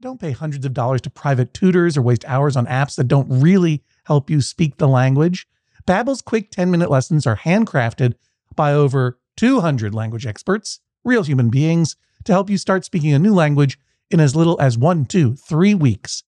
Don't 0.00 0.20
pay 0.20 0.32
hundreds 0.32 0.66
of 0.66 0.74
dollars 0.74 1.00
to 1.02 1.10
private 1.10 1.54
tutors 1.54 1.96
or 1.96 2.02
waste 2.02 2.24
hours 2.26 2.56
on 2.56 2.66
apps 2.66 2.96
that 2.96 3.08
don't 3.08 3.28
really 3.28 3.82
help 4.04 4.28
you 4.28 4.40
speak 4.40 4.76
the 4.76 4.88
language. 4.88 5.46
Babbel's 5.86 6.20
quick 6.20 6.50
10-minute 6.50 6.90
lessons 6.90 7.26
are 7.26 7.36
handcrafted 7.36 8.14
by 8.54 8.72
over 8.72 9.18
200 9.36 9.94
language 9.94 10.26
experts, 10.26 10.80
real 11.04 11.22
human 11.22 11.48
beings, 11.48 11.96
to 12.24 12.32
help 12.32 12.50
you 12.50 12.58
start 12.58 12.84
speaking 12.84 13.12
a 13.12 13.18
new 13.18 13.34
language 13.34 13.78
in 14.10 14.20
as 14.20 14.36
little 14.36 14.60
as 14.60 14.76
one, 14.76 15.06
two, 15.06 15.34
three 15.34 15.74
weeks. 15.74 16.24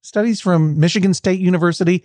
Studies 0.00 0.40
from 0.40 0.80
Michigan 0.80 1.14
State 1.14 1.40
University, 1.40 2.04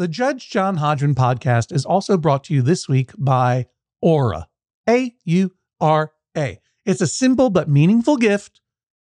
The 0.00 0.08
Judge 0.08 0.48
John 0.48 0.78
Hodgman 0.78 1.14
podcast 1.14 1.74
is 1.74 1.84
also 1.84 2.16
brought 2.16 2.44
to 2.44 2.54
you 2.54 2.62
this 2.62 2.88
week 2.88 3.12
by 3.18 3.66
Aura. 4.00 4.48
A 4.88 5.14
U 5.24 5.52
R 5.78 6.12
A. 6.34 6.58
It's 6.86 7.02
a 7.02 7.06
simple 7.06 7.50
but 7.50 7.68
meaningful 7.68 8.16
gift 8.16 8.62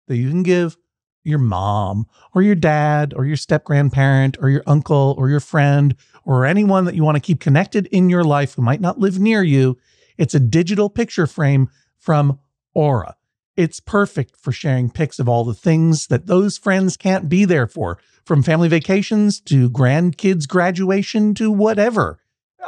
that 0.07 0.17
you 0.17 0.29
can 0.29 0.43
give 0.43 0.77
your 1.23 1.39
mom 1.39 2.05
or 2.35 2.43
your 2.43 2.53
dad 2.53 3.11
or 3.15 3.25
your 3.25 3.37
step 3.37 3.63
grandparent 3.63 4.37
or 4.39 4.51
your 4.51 4.61
uncle 4.67 5.15
or 5.17 5.29
your 5.29 5.39
friend 5.39 5.95
or 6.25 6.45
anyone 6.45 6.85
that 6.85 6.93
you 6.93 7.03
want 7.03 7.15
to 7.15 7.21
keep 7.21 7.39
connected 7.39 7.87
in 7.87 8.07
your 8.07 8.23
life 8.23 8.53
who 8.53 8.61
might 8.61 8.79
not 8.79 8.99
live 8.99 9.17
near 9.17 9.41
you. 9.41 9.79
It's 10.19 10.35
a 10.35 10.39
digital 10.39 10.91
picture 10.91 11.25
frame 11.25 11.69
from 11.97 12.37
Aura. 12.75 13.15
It's 13.55 13.79
perfect 13.79 14.35
for 14.37 14.51
sharing 14.51 14.89
pics 14.89 15.19
of 15.19 15.29
all 15.29 15.43
the 15.43 15.53
things 15.53 16.07
that 16.07 16.25
those 16.25 16.57
friends 16.57 16.97
can't 16.97 17.29
be 17.29 17.45
there 17.45 17.67
for, 17.67 17.99
from 18.25 18.41
family 18.41 18.67
vacations 18.67 19.39
to 19.41 19.69
grandkids' 19.69 20.47
graduation 20.47 21.35
to 21.35 21.51
whatever. 21.51 22.19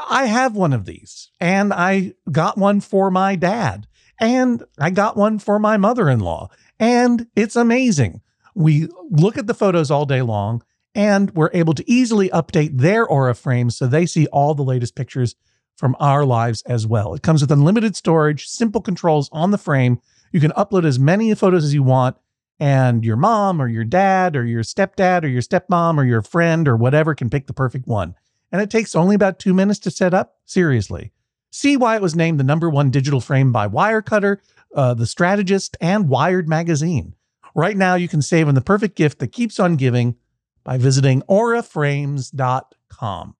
I 0.09 0.25
have 0.25 0.55
one 0.55 0.73
of 0.73 0.85
these, 0.85 1.31
and 1.39 1.73
I 1.73 2.13
got 2.31 2.57
one 2.57 2.81
for 2.81 3.09
my 3.09 3.35
dad, 3.35 3.87
and 4.19 4.63
I 4.77 4.91
got 4.91 5.17
one 5.17 5.39
for 5.39 5.57
my 5.57 5.77
mother 5.77 6.09
in 6.09 6.19
law, 6.19 6.49
and 6.79 7.27
it's 7.35 7.55
amazing. 7.55 8.21
We 8.53 8.87
look 9.09 9.37
at 9.37 9.47
the 9.47 9.53
photos 9.53 9.89
all 9.89 10.05
day 10.05 10.21
long, 10.21 10.63
and 10.93 11.31
we're 11.31 11.49
able 11.53 11.73
to 11.73 11.89
easily 11.89 12.29
update 12.29 12.77
their 12.77 13.05
Aura 13.05 13.35
frames 13.35 13.75
so 13.77 13.87
they 13.87 14.05
see 14.05 14.27
all 14.27 14.53
the 14.53 14.63
latest 14.63 14.95
pictures 14.95 15.35
from 15.75 15.95
our 15.99 16.25
lives 16.25 16.61
as 16.63 16.87
well. 16.87 17.13
It 17.13 17.21
comes 17.21 17.41
with 17.41 17.51
unlimited 17.51 17.95
storage, 17.95 18.47
simple 18.47 18.81
controls 18.81 19.29
on 19.31 19.51
the 19.51 19.57
frame. 19.57 19.99
You 20.35 20.41
can 20.41 20.51
upload 20.51 20.83
as 20.83 20.99
many 20.99 21.33
photos 21.33 21.63
as 21.63 21.73
you 21.73 21.81
want, 21.81 22.17
and 22.59 23.05
your 23.05 23.15
mom 23.15 23.61
or 23.61 23.69
your 23.69 23.85
dad 23.85 24.35
or 24.35 24.43
your 24.43 24.63
stepdad 24.63 25.23
or 25.23 25.29
your 25.29 25.41
stepmom 25.41 25.97
or 25.97 26.03
your 26.03 26.21
friend 26.21 26.67
or 26.67 26.75
whatever 26.75 27.15
can 27.15 27.29
pick 27.29 27.47
the 27.47 27.53
perfect 27.53 27.87
one. 27.87 28.15
And 28.51 28.61
it 28.61 28.69
takes 28.69 28.97
only 28.97 29.15
about 29.15 29.39
two 29.39 29.53
minutes 29.53 29.79
to 29.79 29.91
set 29.91 30.13
up. 30.13 30.35
Seriously. 30.43 31.13
See 31.51 31.77
why 31.77 31.95
it 31.95 32.01
was 32.01 32.17
named 32.17 32.37
the 32.37 32.43
number 32.43 32.69
one 32.69 32.91
digital 32.91 33.21
frame 33.21 33.53
by 33.53 33.69
Wirecutter, 33.69 34.39
uh, 34.75 34.93
The 34.93 35.05
Strategist, 35.05 35.77
and 35.79 36.09
Wired 36.09 36.49
Magazine. 36.49 37.15
Right 37.55 37.77
now, 37.77 37.95
you 37.95 38.09
can 38.09 38.21
save 38.21 38.49
on 38.49 38.55
the 38.55 38.61
perfect 38.61 38.97
gift 38.97 39.19
that 39.19 39.31
keeps 39.31 39.57
on 39.57 39.77
giving 39.77 40.17
by 40.65 40.77
visiting 40.77 41.21
auraframes.com. 41.29 43.35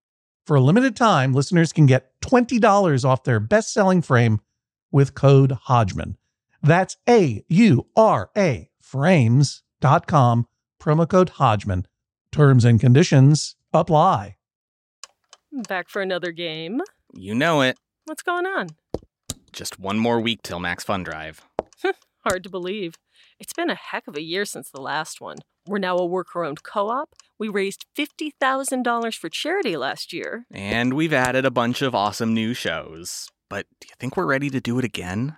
For 0.45 0.55
a 0.55 0.61
limited 0.61 0.95
time, 0.95 1.33
listeners 1.33 1.73
can 1.73 1.87
get 1.87 2.21
$20 2.21 3.03
off 3.03 3.25
their 3.25 3.41
best 3.41 3.73
selling 3.73 4.01
frame 4.01 4.39
with 4.93 5.13
code 5.13 5.51
Hodgman. 5.51 6.15
That's 6.65 6.97
A 7.07 7.43
U 7.47 7.85
R 7.95 8.31
A 8.35 8.69
frames.com, 8.79 10.47
promo 10.81 11.07
code 11.07 11.29
Hodgman. 11.29 11.85
Terms 12.31 12.65
and 12.65 12.79
conditions 12.79 13.55
apply. 13.71 14.35
Back 15.67 15.89
for 15.89 16.01
another 16.01 16.31
game. 16.31 16.81
You 17.13 17.35
know 17.35 17.61
it. 17.61 17.77
What's 18.05 18.23
going 18.23 18.45
on? 18.45 18.69
Just 19.53 19.79
one 19.79 19.99
more 19.99 20.19
week 20.19 20.41
till 20.41 20.59
Max 20.59 20.83
Fun 20.83 21.03
Drive. 21.03 21.47
Hard 22.25 22.43
to 22.43 22.49
believe. 22.49 22.95
It's 23.39 23.53
been 23.53 23.69
a 23.69 23.75
heck 23.75 24.07
of 24.07 24.15
a 24.17 24.21
year 24.21 24.43
since 24.43 24.69
the 24.69 24.81
last 24.81 25.21
one. 25.21 25.37
We're 25.67 25.77
now 25.77 25.97
a 25.97 26.05
worker 26.05 26.43
owned 26.43 26.63
co 26.63 26.89
op. 26.89 27.15
We 27.37 27.47
raised 27.47 27.85
$50,000 27.97 29.15
for 29.15 29.29
charity 29.29 29.77
last 29.77 30.11
year. 30.11 30.45
And 30.51 30.93
we've 30.93 31.13
added 31.13 31.45
a 31.45 31.51
bunch 31.51 31.81
of 31.81 31.93
awesome 31.93 32.33
new 32.33 32.53
shows. 32.53 33.29
But 33.49 33.67
do 33.79 33.87
you 33.87 33.95
think 33.99 34.17
we're 34.17 34.25
ready 34.25 34.49
to 34.49 34.59
do 34.59 34.79
it 34.79 34.85
again? 34.85 35.37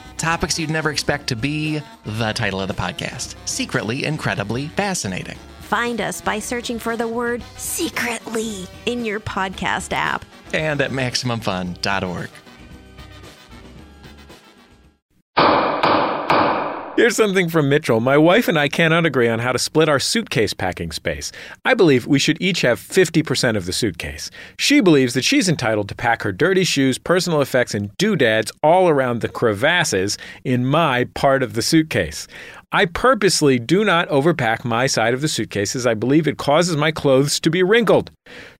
Topics 0.21 0.59
you'd 0.59 0.69
never 0.69 0.91
expect 0.91 1.25
to 1.29 1.35
be 1.35 1.81
the 2.05 2.31
title 2.33 2.61
of 2.61 2.67
the 2.67 2.75
podcast 2.75 3.33
Secretly 3.45 4.05
Incredibly 4.05 4.67
Fascinating. 4.67 5.39
Find 5.61 5.99
us 5.99 6.21
by 6.21 6.37
searching 6.37 6.77
for 6.77 6.95
the 6.95 7.07
word 7.07 7.43
secretly 7.57 8.67
in 8.85 9.03
your 9.03 9.19
podcast 9.19 9.93
app. 9.93 10.23
And 10.53 10.79
at 10.79 10.91
MaximumFun.org. 10.91 12.29
Here's 17.01 17.15
something 17.15 17.49
from 17.49 17.67
Mitchell. 17.67 17.99
My 17.99 18.15
wife 18.15 18.47
and 18.47 18.59
I 18.59 18.67
cannot 18.67 19.07
agree 19.07 19.27
on 19.27 19.39
how 19.39 19.51
to 19.53 19.57
split 19.57 19.89
our 19.89 19.97
suitcase 19.99 20.53
packing 20.53 20.91
space. 20.91 21.31
I 21.65 21.73
believe 21.73 22.05
we 22.05 22.19
should 22.19 22.39
each 22.39 22.61
have 22.61 22.79
50% 22.79 23.57
of 23.57 23.65
the 23.65 23.73
suitcase. 23.73 24.29
She 24.59 24.81
believes 24.81 25.15
that 25.15 25.23
she's 25.23 25.49
entitled 25.49 25.89
to 25.89 25.95
pack 25.95 26.21
her 26.21 26.31
dirty 26.31 26.63
shoes, 26.63 26.99
personal 26.99 27.41
effects, 27.41 27.73
and 27.73 27.89
doodads 27.97 28.51
all 28.61 28.87
around 28.87 29.21
the 29.21 29.29
crevasses 29.29 30.19
in 30.43 30.63
my 30.63 31.05
part 31.15 31.41
of 31.41 31.53
the 31.53 31.63
suitcase. 31.63 32.27
I 32.73 32.85
purposely 32.85 33.59
do 33.59 33.83
not 33.83 34.07
overpack 34.07 34.63
my 34.63 34.87
side 34.87 35.13
of 35.13 35.19
the 35.19 35.27
suitcase 35.27 35.75
as 35.75 35.85
I 35.85 35.93
believe 35.93 36.25
it 36.25 36.37
causes 36.37 36.77
my 36.77 36.91
clothes 36.91 37.37
to 37.41 37.49
be 37.49 37.63
wrinkled. 37.63 38.11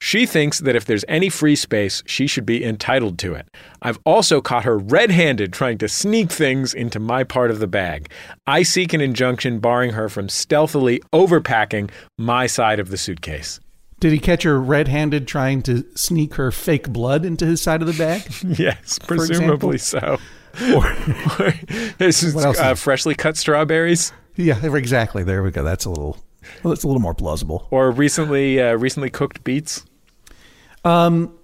She 0.01 0.25
thinks 0.25 0.59
that 0.59 0.75
if 0.75 0.83
there's 0.83 1.05
any 1.07 1.29
free 1.29 1.55
space, 1.55 2.03
she 2.05 2.27
should 2.27 2.45
be 2.45 2.61
entitled 2.61 3.17
to 3.19 3.33
it. 3.33 3.47
I've 3.81 3.99
also 4.05 4.41
caught 4.41 4.65
her 4.65 4.77
red 4.77 5.11
handed 5.11 5.53
trying 5.53 5.77
to 5.77 5.87
sneak 5.87 6.29
things 6.29 6.73
into 6.73 6.99
my 6.99 7.23
part 7.23 7.51
of 7.51 7.59
the 7.59 7.67
bag. 7.67 8.11
I 8.45 8.63
seek 8.63 8.91
an 8.91 8.99
injunction 8.99 9.59
barring 9.59 9.91
her 9.91 10.09
from 10.09 10.27
stealthily 10.27 11.01
overpacking 11.13 11.89
my 12.17 12.47
side 12.47 12.81
of 12.81 12.89
the 12.89 12.97
suitcase. 12.97 13.61
Did 14.01 14.11
he 14.11 14.19
catch 14.19 14.43
her 14.43 14.59
red 14.59 14.89
handed 14.89 15.25
trying 15.25 15.61
to 15.61 15.85
sneak 15.95 16.33
her 16.33 16.51
fake 16.51 16.89
blood 16.89 17.23
into 17.23 17.45
his 17.45 17.61
side 17.61 17.81
of 17.81 17.87
the 17.87 17.93
bag? 17.93 18.23
yes, 18.59 18.99
presumably 18.99 19.77
so. 19.77 20.17
or, 20.75 20.85
or 21.39 21.53
this 21.97 22.23
is 22.23 22.35
uh, 22.35 22.75
freshly 22.75 23.15
cut 23.15 23.37
strawberries. 23.37 24.11
Yeah, 24.35 24.63
exactly. 24.65 25.23
There 25.23 25.43
we 25.43 25.51
go. 25.51 25.63
That's 25.63 25.85
a 25.85 25.89
little, 25.89 26.17
well, 26.63 26.73
that's 26.73 26.83
a 26.83 26.87
little 26.87 27.01
more 27.01 27.13
plausible. 27.13 27.67
Or 27.71 27.91
recently, 27.91 28.61
uh, 28.61 28.75
recently 28.75 29.09
cooked 29.09 29.43
beets. 29.43 29.85
Um, 30.83 31.37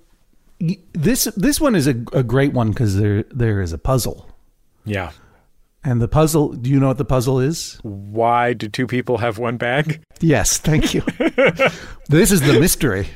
this 0.94 1.26
this 1.36 1.62
one 1.62 1.76
is 1.76 1.88
a, 1.88 1.92
a 2.14 2.24
great 2.24 2.54
one 2.54 2.72
because 2.72 2.98
there 2.98 3.24
there 3.24 3.62
is 3.62 3.74
a 3.74 3.78
puzzle. 3.78 4.30
Yeah. 4.86 5.12
And 5.84 6.02
the 6.02 6.08
puzzle, 6.08 6.54
do 6.54 6.70
you 6.70 6.80
know 6.80 6.88
what 6.88 6.98
the 6.98 7.06
puzzle 7.06 7.40
is? 7.40 7.80
Why 7.84 8.54
do 8.54 8.68
two 8.68 8.88
people 8.88 9.20
have 9.20 9.38
one 9.38 9.58
bag? 9.58 10.02
Yes, 10.20 10.58
thank 10.58 10.94
you. 10.94 11.02
this 12.10 12.32
is 12.32 12.42
the 12.42 12.60
mystery. 12.60 13.08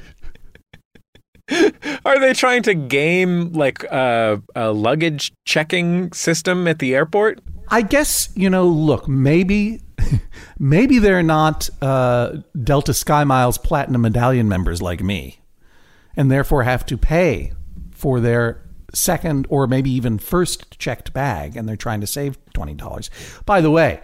Are 2.05 2.19
they 2.19 2.33
trying 2.33 2.63
to 2.63 2.73
game 2.73 3.53
like 3.53 3.83
a, 3.83 4.41
a 4.55 4.71
luggage 4.71 5.33
checking 5.45 6.11
system 6.13 6.67
at 6.67 6.79
the 6.79 6.95
airport? 6.95 7.41
I 7.69 7.81
guess 7.81 8.29
you 8.35 8.49
know. 8.49 8.67
Look, 8.67 9.07
maybe, 9.07 9.81
maybe 10.59 10.99
they're 10.99 11.23
not 11.23 11.69
uh, 11.81 12.37
Delta 12.61 12.93
Sky 12.93 13.23
Miles 13.23 13.57
Platinum 13.57 14.01
Medallion 14.01 14.49
members 14.49 14.81
like 14.81 15.01
me, 15.01 15.39
and 16.15 16.29
therefore 16.29 16.63
have 16.63 16.85
to 16.87 16.97
pay 16.97 17.53
for 17.91 18.19
their 18.19 18.61
second 18.93 19.47
or 19.49 19.67
maybe 19.67 19.89
even 19.89 20.19
first 20.19 20.77
checked 20.79 21.13
bag, 21.13 21.55
and 21.55 21.67
they're 21.67 21.77
trying 21.77 22.01
to 22.01 22.07
save 22.07 22.37
twenty 22.53 22.73
dollars. 22.73 23.09
By 23.45 23.61
the 23.61 23.71
way, 23.71 24.01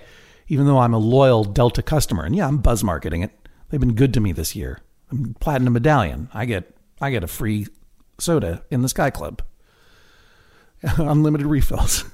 even 0.47 0.65
though 0.65 0.79
I'm 0.79 0.93
a 0.93 0.99
loyal 0.99 1.43
Delta 1.43 1.81
customer, 1.81 2.23
and 2.23 2.36
yeah, 2.36 2.47
I'm 2.47 2.60
buzz 2.60 2.83
marketing 2.83 3.21
it, 3.21 3.31
they've 3.69 3.79
been 3.79 3.95
good 3.95 4.13
to 4.13 4.21
me 4.21 4.31
this 4.31 4.55
year. 4.55 4.79
I'm 5.12 5.36
Platinum 5.41 5.73
Medallion. 5.73 6.29
I 6.33 6.45
get 6.45 6.76
I 6.99 7.12
get 7.12 7.23
a 7.23 7.27
free 7.27 7.67
soda 8.19 8.63
in 8.71 8.81
the 8.81 8.89
Sky 8.89 9.10
Club. 9.10 9.41
Unlimited 10.97 11.47
refills. 11.47 12.03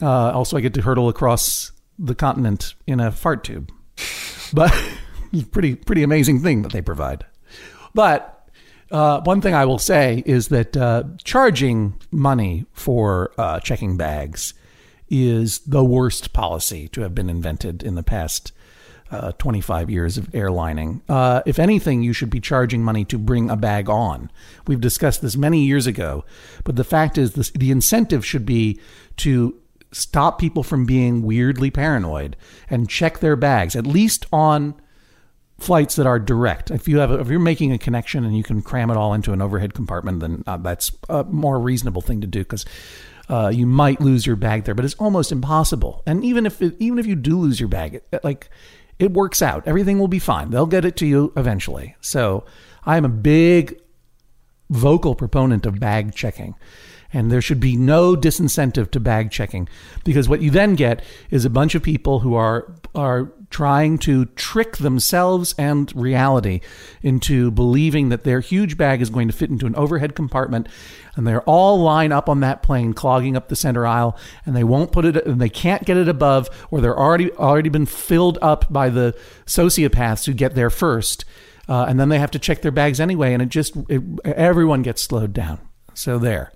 Uh, 0.00 0.32
also, 0.32 0.56
I 0.56 0.60
get 0.60 0.74
to 0.74 0.82
hurtle 0.82 1.08
across 1.08 1.70
the 1.96 2.16
continent 2.16 2.74
in 2.88 2.98
a 2.98 3.12
fart 3.12 3.44
tube. 3.44 3.70
But 4.52 4.72
pretty 5.52 5.76
pretty 5.76 6.02
amazing 6.02 6.40
thing 6.40 6.62
that 6.62 6.72
they 6.72 6.82
provide. 6.82 7.24
But 7.94 8.48
uh, 8.90 9.20
one 9.20 9.40
thing 9.40 9.54
I 9.54 9.64
will 9.64 9.78
say 9.78 10.22
is 10.26 10.48
that 10.48 10.76
uh, 10.76 11.04
charging 11.22 12.00
money 12.10 12.66
for 12.72 13.32
uh, 13.38 13.60
checking 13.60 13.96
bags 13.96 14.54
is 15.08 15.60
the 15.60 15.84
worst 15.84 16.32
policy 16.32 16.88
to 16.88 17.02
have 17.02 17.14
been 17.14 17.30
invented 17.30 17.82
in 17.82 17.94
the 17.94 18.02
past 18.02 18.52
uh, 19.12 19.32
25 19.32 19.90
years 19.90 20.16
of 20.16 20.26
airlining. 20.32 21.02
Uh, 21.08 21.42
if 21.44 21.58
anything, 21.58 22.02
you 22.02 22.12
should 22.12 22.30
be 22.30 22.40
charging 22.40 22.82
money 22.82 23.04
to 23.04 23.18
bring 23.18 23.50
a 23.50 23.56
bag 23.56 23.88
on. 23.88 24.30
We've 24.66 24.80
discussed 24.80 25.20
this 25.20 25.36
many 25.36 25.62
years 25.64 25.86
ago, 25.86 26.24
but 26.64 26.76
the 26.76 26.84
fact 26.84 27.18
is, 27.18 27.34
this, 27.34 27.50
the 27.50 27.70
incentive 27.70 28.24
should 28.24 28.46
be 28.46 28.80
to 29.18 29.58
stop 29.92 30.38
people 30.38 30.62
from 30.62 30.86
being 30.86 31.22
weirdly 31.22 31.70
paranoid 31.70 32.36
and 32.70 32.88
check 32.88 33.18
their 33.18 33.36
bags, 33.36 33.76
at 33.76 33.86
least 33.86 34.24
on 34.32 34.74
flights 35.58 35.94
that 35.96 36.06
are 36.06 36.18
direct. 36.18 36.70
If 36.70 36.88
you 36.88 36.98
have, 36.98 37.10
a, 37.10 37.20
if 37.20 37.28
you're 37.28 37.38
making 37.38 37.70
a 37.72 37.78
connection 37.78 38.24
and 38.24 38.34
you 38.34 38.42
can 38.42 38.62
cram 38.62 38.90
it 38.90 38.96
all 38.96 39.12
into 39.12 39.32
an 39.32 39.42
overhead 39.42 39.74
compartment, 39.74 40.20
then 40.20 40.42
uh, 40.46 40.56
that's 40.56 40.90
a 41.10 41.22
more 41.24 41.60
reasonable 41.60 42.02
thing 42.02 42.20
to 42.22 42.26
do 42.26 42.40
because. 42.40 42.64
Uh, 43.28 43.48
you 43.48 43.66
might 43.66 44.00
lose 44.00 44.26
your 44.26 44.34
bag 44.34 44.64
there, 44.64 44.74
but 44.74 44.84
it's 44.84 44.96
almost 44.96 45.30
impossible. 45.30 46.02
And 46.06 46.24
even 46.24 46.44
if 46.44 46.60
it, 46.60 46.74
even 46.80 46.98
if 46.98 47.06
you 47.06 47.14
do 47.14 47.38
lose 47.38 47.60
your 47.60 47.68
bag, 47.68 47.94
it, 47.94 48.24
like 48.24 48.50
it 48.98 49.12
works 49.12 49.42
out. 49.42 49.66
Everything 49.66 49.98
will 49.98 50.08
be 50.08 50.18
fine. 50.18 50.50
They'll 50.50 50.66
get 50.66 50.84
it 50.84 50.96
to 50.96 51.06
you 51.06 51.32
eventually. 51.36 51.96
So 52.00 52.44
I 52.84 52.96
am 52.96 53.04
a 53.04 53.10
big 53.10 53.80
vocal 54.70 55.14
proponent 55.14 55.66
of 55.66 55.78
bag 55.78 56.14
checking. 56.14 56.54
And 57.12 57.30
there 57.30 57.42
should 57.42 57.60
be 57.60 57.76
no 57.76 58.16
disincentive 58.16 58.90
to 58.92 59.00
bag 59.00 59.30
checking. 59.30 59.68
Because 60.04 60.28
what 60.28 60.40
you 60.40 60.50
then 60.50 60.74
get 60.74 61.04
is 61.30 61.44
a 61.44 61.50
bunch 61.50 61.74
of 61.74 61.82
people 61.82 62.20
who 62.20 62.34
are 62.34 62.72
are 62.94 63.32
trying 63.52 63.98
to 63.98 64.24
trick 64.24 64.78
themselves 64.78 65.54
and 65.58 65.94
reality 65.94 66.60
into 67.02 67.50
believing 67.50 68.08
that 68.08 68.24
their 68.24 68.40
huge 68.40 68.76
bag 68.76 69.00
is 69.02 69.10
going 69.10 69.28
to 69.28 69.34
fit 69.34 69.50
into 69.50 69.66
an 69.66 69.76
overhead 69.76 70.14
compartment. 70.14 70.66
And 71.14 71.26
they're 71.26 71.42
all 71.42 71.78
line 71.78 72.10
up 72.10 72.28
on 72.28 72.40
that 72.40 72.62
plane 72.62 72.94
clogging 72.94 73.36
up 73.36 73.48
the 73.48 73.56
center 73.56 73.86
aisle. 73.86 74.16
And 74.46 74.56
they 74.56 74.64
won't 74.64 74.90
put 74.90 75.04
it 75.04 75.26
and 75.26 75.40
they 75.40 75.50
can't 75.50 75.84
get 75.84 75.98
it 75.98 76.08
above 76.08 76.48
or 76.70 76.80
they're 76.80 76.98
already 76.98 77.30
already 77.32 77.68
been 77.68 77.86
filled 77.86 78.38
up 78.40 78.72
by 78.72 78.88
the 78.88 79.14
sociopaths 79.46 80.24
who 80.24 80.32
get 80.32 80.54
there 80.54 80.70
first. 80.70 81.24
Uh, 81.68 81.84
and 81.84 82.00
then 82.00 82.08
they 82.08 82.18
have 82.18 82.30
to 82.32 82.38
check 82.38 82.62
their 82.62 82.72
bags 82.72 82.98
anyway. 82.98 83.34
And 83.34 83.42
it 83.42 83.50
just 83.50 83.76
it, 83.88 84.02
everyone 84.24 84.82
gets 84.82 85.02
slowed 85.02 85.34
down. 85.34 85.60
So 85.94 86.18
there 86.18 86.52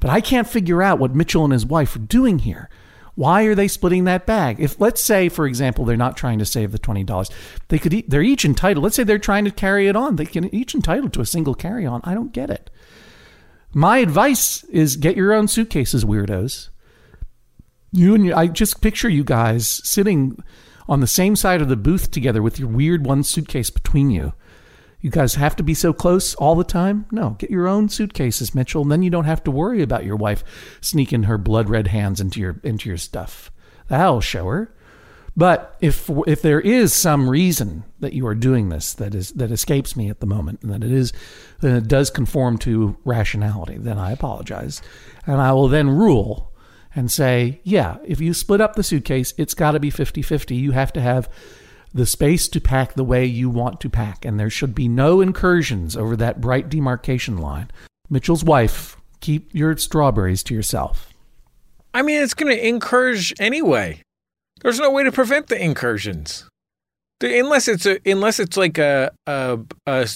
but 0.00 0.10
I 0.10 0.20
can't 0.20 0.48
figure 0.48 0.82
out 0.82 0.98
what 0.98 1.14
Mitchell 1.14 1.44
and 1.44 1.52
his 1.52 1.66
wife 1.66 1.96
are 1.96 2.00
doing 2.00 2.40
here. 2.40 2.68
Why 3.14 3.42
are 3.44 3.56
they 3.56 3.66
splitting 3.66 4.04
that 4.04 4.26
bag? 4.26 4.60
If 4.60 4.80
let's 4.80 5.00
say, 5.00 5.28
for 5.28 5.44
example, 5.46 5.84
they're 5.84 5.96
not 5.96 6.16
trying 6.16 6.38
to 6.38 6.44
save 6.44 6.70
the 6.70 6.78
twenty 6.78 7.02
dollars, 7.02 7.30
they 7.66 7.78
could. 7.78 8.04
They're 8.06 8.22
each 8.22 8.44
entitled. 8.44 8.84
Let's 8.84 8.94
say 8.94 9.02
they're 9.02 9.18
trying 9.18 9.44
to 9.44 9.50
carry 9.50 9.88
it 9.88 9.96
on. 9.96 10.16
They 10.16 10.24
can 10.24 10.54
each 10.54 10.72
entitled 10.72 11.12
to 11.14 11.20
a 11.20 11.26
single 11.26 11.54
carry 11.54 11.84
on. 11.84 12.00
I 12.04 12.14
don't 12.14 12.32
get 12.32 12.48
it. 12.48 12.70
My 13.74 13.98
advice 13.98 14.62
is 14.64 14.96
get 14.96 15.16
your 15.16 15.32
own 15.32 15.48
suitcases, 15.48 16.04
weirdos. 16.04 16.68
You 17.90 18.14
and 18.14 18.24
you, 18.24 18.34
I 18.34 18.46
just 18.46 18.80
picture 18.80 19.08
you 19.08 19.24
guys 19.24 19.80
sitting 19.82 20.42
on 20.88 21.00
the 21.00 21.06
same 21.06 21.36
side 21.36 21.60
of 21.60 21.68
the 21.68 21.76
booth 21.76 22.10
together 22.10 22.40
with 22.40 22.58
your 22.58 22.68
weird 22.68 23.04
one 23.04 23.22
suitcase 23.22 23.68
between 23.68 24.10
you. 24.10 24.32
You 25.00 25.10
guys 25.10 25.36
have 25.36 25.54
to 25.56 25.62
be 25.62 25.74
so 25.74 25.92
close 25.92 26.34
all 26.34 26.56
the 26.56 26.64
time? 26.64 27.06
No, 27.12 27.30
get 27.38 27.50
your 27.50 27.68
own 27.68 27.88
suitcases, 27.88 28.54
Mitchell, 28.54 28.82
and 28.82 28.90
then 28.90 29.02
you 29.02 29.10
don't 29.10 29.24
have 29.24 29.44
to 29.44 29.50
worry 29.50 29.80
about 29.80 30.04
your 30.04 30.16
wife 30.16 30.42
sneaking 30.80 31.24
her 31.24 31.38
blood 31.38 31.68
red 31.68 31.88
hands 31.88 32.20
into 32.20 32.40
your 32.40 32.60
into 32.64 32.88
your 32.88 32.98
stuff. 32.98 33.52
That'll 33.88 34.20
show 34.20 34.46
her. 34.46 34.74
But 35.36 35.76
if 35.80 36.10
if 36.26 36.42
there 36.42 36.60
is 36.60 36.92
some 36.92 37.30
reason 37.30 37.84
that 38.00 38.12
you 38.12 38.26
are 38.26 38.34
doing 38.34 38.70
this 38.70 38.92
that 38.94 39.14
is 39.14 39.30
that 39.32 39.52
escapes 39.52 39.94
me 39.94 40.10
at 40.10 40.18
the 40.18 40.26
moment, 40.26 40.62
and 40.62 40.72
that 40.72 40.82
it 40.82 40.90
is 40.90 41.12
that 41.60 41.76
it 41.76 41.86
does 41.86 42.10
conform 42.10 42.58
to 42.58 42.96
rationality, 43.04 43.78
then 43.78 43.98
I 43.98 44.10
apologize, 44.10 44.82
and 45.26 45.40
I 45.40 45.52
will 45.52 45.68
then 45.68 45.90
rule 45.90 46.52
and 46.92 47.12
say, 47.12 47.60
yeah, 47.62 47.98
if 48.04 48.20
you 48.20 48.34
split 48.34 48.60
up 48.60 48.74
the 48.74 48.82
suitcase, 48.82 49.32
it's 49.36 49.54
got 49.54 49.72
to 49.72 49.78
be 49.78 49.90
50-50. 49.90 50.58
You 50.58 50.72
have 50.72 50.92
to 50.94 51.00
have 51.00 51.28
the 51.98 52.06
space 52.06 52.46
to 52.48 52.60
pack 52.60 52.94
the 52.94 53.04
way 53.04 53.26
you 53.26 53.50
want 53.50 53.80
to 53.80 53.90
pack, 53.90 54.24
and 54.24 54.38
there 54.38 54.48
should 54.48 54.74
be 54.74 54.88
no 54.88 55.20
incursions 55.20 55.96
over 55.96 56.16
that 56.16 56.40
bright 56.40 56.68
demarcation 56.68 57.36
line. 57.36 57.70
Mitchell's 58.08 58.44
wife, 58.44 58.96
keep 59.20 59.52
your 59.52 59.76
strawberries 59.76 60.42
to 60.44 60.54
yourself. 60.54 61.12
I 61.92 62.02
mean, 62.02 62.22
it's 62.22 62.34
going 62.34 62.56
to 62.56 62.68
encourage 62.68 63.34
anyway. 63.40 64.02
There's 64.62 64.78
no 64.78 64.90
way 64.90 65.02
to 65.02 65.12
prevent 65.12 65.48
the 65.48 65.62
incursions. 65.62 66.48
Unless 67.20 67.66
it's 67.66 67.84
a, 67.84 67.98
unless 68.08 68.38
it's 68.38 68.56
like 68.56 68.78
a, 68.78 69.10
a, 69.26 69.58
a, 69.86 70.08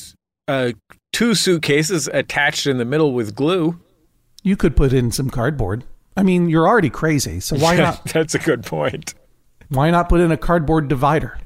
a 0.46 0.74
two 1.12 1.34
suitcases 1.34 2.08
attached 2.12 2.66
in 2.66 2.78
the 2.78 2.84
middle 2.84 3.12
with 3.12 3.34
glue. 3.34 3.80
You 4.44 4.56
could 4.56 4.76
put 4.76 4.92
in 4.92 5.10
some 5.10 5.30
cardboard. 5.30 5.84
I 6.16 6.22
mean, 6.22 6.48
you're 6.48 6.68
already 6.68 6.90
crazy, 6.90 7.40
so 7.40 7.56
why 7.56 7.76
not? 7.76 8.04
That's 8.04 8.36
a 8.36 8.38
good 8.38 8.64
point. 8.64 9.14
Why 9.68 9.90
not 9.90 10.08
put 10.08 10.20
in 10.20 10.30
a 10.30 10.36
cardboard 10.36 10.86
divider? 10.86 11.38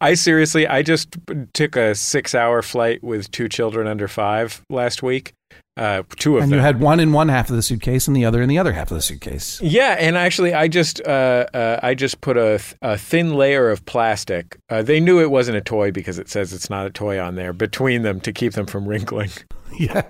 I 0.00 0.14
seriously, 0.14 0.66
I 0.66 0.82
just 0.82 1.16
took 1.52 1.76
a 1.76 1.94
six-hour 1.94 2.62
flight 2.62 3.02
with 3.02 3.30
two 3.30 3.48
children 3.48 3.86
under 3.86 4.08
five 4.08 4.62
last 4.70 5.02
week. 5.02 5.32
Uh, 5.76 6.02
two 6.16 6.36
of 6.36 6.42
And 6.42 6.50
them. 6.50 6.58
you 6.58 6.62
had 6.62 6.80
one 6.80 6.98
in 6.98 7.12
one 7.12 7.28
half 7.28 7.48
of 7.50 7.54
the 7.56 7.62
suitcase 7.62 8.08
and 8.08 8.16
the 8.16 8.24
other 8.24 8.42
in 8.42 8.48
the 8.48 8.58
other 8.58 8.72
half 8.72 8.90
of 8.90 8.96
the 8.96 9.02
suitcase. 9.02 9.60
Yeah, 9.62 9.96
and 9.98 10.16
actually, 10.16 10.52
I 10.52 10.66
just 10.66 11.00
uh, 11.06 11.46
uh, 11.54 11.78
I 11.82 11.94
just 11.94 12.20
put 12.20 12.36
a, 12.36 12.58
th- 12.58 12.74
a 12.82 12.98
thin 12.98 13.34
layer 13.34 13.70
of 13.70 13.86
plastic. 13.86 14.58
Uh, 14.68 14.82
they 14.82 14.98
knew 14.98 15.20
it 15.20 15.30
wasn't 15.30 15.56
a 15.56 15.60
toy 15.60 15.92
because 15.92 16.18
it 16.18 16.28
says 16.28 16.52
it's 16.52 16.68
not 16.68 16.86
a 16.86 16.90
toy 16.90 17.20
on 17.20 17.36
there 17.36 17.52
between 17.52 18.02
them 18.02 18.20
to 18.22 18.32
keep 18.32 18.54
them 18.54 18.66
from 18.66 18.86
wrinkling. 18.88 19.30
Yeah. 19.78 20.02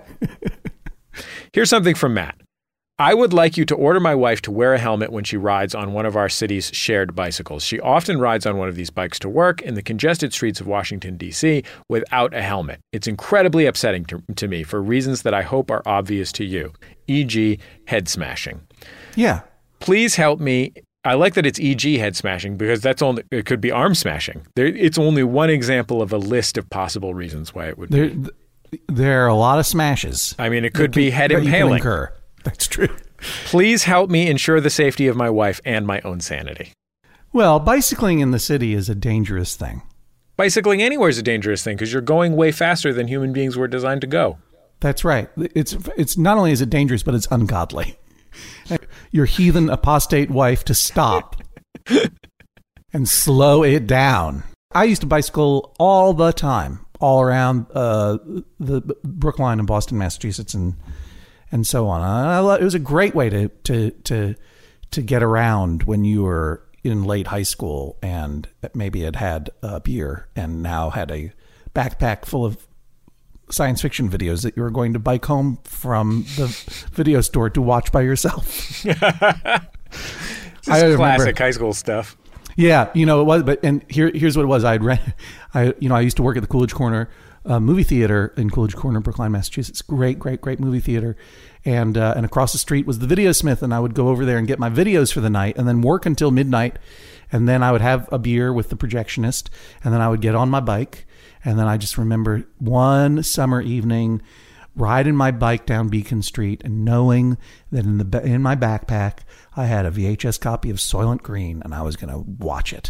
Here's 1.53 1.69
something 1.69 1.93
from 1.95 2.13
Matt. 2.13 2.35
I 2.99 3.13
would 3.13 3.31
like 3.31 3.55
you 3.55 3.63
to 3.63 3.75
order 3.75 4.01
my 4.01 4.13
wife 4.13 4.41
to 4.41 4.51
wear 4.51 4.73
a 4.73 4.77
helmet 4.77 5.13
when 5.13 5.23
she 5.23 5.37
rides 5.37 5.73
on 5.73 5.93
one 5.93 6.05
of 6.05 6.17
our 6.17 6.27
city's 6.27 6.69
shared 6.73 7.15
bicycles. 7.15 7.63
She 7.63 7.79
often 7.79 8.19
rides 8.19 8.45
on 8.45 8.57
one 8.57 8.67
of 8.67 8.75
these 8.75 8.89
bikes 8.89 9.17
to 9.19 9.29
work 9.29 9.61
in 9.61 9.75
the 9.75 9.81
congested 9.81 10.33
streets 10.33 10.59
of 10.59 10.67
Washington, 10.67 11.15
D.C., 11.15 11.63
without 11.87 12.33
a 12.33 12.41
helmet. 12.41 12.81
It's 12.91 13.07
incredibly 13.07 13.65
upsetting 13.65 14.03
to, 14.05 14.21
to 14.35 14.49
me 14.49 14.63
for 14.63 14.81
reasons 14.81 15.21
that 15.21 15.33
I 15.33 15.43
hope 15.43 15.71
are 15.71 15.81
obvious 15.85 16.33
to 16.33 16.43
you, 16.43 16.73
e.g., 17.07 17.57
head 17.85 18.09
smashing. 18.09 18.67
Yeah. 19.15 19.41
please 19.79 20.15
help 20.15 20.41
me. 20.41 20.73
I 21.05 21.13
like 21.13 21.35
that 21.35 21.45
it's 21.45 21.59
EG 21.61 21.97
head 21.97 22.17
smashing 22.17 22.57
because 22.57 22.81
that's 22.81 23.01
only 23.01 23.23
it 23.31 23.45
could 23.45 23.61
be 23.61 23.71
arm 23.71 23.95
smashing. 23.95 24.45
There, 24.55 24.65
it's 24.65 24.97
only 24.97 25.23
one 25.23 25.49
example 25.49 26.01
of 26.01 26.11
a 26.11 26.17
list 26.17 26.57
of 26.57 26.69
possible 26.69 27.13
reasons 27.13 27.55
why 27.55 27.67
it 27.67 27.77
would. 27.77 27.89
be. 27.89 28.09
There, 28.09 28.31
there 28.87 29.23
are 29.23 29.27
a 29.27 29.35
lot 29.35 29.57
of 29.57 29.65
smashes. 29.65 30.35
I 30.37 30.49
mean, 30.49 30.65
it 30.65 30.73
could 30.73 30.91
be 30.91 31.09
head 31.09 31.31
can 31.31 31.45
impaling. 31.45 31.81
Incur. 32.39 32.43
That's 32.49 32.67
true. 32.67 32.95
Please 33.45 33.83
help 33.83 34.09
me 34.09 34.27
ensure 34.27 34.61
the 34.61 34.69
safety 34.69 35.07
of 35.07 35.15
my 35.15 35.29
wife 35.29 35.59
and 35.65 35.85
my 35.85 36.01
own 36.01 36.21
sanity. 36.21 36.73
Well, 37.31 37.59
bicycling 37.59 38.19
in 38.19 38.31
the 38.31 38.39
city 38.39 38.73
is 38.73 38.89
a 38.89 38.95
dangerous 38.95 39.55
thing. 39.55 39.83
Bicycling 40.35 40.81
anywhere 40.81 41.09
is 41.09 41.17
a 41.17 41.23
dangerous 41.23 41.63
thing 41.63 41.75
because 41.75 41.91
you're 41.91 42.01
going 42.01 42.35
way 42.35 42.51
faster 42.51 42.93
than 42.93 43.07
human 43.07 43.33
beings 43.33 43.57
were 43.57 43.67
designed 43.67 44.01
to 44.01 44.07
go. 44.07 44.37
That's 44.79 45.03
right. 45.03 45.29
It's 45.37 45.75
it's 45.97 46.17
not 46.17 46.37
only 46.37 46.53
is 46.53 46.61
it 46.61 46.69
dangerous, 46.69 47.03
but 47.03 47.13
it's 47.13 47.27
ungodly. 47.29 47.99
Your 49.11 49.25
heathen 49.25 49.69
apostate 49.69 50.31
wife 50.31 50.63
to 50.65 50.73
stop 50.73 51.35
and 52.93 53.09
slow 53.09 53.63
it 53.63 53.85
down. 53.85 54.43
I 54.71 54.85
used 54.85 55.01
to 55.01 55.07
bicycle 55.07 55.75
all 55.77 56.13
the 56.13 56.31
time, 56.31 56.85
all 57.01 57.21
around 57.21 57.65
uh, 57.73 58.19
the 58.59 58.81
Brookline 59.03 59.59
in 59.59 59.65
Boston, 59.65 59.97
Massachusetts, 59.97 60.53
and 60.53 60.75
and 61.51 61.65
so 61.65 61.87
on. 61.87 62.01
Lo- 62.45 62.53
it 62.55 62.63
was 62.63 62.75
a 62.75 62.79
great 62.79 63.13
way 63.15 63.29
to 63.29 63.49
to 63.49 63.91
to 63.91 64.35
to 64.91 65.01
get 65.01 65.21
around 65.23 65.83
when 65.83 66.03
you 66.03 66.23
were 66.23 66.63
in 66.83 67.03
late 67.03 67.27
high 67.27 67.43
school 67.43 67.97
and 68.01 68.47
maybe 68.73 69.01
had 69.01 69.15
had 69.17 69.49
a 69.61 69.79
beer 69.79 70.27
and 70.35 70.63
now 70.63 70.89
had 70.89 71.11
a 71.11 71.31
backpack 71.75 72.25
full 72.25 72.45
of 72.45 72.65
science 73.51 73.81
fiction 73.81 74.09
videos 74.09 74.43
that 74.43 74.55
you 74.55 74.63
were 74.63 74.69
going 74.71 74.93
to 74.93 74.99
bike 74.99 75.25
home 75.25 75.57
from 75.63 76.23
the 76.37 76.47
video 76.91 77.19
store 77.21 77.49
to 77.49 77.61
watch 77.61 77.91
by 77.91 78.01
yourself. 78.01 78.45
This 78.83 78.85
I 78.95 79.61
is 80.77 80.83
remember- 80.83 80.97
classic 80.97 81.37
high 81.37 81.51
school 81.51 81.73
stuff. 81.73 82.15
Yeah, 82.55 82.89
you 82.93 83.05
know 83.05 83.21
it 83.21 83.23
was, 83.23 83.43
but 83.43 83.59
and 83.63 83.85
here 83.89 84.11
here's 84.13 84.35
what 84.35 84.43
it 84.43 84.47
was. 84.47 84.65
I'd 84.65 84.83
rent, 84.83 85.01
I 85.53 85.73
you 85.79 85.87
know 85.87 85.95
I 85.95 86.01
used 86.01 86.17
to 86.17 86.23
work 86.23 86.35
at 86.35 86.41
the 86.41 86.47
Coolidge 86.47 86.73
Corner 86.73 87.09
uh, 87.45 87.59
movie 87.59 87.83
theater 87.83 88.33
in 88.37 88.49
Coolidge 88.49 88.75
Corner, 88.75 88.99
Brookline, 88.99 89.31
Massachusetts. 89.31 89.81
Great, 89.81 90.19
great, 90.19 90.41
great 90.41 90.59
movie 90.59 90.79
theater, 90.79 91.15
and 91.65 91.97
uh, 91.97 92.13
and 92.15 92.25
across 92.25 92.51
the 92.51 92.57
street 92.57 92.85
was 92.85 92.99
the 92.99 93.07
Video 93.07 93.31
Smith, 93.31 93.63
and 93.63 93.73
I 93.73 93.79
would 93.79 93.93
go 93.93 94.09
over 94.09 94.25
there 94.25 94.37
and 94.37 94.47
get 94.47 94.59
my 94.59 94.69
videos 94.69 95.13
for 95.13 95.21
the 95.21 95.29
night, 95.29 95.57
and 95.57 95.67
then 95.67 95.81
work 95.81 96.05
until 96.05 96.31
midnight, 96.31 96.77
and 97.31 97.47
then 97.47 97.63
I 97.63 97.71
would 97.71 97.81
have 97.81 98.07
a 98.11 98.19
beer 98.19 98.51
with 98.53 98.69
the 98.69 98.75
projectionist, 98.75 99.49
and 99.83 99.93
then 99.93 100.01
I 100.01 100.09
would 100.09 100.21
get 100.21 100.35
on 100.35 100.49
my 100.49 100.59
bike, 100.59 101.05
and 101.43 101.57
then 101.57 101.67
I 101.67 101.77
just 101.77 101.97
remember 101.97 102.45
one 102.57 103.23
summer 103.23 103.61
evening 103.61 104.21
riding 104.75 105.15
my 105.15 105.31
bike 105.31 105.65
down 105.65 105.89
Beacon 105.89 106.21
Street 106.21 106.61
and 106.63 106.85
knowing 106.85 107.37
that 107.71 107.85
in 107.85 107.97
the 107.97 108.23
in 108.23 108.41
my 108.41 108.55
backpack 108.55 109.19
I 109.55 109.65
had 109.65 109.85
a 109.85 109.91
VHS 109.91 110.39
copy 110.39 110.69
of 110.69 110.77
Soylent 110.77 111.21
Green 111.21 111.61
and 111.63 111.73
I 111.73 111.81
was 111.81 111.95
going 111.95 112.13
to 112.13 112.19
watch 112.43 112.71
it. 112.71 112.89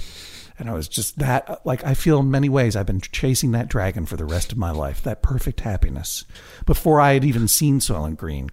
And 0.60 0.70
I 0.70 0.74
was 0.74 0.88
just 0.90 1.18
that 1.20 1.66
like 1.66 1.84
I 1.86 1.94
feel 1.94 2.20
in 2.20 2.30
many 2.30 2.50
ways 2.50 2.76
I've 2.76 2.86
been 2.86 3.02
chasing 3.02 3.52
that 3.52 3.70
dragon 3.70 4.06
for 4.06 4.18
the 4.18 4.26
rest 4.26 4.52
of 4.52 4.58
my 4.58 4.72
life, 4.72 5.02
that 5.04 5.24
perfect 5.24 5.62
happiness 5.62 6.26
before 6.66 7.00
I 7.00 7.14
had 7.14 7.24
even 7.24 7.48
seen 7.48 7.80
Soylent 7.80 8.18
Green. 8.18 8.50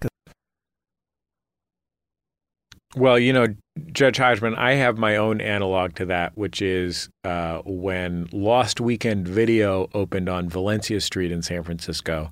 Well, 2.95 3.19
you 3.19 3.33
know, 3.33 3.49
Judge 3.92 4.16
Hodgman, 4.16 4.55
I 4.55 4.75
have 4.75 4.97
my 4.97 5.16
own 5.16 5.42
analog 5.42 5.97
to 5.97 6.07
that, 6.07 6.38
which 6.38 6.62
is 6.62 7.11
uh, 7.25 7.61
when 7.66 8.29
Lost 8.33 8.81
Weekend 8.81 9.29
Video 9.29 9.90
opened 9.92 10.31
on 10.31 10.49
Valencia 10.49 11.01
Street 11.01 11.31
in 11.31 11.42
San 11.42 11.62
Francisco. 11.62 12.31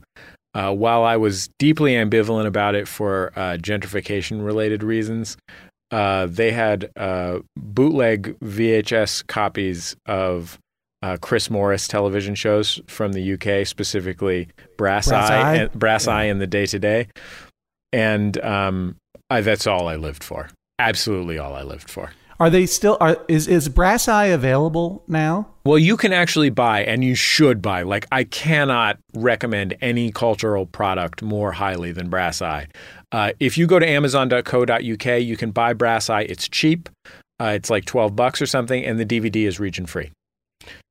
Uh, 0.55 0.73
while 0.73 1.03
I 1.03 1.17
was 1.17 1.51
deeply 1.59 1.95
ambivalent 1.95 2.47
about 2.47 2.77
it 2.77 2.87
for 2.87 3.33
uh, 3.37 3.59
gentrification 3.59 4.45
related 4.45 4.83
reasons, 4.83 5.37
uh, 5.95 6.27
they 6.27 6.51
had 6.51 6.91
uh, 6.97 7.39
bootleg 7.57 8.37
VHS 8.41 9.25
copies 9.29 9.95
of 10.07 10.59
uh, 11.03 11.17
Chris 11.23 11.49
Morris 11.51 11.87
television 11.87 12.35
shows 12.35 12.81
from 12.89 13.13
the 13.13 13.35
UK, 13.35 13.65
specifically 13.65 14.49
Brass, 14.77 15.07
Brass 15.07 15.31
Eye, 15.31 15.41
Eye? 15.41 15.55
and, 15.55 15.73
Brass 15.73 16.07
Yeah. 16.07 16.15
Eye 16.17 16.25
and 16.25 16.41
the 16.41 16.49
Day 16.49 16.67
Today, 16.67 17.07
and 17.93 18.43
um, 18.43 18.97
I, 19.31 19.41
that's 19.43 19.69
all 19.69 19.87
I 19.87 19.95
lived 19.95 20.25
for. 20.25 20.49
Absolutely 20.81 21.39
all 21.39 21.55
I 21.55 21.63
lived 21.63 21.89
for. 21.89 22.11
Are 22.41 22.51
they 22.51 22.67
still 22.67 22.97
are 23.01 23.17
is 23.29 23.47
is 23.47 23.69
Brass 23.69 24.09
Eye 24.09 24.27
available 24.27 25.05
now? 25.07 25.47
Well, 25.65 25.79
you 25.79 25.97
can 25.97 26.13
actually 26.13 26.51
buy, 26.51 26.83
and 26.85 27.05
you 27.05 27.15
should 27.15 27.63
buy. 27.63 27.83
Like, 27.83 28.07
I 28.13 28.25
cannot 28.25 28.99
recommend 29.15 29.77
any 29.81 30.11
cultural 30.11 30.67
product 30.67 31.23
more 31.23 31.53
highly 31.53 31.93
than 31.93 32.11
Brass 32.11 32.43
Eye. 32.43 32.67
Uh, 33.15 33.33
if 33.39 33.57
you 33.57 33.67
go 33.69 33.79
to 33.79 33.89
Amazon.co.uk, 33.89 35.07
you 35.23 35.37
can 35.37 35.53
buy 35.53 35.73
Brass 35.73 36.11
Eye. 36.11 36.23
It's 36.23 36.49
cheap. 36.49 36.89
Uh, 37.41 37.53
it's 37.55 37.71
like 37.71 37.85
twelve 37.85 38.17
bucks 38.17 38.43
or 38.43 38.47
something, 38.47 38.85
and 38.85 38.99
the 38.99 39.07
DVD 39.07 39.47
is 39.47 39.61
region 39.61 39.87
free, 39.87 40.11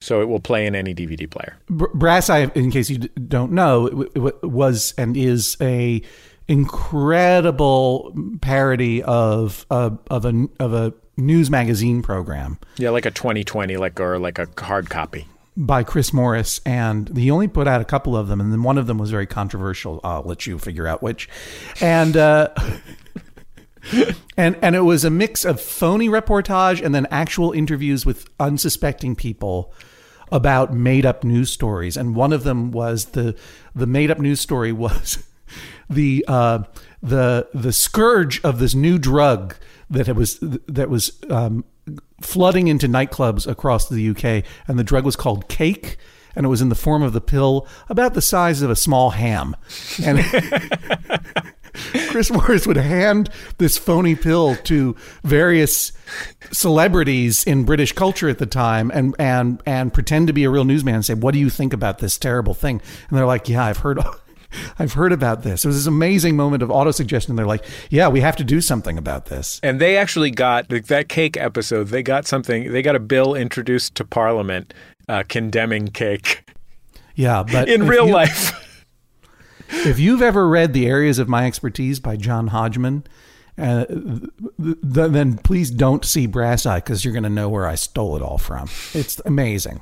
so 0.01 0.21
it 0.21 0.25
will 0.29 0.39
play 0.39 0.65
in 0.65 0.73
any 0.75 0.93
DVD 0.95 1.29
player. 1.29 1.57
Brass 1.69 2.29
Eye, 2.29 2.49
in 2.55 2.71
case 2.71 2.89
you 2.89 2.97
don't 2.99 3.51
know, 3.51 3.87
it, 3.87 3.89
w- 3.91 4.09
it 4.15 4.19
w- 4.19 4.39
was 4.43 4.93
and 4.97 5.17
is 5.17 5.57
a 5.59 6.01
incredible 6.47 8.13
parody 8.41 9.03
of 9.03 9.65
of 9.69 9.99
of 10.09 10.25
a 10.25 10.47
of 10.59 10.73
a 10.73 10.93
news 11.15 11.49
magazine 11.49 12.01
program 12.01 12.57
Yeah, 12.77 12.89
like 12.89 13.05
a 13.05 13.11
2020, 13.11 13.77
like 13.77 13.99
or 13.99 14.17
like 14.19 14.39
a 14.39 14.47
hard 14.57 14.89
copy. 14.89 15.27
By 15.55 15.83
Chris 15.83 16.13
Morris, 16.13 16.59
and 16.65 17.15
he 17.17 17.29
only 17.29 17.47
put 17.47 17.67
out 17.67 17.81
a 17.81 17.85
couple 17.85 18.17
of 18.17 18.27
them, 18.27 18.41
and 18.41 18.51
then 18.51 18.63
one 18.63 18.77
of 18.77 18.87
them 18.87 18.97
was 18.97 19.11
very 19.11 19.27
controversial. 19.27 19.99
I'll 20.03 20.23
let 20.23 20.47
you 20.47 20.59
figure 20.59 20.87
out 20.87 21.01
which, 21.01 21.29
and. 21.81 22.17
Uh, 22.17 22.49
And 24.37 24.57
and 24.61 24.75
it 24.75 24.81
was 24.81 25.03
a 25.03 25.09
mix 25.09 25.45
of 25.45 25.61
phony 25.61 26.09
reportage 26.09 26.83
and 26.83 26.95
then 26.95 27.05
actual 27.11 27.51
interviews 27.51 28.05
with 28.05 28.27
unsuspecting 28.39 29.15
people 29.15 29.73
about 30.31 30.73
made 30.73 31.05
up 31.05 31.23
news 31.23 31.51
stories. 31.51 31.95
And 31.95 32.15
one 32.15 32.33
of 32.33 32.43
them 32.43 32.71
was 32.71 33.07
the 33.07 33.35
the 33.75 33.85
made 33.85 34.09
up 34.09 34.19
news 34.19 34.39
story 34.39 34.71
was 34.71 35.23
the 35.89 36.25
uh, 36.27 36.63
the 37.01 37.47
the 37.53 37.73
scourge 37.73 38.41
of 38.43 38.59
this 38.59 38.73
new 38.73 38.97
drug 38.97 39.55
that 39.89 40.07
it 40.07 40.15
was 40.15 40.39
that 40.41 40.89
was 40.89 41.19
um, 41.29 41.63
flooding 42.23 42.67
into 42.67 42.87
nightclubs 42.87 43.47
across 43.47 43.87
the 43.87 44.09
UK, 44.09 44.43
and 44.67 44.79
the 44.79 44.83
drug 44.83 45.05
was 45.05 45.15
called 45.15 45.47
Cake. 45.47 45.97
And 46.35 46.47
it 46.47 46.49
was 46.49 46.61
in 46.63 46.69
the 46.69 46.75
form 46.75 47.03
of 47.03 47.13
the 47.13 47.21
pill 47.21 47.67
about 47.89 48.15
the 48.15 48.21
size 48.21 48.63
of 48.63 48.71
a 48.71 48.75
small 48.75 49.11
ham. 49.11 49.55
And 50.03 50.19
Chris 52.09 52.31
Morris 52.31 52.65
would 52.65 52.77
hand 52.77 53.29
this 53.57 53.77
phony 53.77 54.15
pill 54.15 54.55
to 54.63 54.95
various 55.23 55.91
celebrities 56.51 57.43
in 57.43 57.65
British 57.65 57.91
culture 57.91 58.29
at 58.29 58.37
the 58.37 58.45
time 58.45 58.91
and 58.93 59.15
and 59.17 59.61
and 59.65 59.93
pretend 59.93 60.27
to 60.27 60.33
be 60.33 60.43
a 60.43 60.49
real 60.49 60.65
newsman 60.65 60.95
and 60.95 61.05
say, 61.05 61.13
"What 61.13 61.33
do 61.33 61.39
you 61.39 61.49
think 61.49 61.73
about 61.73 61.99
this 61.99 62.17
terrible 62.17 62.53
thing?" 62.53 62.81
And 63.09 63.17
they're 63.17 63.25
like, 63.25 63.49
"Yeah, 63.49 63.65
I've 63.65 63.77
heard 63.77 63.99
I've 64.79 64.93
heard 64.93 65.11
about 65.11 65.43
this." 65.43 65.63
It 65.63 65.67
was 65.67 65.77
this 65.77 65.87
amazing 65.87 66.35
moment 66.35 66.63
of 66.63 66.71
auto-suggestion. 66.71 67.35
They're 67.35 67.45
like, 67.45 67.65
"Yeah, 67.89 68.07
we 68.07 68.21
have 68.21 68.35
to 68.37 68.43
do 68.43 68.61
something 68.61 68.97
about 68.97 69.25
this." 69.25 69.59
And 69.63 69.79
they 69.79 69.97
actually 69.97 70.31
got 70.31 70.71
like, 70.71 70.87
that 70.87 71.09
cake 71.09 71.37
episode. 71.37 71.87
They 71.87 72.03
got 72.03 72.27
something. 72.27 72.71
They 72.71 72.81
got 72.81 72.95
a 72.95 72.99
bill 72.99 73.35
introduced 73.35 73.95
to 73.95 74.05
Parliament 74.05 74.73
uh, 75.09 75.23
condemning 75.27 75.87
cake 75.89 76.49
Yeah, 77.15 77.43
but 77.43 77.67
in 77.75 77.87
real 77.87 78.07
you- 78.07 78.13
life. 78.13 78.59
If 79.75 79.97
you've 79.97 80.21
ever 80.21 80.47
read 80.47 80.73
The 80.73 80.85
Areas 80.85 81.17
of 81.17 81.27
My 81.27 81.47
Expertise 81.47 81.99
by 81.99 82.15
John 82.15 82.47
Hodgman, 82.47 83.05
uh, 83.57 83.85
th- 83.85 84.29
th- 84.59 84.77
then 85.11 85.37
please 85.37 85.69
don't 85.69 86.03
see 86.05 86.25
Brass 86.25 86.65
Eye 86.65 86.77
because 86.79 87.03
you're 87.05 87.13
going 87.13 87.23
to 87.23 87.29
know 87.29 87.49
where 87.49 87.67
I 87.67 87.75
stole 87.75 88.15
it 88.15 88.21
all 88.21 88.37
from. 88.37 88.67
It's 88.93 89.21
amazing. 89.25 89.81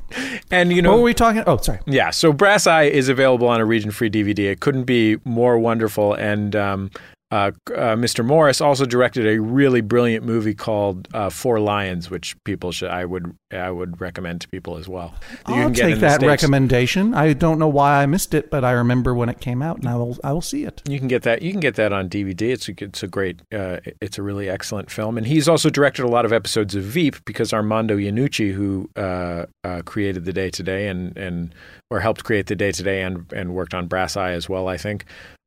And 0.51 0.73
you 0.73 0.81
know, 0.81 0.91
What 0.91 0.97
were 0.97 1.03
we 1.03 1.13
talking? 1.13 1.43
Oh, 1.47 1.57
sorry. 1.57 1.79
Yeah, 1.85 2.09
so 2.09 2.33
Brass 2.33 2.67
Eye 2.67 2.83
is 2.83 3.07
available 3.09 3.47
on 3.47 3.61
a 3.61 3.65
region-free 3.65 4.09
DVD. 4.09 4.51
It 4.51 4.59
couldn't 4.59 4.83
be 4.83 5.17
more 5.23 5.57
wonderful. 5.57 6.13
And 6.13 6.55
um, 6.55 6.91
uh, 7.31 7.51
uh, 7.69 7.95
Mr. 7.95 8.25
Morris 8.25 8.59
also 8.59 8.85
directed 8.85 9.25
a 9.25 9.39
really 9.39 9.79
brilliant 9.79 10.25
movie 10.25 10.53
called 10.53 11.07
uh, 11.13 11.29
Four 11.29 11.61
Lions, 11.61 12.09
which 12.09 12.35
people 12.43 12.73
should 12.73 12.89
I 12.89 13.05
would 13.05 13.33
I 13.51 13.71
would 13.71 14.01
recommend 14.01 14.41
to 14.41 14.49
people 14.49 14.77
as 14.77 14.89
well. 14.89 15.13
I'll 15.45 15.71
take 15.71 15.99
that 15.99 16.21
recommendation. 16.21 17.13
I 17.13 17.31
don't 17.31 17.57
know 17.57 17.69
why 17.69 18.03
I 18.03 18.05
missed 18.05 18.33
it, 18.33 18.51
but 18.51 18.65
I 18.65 18.71
remember 18.71 19.15
when 19.15 19.29
it 19.29 19.39
came 19.39 19.61
out, 19.61 19.77
and 19.77 19.87
I 19.87 19.95
will 19.95 20.17
I 20.25 20.33
will 20.33 20.41
see 20.41 20.65
it. 20.65 20.81
You 20.87 20.99
can 20.99 21.07
get 21.07 21.23
that. 21.23 21.41
You 21.41 21.51
can 21.51 21.61
get 21.61 21.75
that 21.75 21.93
on 21.93 22.09
DVD. 22.09 22.41
It's 22.41 22.67
a, 22.67 22.73
it's 22.77 23.01
a 23.01 23.07
great. 23.07 23.41
Uh, 23.53 23.77
it's 24.01 24.17
a 24.17 24.23
really 24.23 24.49
excellent 24.49 24.91
film, 24.91 25.17
and 25.17 25.25
he's 25.25 25.47
also 25.47 25.69
directed 25.69 26.03
a 26.03 26.09
lot 26.09 26.25
of 26.25 26.33
episodes 26.33 26.75
of 26.75 26.83
Veep 26.83 27.23
because 27.23 27.53
Armando 27.53 27.95
Iannucci, 27.95 28.51
who 28.51 28.89
uh, 28.97 29.45
uh, 29.63 29.81
created 29.85 30.25
the 30.25 30.33
Day 30.33 30.49
Today 30.49 30.89
and 30.89 31.15
and 31.17 31.55
or 31.89 32.01
helped 32.01 32.25
create 32.25 32.47
the 32.47 32.55
Day 32.57 32.73
Today 32.73 33.03
and 33.03 33.31
and 33.31 33.53
worked 33.53 33.73
on 33.73 33.87
Brass 33.87 34.17
Eye 34.17 34.31
as 34.31 34.49
well, 34.49 34.67
I 34.67 34.75
think, 34.75 35.05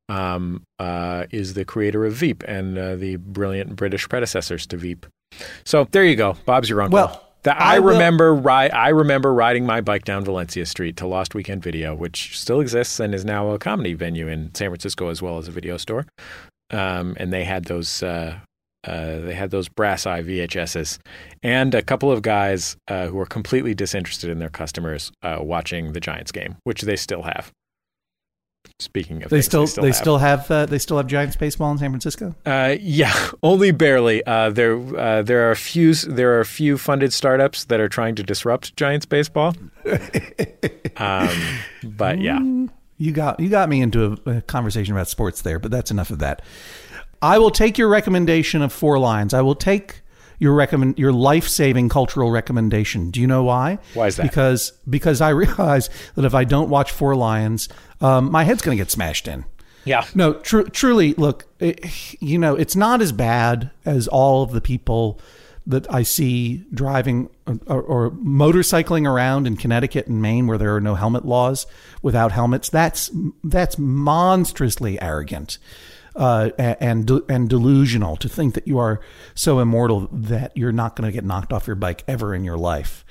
um, 0.09 0.63
uh, 0.79 1.25
is 1.31 1.53
the 1.53 1.65
creator 1.65 2.05
of 2.05 2.13
Veep 2.13 2.43
and 2.47 2.77
uh, 2.77 2.95
the 2.95 3.15
brilliant 3.17 3.75
British 3.75 4.07
predecessors 4.09 4.65
to 4.67 4.77
Veep. 4.77 5.05
So 5.63 5.87
there 5.91 6.05
you 6.05 6.15
go. 6.15 6.35
Bob's 6.45 6.69
your 6.69 6.81
uncle. 6.81 6.95
Well, 6.97 7.21
That 7.43 7.59
I, 7.61 7.75
I 7.75 7.79
will- 7.79 7.93
remember 7.93 8.33
ri- 8.33 8.69
I 8.71 8.89
remember 8.89 9.33
riding 9.33 9.65
my 9.65 9.81
bike 9.81 10.05
down 10.05 10.23
Valencia 10.23 10.65
Street 10.65 10.95
to 10.97 11.07
Lost 11.07 11.35
Weekend 11.35 11.61
Video, 11.63 11.93
which 11.95 12.39
still 12.39 12.59
exists 12.61 12.99
and 12.99 13.13
is 13.13 13.25
now 13.25 13.49
a 13.51 13.59
comedy 13.59 13.93
venue 13.93 14.27
in 14.27 14.53
San 14.55 14.69
Francisco 14.69 15.09
as 15.09 15.21
well 15.21 15.37
as 15.37 15.47
a 15.47 15.51
video 15.51 15.77
store. 15.77 16.05
Um, 16.71 17.15
and 17.19 17.31
they 17.33 17.43
had 17.43 17.65
those 17.65 18.01
uh, 18.01 18.39
uh, 18.87 19.19
they 19.19 19.33
had 19.33 19.49
those 19.51 19.67
brass 19.67 20.05
eye 20.05 20.21
VHSs, 20.21 20.99
and 21.43 21.73
a 21.75 21.81
couple 21.81 22.11
of 22.11 22.21
guys 22.21 22.77
uh, 22.87 23.07
who 23.07 23.15
were 23.17 23.25
completely 23.25 23.73
disinterested 23.73 24.29
in 24.29 24.37
their 24.39 24.49
customers 24.49 25.11
uh, 25.23 25.37
watching 25.41 25.93
the 25.93 25.99
Giants 25.99 26.31
game, 26.31 26.55
which 26.63 26.81
they 26.83 26.95
still 26.95 27.23
have. 27.23 27.51
Speaking 28.79 29.23
of, 29.23 29.29
They 29.29 29.37
things 29.41 29.45
still 29.45 29.65
they 29.83 29.87
have. 29.89 29.95
still 29.95 30.17
have 30.17 30.51
uh, 30.51 30.65
they 30.65 30.77
still 30.79 30.97
have 30.97 31.07
Giants 31.07 31.35
baseball 31.35 31.71
in 31.71 31.77
San 31.77 31.89
Francisco. 31.91 32.35
Uh, 32.45 32.75
yeah, 32.79 33.13
only 33.43 33.71
barely. 33.71 34.25
Uh, 34.25 34.49
there, 34.49 34.75
uh, 34.97 35.21
there 35.21 35.47
are 35.47 35.51
a 35.51 35.55
few. 35.55 35.93
There 35.93 36.33
are 36.35 36.39
a 36.41 36.45
few 36.45 36.77
funded 36.77 37.13
startups 37.13 37.65
that 37.65 37.79
are 37.79 37.89
trying 37.89 38.15
to 38.15 38.23
disrupt 38.23 38.75
Giants 38.75 39.05
baseball. 39.05 39.55
um, 40.97 41.29
but 41.83 42.19
yeah, 42.19 42.39
You 42.97 43.11
got 43.11 43.39
you 43.39 43.49
got 43.49 43.69
me 43.69 43.81
into 43.81 44.17
a, 44.25 44.29
a 44.37 44.41
conversation 44.41 44.93
about 44.93 45.07
sports 45.07 45.41
there, 45.41 45.59
but 45.59 45.71
that's 45.71 45.91
enough 45.91 46.09
of 46.09 46.19
that. 46.19 46.41
I 47.21 47.37
will 47.39 47.51
take 47.51 47.77
your 47.77 47.87
recommendation 47.87 48.61
of 48.61 48.71
Four 48.73 48.99
Lions. 48.99 49.33
I 49.33 49.41
will 49.41 49.55
take 49.55 50.01
your 50.37 50.53
recommend 50.53 50.99
your 50.99 51.13
life 51.13 51.47
saving 51.47 51.87
cultural 51.87 52.29
recommendation. 52.29 53.09
Do 53.09 53.21
you 53.21 53.27
know 53.27 53.43
why? 53.43 53.79
Why 53.93 54.07
is 54.07 54.17
that? 54.17 54.23
Because 54.23 54.73
because 54.89 55.21
I 55.21 55.29
realize 55.43 55.89
that 56.15 56.25
if 56.25 56.33
I 56.33 56.43
don't 56.43 56.69
watch 56.69 56.91
Four 56.91 57.15
Lions, 57.15 57.69
um, 58.01 58.31
my 58.31 58.43
head's 58.43 58.61
going 58.61 58.77
to 58.77 58.81
get 58.81 58.91
smashed 58.91 59.27
in. 59.27 59.45
yeah. 59.85 60.05
No, 60.15 60.33
tr- 60.33 60.61
truly, 60.61 61.13
look, 61.13 61.45
it, 61.59 62.21
you 62.21 62.37
know, 62.37 62.55
it's 62.55 62.75
not 62.75 63.01
as 63.01 63.11
bad 63.11 63.71
as 63.85 64.07
all 64.07 64.43
of 64.43 64.51
the 64.51 64.61
people 64.61 65.19
that 65.67 65.91
I 65.91 66.03
see 66.03 66.63
driving 66.73 67.29
or, 67.67 67.81
or 67.81 68.11
motorcycling 68.11 69.09
around 69.09 69.47
in 69.47 69.57
Connecticut 69.57 70.07
and 70.07 70.21
Maine 70.21 70.45
where 70.45 70.57
there 70.59 70.75
are 70.75 70.81
no 70.81 70.95
helmet 70.95 71.25
laws 71.25 71.65
without 72.03 72.31
helmets. 72.31 72.69
That's 72.69 73.09
that's 73.43 73.77
monstrously 73.77 75.01
arrogant. 75.01 75.57
Uh, 76.15 76.51
and 76.57 77.09
and 77.27 77.49
delusional 77.49 78.15
to 78.15 78.29
think 78.29 78.53
that 78.53 78.65
you 78.67 78.79
are 78.79 79.01
so 79.33 79.59
immortal 79.59 80.07
that 80.13 80.55
you're 80.55 80.71
not 80.71 80.95
going 80.95 81.05
to 81.05 81.11
get 81.11 81.25
knocked 81.25 81.51
off 81.51 81.67
your 81.67 81.75
bike 81.75 82.05
ever 82.07 82.33
in 82.33 82.45
your 82.45 82.57
life. 82.57 83.03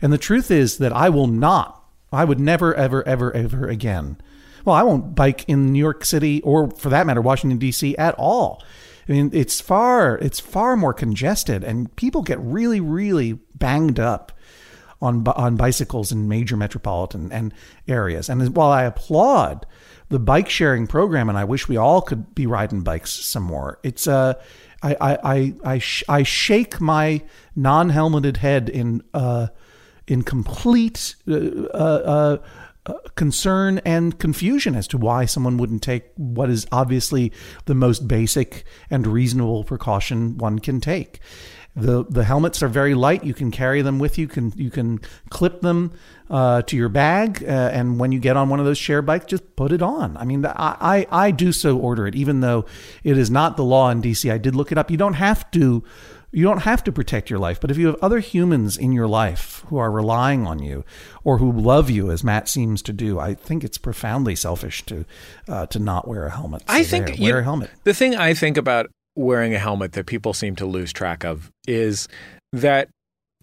And 0.00 0.12
the 0.12 0.18
truth 0.18 0.52
is 0.52 0.78
that 0.78 0.92
I 0.92 1.08
will 1.08 1.26
not. 1.26 1.83
I 2.14 2.24
would 2.24 2.40
never, 2.40 2.74
ever, 2.74 3.06
ever, 3.06 3.34
ever 3.34 3.68
again. 3.68 4.18
Well, 4.64 4.74
I 4.74 4.82
won't 4.82 5.14
bike 5.14 5.44
in 5.48 5.72
New 5.72 5.78
York 5.78 6.04
City 6.04 6.40
or, 6.42 6.70
for 6.70 6.88
that 6.88 7.06
matter, 7.06 7.20
Washington 7.20 7.58
D.C. 7.58 7.96
at 7.96 8.14
all. 8.16 8.62
I 9.08 9.12
mean, 9.12 9.30
it's 9.34 9.60
far, 9.60 10.16
it's 10.18 10.40
far 10.40 10.76
more 10.76 10.94
congested, 10.94 11.62
and 11.62 11.94
people 11.96 12.22
get 12.22 12.38
really, 12.40 12.80
really 12.80 13.34
banged 13.54 14.00
up 14.00 14.32
on 15.02 15.26
on 15.28 15.56
bicycles 15.56 16.10
in 16.10 16.28
major 16.28 16.56
metropolitan 16.56 17.30
and 17.30 17.52
areas. 17.86 18.30
And 18.30 18.56
while 18.56 18.70
I 18.70 18.84
applaud 18.84 19.66
the 20.08 20.18
bike 20.18 20.48
sharing 20.48 20.86
program, 20.86 21.28
and 21.28 21.36
I 21.36 21.44
wish 21.44 21.68
we 21.68 21.76
all 21.76 22.00
could 22.00 22.34
be 22.34 22.46
riding 22.46 22.82
bikes 22.82 23.12
some 23.12 23.42
more, 23.42 23.78
it's 23.82 24.06
uh, 24.08 24.34
I 24.82 24.96
I 25.00 25.18
I 25.22 25.54
I, 25.64 25.78
sh- 25.78 26.04
I 26.08 26.22
shake 26.22 26.80
my 26.80 27.22
non 27.54 27.90
helmeted 27.90 28.38
head 28.38 28.70
in 28.70 29.02
uh, 29.12 29.48
in 30.06 30.22
complete 30.22 31.14
uh, 31.28 31.34
uh, 31.34 32.38
uh, 32.86 32.94
concern 33.14 33.80
and 33.84 34.18
confusion 34.18 34.74
as 34.74 34.86
to 34.88 34.98
why 34.98 35.24
someone 35.24 35.56
wouldn't 35.56 35.82
take 35.82 36.04
what 36.16 36.50
is 36.50 36.66
obviously 36.70 37.32
the 37.64 37.74
most 37.74 38.06
basic 38.06 38.64
and 38.90 39.06
reasonable 39.06 39.64
precaution 39.64 40.36
one 40.36 40.58
can 40.58 40.80
take. 40.80 41.20
The 41.76 42.04
the 42.04 42.22
helmets 42.22 42.62
are 42.62 42.68
very 42.68 42.94
light. 42.94 43.24
You 43.24 43.34
can 43.34 43.50
carry 43.50 43.82
them 43.82 43.98
with 43.98 44.16
you. 44.16 44.28
Can 44.28 44.52
you 44.54 44.70
can 44.70 45.00
clip 45.30 45.60
them 45.60 45.92
uh, 46.30 46.62
to 46.62 46.76
your 46.76 46.88
bag, 46.88 47.42
uh, 47.42 47.46
and 47.46 47.98
when 47.98 48.12
you 48.12 48.20
get 48.20 48.36
on 48.36 48.48
one 48.48 48.60
of 48.60 48.66
those 48.66 48.78
share 48.78 49.02
bikes, 49.02 49.24
just 49.24 49.56
put 49.56 49.72
it 49.72 49.82
on. 49.82 50.16
I 50.16 50.24
mean, 50.24 50.46
I, 50.46 50.76
I 50.80 51.06
I 51.10 51.30
do 51.32 51.50
so 51.50 51.76
order 51.76 52.06
it, 52.06 52.14
even 52.14 52.40
though 52.40 52.64
it 53.02 53.18
is 53.18 53.28
not 53.28 53.56
the 53.56 53.64
law 53.64 53.90
in 53.90 54.02
DC. 54.02 54.30
I 54.30 54.38
did 54.38 54.54
look 54.54 54.70
it 54.70 54.78
up. 54.78 54.88
You 54.88 54.96
don't 54.96 55.14
have 55.14 55.50
to 55.52 55.82
you 56.34 56.44
don't 56.44 56.62
have 56.62 56.82
to 56.84 56.92
protect 56.92 57.30
your 57.30 57.38
life, 57.38 57.60
but 57.60 57.70
if 57.70 57.78
you 57.78 57.86
have 57.86 57.96
other 58.02 58.18
humans 58.18 58.76
in 58.76 58.92
your 58.92 59.06
life 59.06 59.64
who 59.68 59.78
are 59.78 59.90
relying 59.90 60.46
on 60.46 60.58
you 60.58 60.84
or 61.22 61.38
who 61.38 61.50
love 61.50 61.88
you, 61.90 62.10
as 62.10 62.24
Matt 62.24 62.48
seems 62.48 62.82
to 62.82 62.92
do, 62.92 63.18
I 63.20 63.34
think 63.34 63.62
it's 63.64 63.78
profoundly 63.78 64.34
selfish 64.34 64.84
to 64.86 65.04
uh, 65.48 65.66
to 65.66 65.78
not 65.78 66.08
wear 66.08 66.26
a 66.26 66.30
helmet. 66.30 66.62
I 66.68 66.82
think 66.82 67.06
there, 67.06 67.14
you- 67.16 67.24
wear 67.32 67.38
a 67.38 67.44
helmet. 67.44 67.70
The 67.84 67.94
thing 67.94 68.16
I 68.16 68.34
think 68.34 68.56
about 68.56 68.90
wearing 69.16 69.54
a 69.54 69.58
helmet 69.58 69.92
that 69.92 70.06
people 70.06 70.34
seem 70.34 70.56
to 70.56 70.66
lose 70.66 70.92
track 70.92 71.24
of 71.24 71.52
is 71.68 72.08
that 72.52 72.88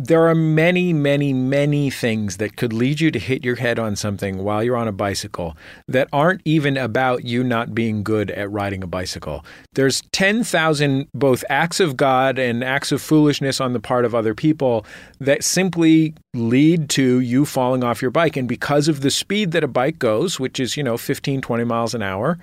there 0.05 0.27
are 0.27 0.35
many, 0.35 0.93
many, 0.93 1.31
many 1.33 1.89
things 1.89 2.37
that 2.37 2.55
could 2.55 2.73
lead 2.73 2.99
you 2.99 3.11
to 3.11 3.19
hit 3.19 3.43
your 3.43 3.57
head 3.57 3.77
on 3.77 3.95
something 3.95 4.43
while 4.43 4.63
you're 4.63 4.77
on 4.77 4.87
a 4.87 4.91
bicycle 4.91 5.55
that 5.87 6.07
aren't 6.11 6.41
even 6.45 6.75
about 6.75 7.23
you 7.23 7.43
not 7.43 7.75
being 7.75 8.03
good 8.03 8.31
at 8.31 8.49
riding 8.51 8.83
a 8.83 8.87
bicycle. 8.87 9.45
There's 9.73 10.01
10,000 10.11 11.07
both 11.13 11.43
acts 11.49 11.79
of 11.79 11.97
God 11.97 12.39
and 12.39 12.63
acts 12.63 12.91
of 12.91 13.01
foolishness 13.01 13.61
on 13.61 13.73
the 13.73 13.79
part 13.79 14.05
of 14.05 14.15
other 14.15 14.33
people 14.33 14.85
that 15.19 15.43
simply 15.43 16.15
lead 16.33 16.89
to 16.91 17.19
you 17.19 17.45
falling 17.45 17.83
off 17.83 18.01
your 18.01 18.11
bike. 18.11 18.35
And 18.35 18.47
because 18.47 18.87
of 18.87 19.01
the 19.01 19.11
speed 19.11 19.51
that 19.51 19.63
a 19.63 19.67
bike 19.67 19.99
goes, 19.99 20.39
which 20.39 20.59
is, 20.59 20.75
you 20.75 20.83
know, 20.83 20.97
15, 20.97 21.41
20 21.41 21.63
miles 21.63 21.93
an 21.93 22.01
hour, 22.01 22.39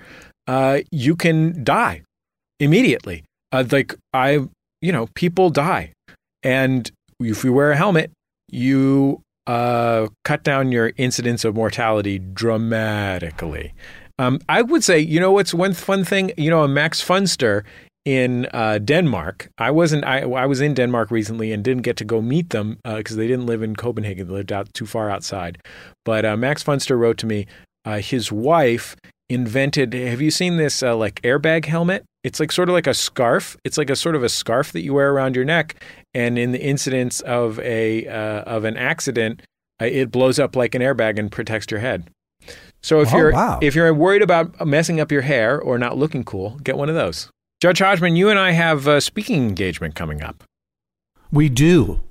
uh, 0.47 0.79
you 0.91 1.15
can 1.15 1.63
die 1.63 2.03
immediately. 2.59 3.23
Uh, 3.51 3.63
like 3.69 3.95
I, 4.13 4.47
you 4.81 4.91
know, 4.91 5.07
people 5.15 5.49
die, 5.49 5.93
and 6.43 6.89
if 7.19 7.43
you 7.43 7.53
wear 7.53 7.71
a 7.71 7.77
helmet, 7.77 8.11
you 8.49 9.21
uh, 9.47 10.07
cut 10.23 10.43
down 10.43 10.71
your 10.71 10.93
incidence 10.97 11.43
of 11.43 11.55
mortality 11.55 12.19
dramatically. 12.19 13.73
Um, 14.17 14.39
I 14.49 14.61
would 14.61 14.83
say, 14.83 14.99
you 14.99 15.19
know, 15.19 15.31
what's 15.31 15.53
one 15.53 15.73
fun 15.73 16.03
thing? 16.03 16.31
You 16.37 16.49
know, 16.49 16.63
a 16.63 16.67
Max 16.67 17.03
Funster 17.03 17.63
in 18.05 18.47
uh, 18.53 18.79
Denmark. 18.79 19.49
I 19.57 19.71
wasn't. 19.71 20.05
I, 20.05 20.21
I 20.21 20.45
was 20.45 20.61
in 20.61 20.73
Denmark 20.73 21.11
recently 21.11 21.51
and 21.51 21.63
didn't 21.63 21.83
get 21.83 21.97
to 21.97 22.05
go 22.05 22.21
meet 22.21 22.49
them 22.49 22.79
because 22.83 23.15
they 23.15 23.27
didn't 23.27 23.45
live 23.45 23.61
in 23.61 23.75
Copenhagen. 23.75 24.27
They 24.27 24.33
lived 24.33 24.51
out 24.51 24.73
too 24.73 24.85
far 24.85 25.09
outside. 25.09 25.57
But 26.05 26.25
uh, 26.25 26.37
Max 26.37 26.63
Funster 26.63 26.97
wrote 26.97 27.17
to 27.19 27.25
me. 27.25 27.47
Uh, 27.85 27.99
his 27.99 28.31
wife 28.31 28.95
invented. 29.29 29.93
Have 29.93 30.21
you 30.21 30.31
seen 30.31 30.57
this 30.57 30.83
uh, 30.83 30.95
like 30.95 31.21
airbag 31.21 31.65
helmet? 31.65 32.03
It's 32.23 32.39
like 32.39 32.51
sort 32.51 32.67
of 32.69 32.73
like 32.73 32.87
a 32.87 32.93
scarf. 32.93 33.55
It's 33.63 33.77
like 33.77 33.89
a 33.89 33.95
sort 33.95 34.15
of 34.15 34.23
a 34.23 34.29
scarf 34.29 34.71
that 34.73 34.81
you 34.81 34.93
wear 34.93 35.11
around 35.11 35.35
your 35.35 35.45
neck, 35.45 35.81
and 36.13 36.37
in 36.37 36.51
the 36.51 36.61
incidence 36.61 37.21
of 37.21 37.59
a 37.59 38.05
uh, 38.07 38.41
of 38.41 38.65
an 38.65 38.75
accident, 38.77 39.41
uh, 39.81 39.85
it 39.85 40.11
blows 40.11 40.37
up 40.39 40.55
like 40.55 40.75
an 40.75 40.81
airbag 40.81 41.17
and 41.17 41.31
protects 41.31 41.71
your 41.71 41.79
head. 41.79 42.09
So 42.81 42.99
if 43.01 43.13
Oh, 43.13 43.17
you're 43.17 43.31
wow. 43.31 43.59
if 43.61 43.73
you're 43.75 43.93
worried 43.93 44.21
about 44.21 44.65
messing 44.67 44.99
up 44.99 45.11
your 45.11 45.21
hair 45.21 45.59
or 45.61 45.77
not 45.77 45.97
looking 45.97 46.23
cool, 46.23 46.57
get 46.63 46.77
one 46.77 46.89
of 46.89 46.95
those. 46.95 47.29
Judge 47.61 47.79
Hodgman, 47.79 48.15
you 48.15 48.29
and 48.29 48.39
I 48.39 48.51
have 48.51 48.87
a 48.87 49.01
speaking 49.01 49.43
engagement 49.47 49.95
coming 49.95 50.21
up. 50.21 50.43
We 51.31 51.49
do. 51.49 52.01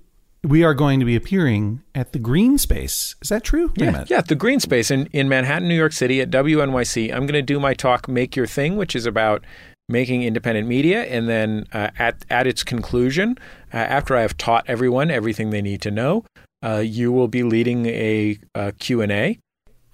We 0.44 0.62
are 0.62 0.74
going 0.74 1.00
to 1.00 1.06
be 1.06 1.16
appearing 1.16 1.82
at 1.94 2.12
the 2.12 2.18
Greene 2.20 2.58
Space. 2.58 3.16
Is 3.20 3.28
that 3.30 3.42
true? 3.42 3.72
Yeah, 3.76 4.04
yeah, 4.08 4.20
the 4.20 4.36
Greene 4.36 4.60
Space 4.60 4.90
in, 4.90 5.06
in 5.06 5.28
Manhattan, 5.28 5.66
New 5.68 5.74
York 5.74 5.92
City 5.92 6.20
at 6.20 6.30
WNYC. 6.30 7.10
I'm 7.12 7.22
going 7.26 7.32
to 7.32 7.42
do 7.42 7.58
my 7.58 7.74
talk, 7.74 8.06
Make 8.08 8.36
Your 8.36 8.46
Thing, 8.46 8.76
which 8.76 8.94
is 8.94 9.04
about 9.04 9.42
making 9.88 10.22
independent 10.22 10.68
media. 10.68 11.02
And 11.04 11.28
then 11.28 11.66
uh, 11.72 11.90
at, 11.98 12.24
at 12.30 12.46
its 12.46 12.62
conclusion, 12.62 13.38
uh, 13.72 13.76
after 13.78 14.16
I 14.16 14.22
have 14.22 14.36
taught 14.36 14.64
everyone 14.68 15.10
everything 15.10 15.50
they 15.50 15.62
need 15.62 15.80
to 15.82 15.90
know, 15.90 16.24
uh, 16.62 16.78
you 16.84 17.12
will 17.12 17.28
be 17.28 17.42
leading 17.42 17.86
a, 17.86 18.38
a 18.54 18.72
Q&A 18.72 19.38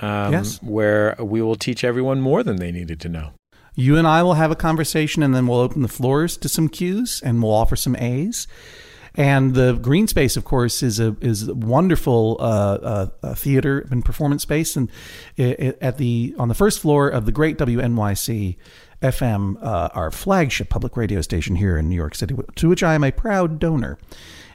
um, 0.01 0.33
Yes. 0.33 0.61
where 0.63 1.15
we 1.19 1.43
will 1.43 1.57
teach 1.57 1.85
everyone 1.85 2.21
more 2.21 2.43
than 2.43 2.57
they 2.57 2.73
needed 2.73 3.01
to 3.01 3.09
know. 3.09 3.33
You 3.77 3.97
and 3.97 4.07
I 4.07 4.23
will 4.23 4.35
have 4.35 4.51
a 4.53 4.57
conversation, 4.57 5.23
and 5.23 5.35
then 5.35 5.47
we'll 5.49 5.59
open 5.59 5.83
the 5.83 5.89
floors 5.89 6.37
to 6.39 6.49
some 6.49 6.69
Qs, 6.69 7.21
and 7.23 7.43
we'll 7.43 7.53
offer 7.53 7.75
some 7.75 7.97
As. 7.97 8.47
And 9.17 9.55
the 9.55 9.75
Greene 9.75 10.09
Space, 10.09 10.37
of 10.37 10.45
course, 10.45 10.83
is 10.83 10.99
a 10.99 11.17
is 11.21 11.49
a 11.49 11.55
wonderful 11.55 12.37
uh, 12.41 13.09
uh, 13.23 13.35
theater 13.35 13.87
and 13.91 14.05
performance 14.05 14.43
space, 14.43 14.75
and 14.75 14.91
it, 15.37 15.61
it, 15.61 15.79
at 15.81 15.99
the 15.99 16.35
on 16.37 16.49
the 16.49 16.55
first 16.55 16.81
floor 16.81 17.09
of 17.09 17.25
the 17.25 17.31
great 17.31 17.57
WNYC 17.57 18.57
FM, 19.03 19.63
uh, 19.63 19.91
our 19.95 20.11
flagship 20.11 20.69
public 20.69 20.97
radio 20.97 21.21
station 21.21 21.57
here 21.57 21.77
in 21.77 21.89
New 21.89 21.97
York 21.97 22.15
City, 22.15 22.35
to 22.57 22.69
which 22.69 22.83
I 22.83 22.95
am 22.95 23.05
a 23.05 23.13
proud 23.13 23.61
donor. 23.61 23.99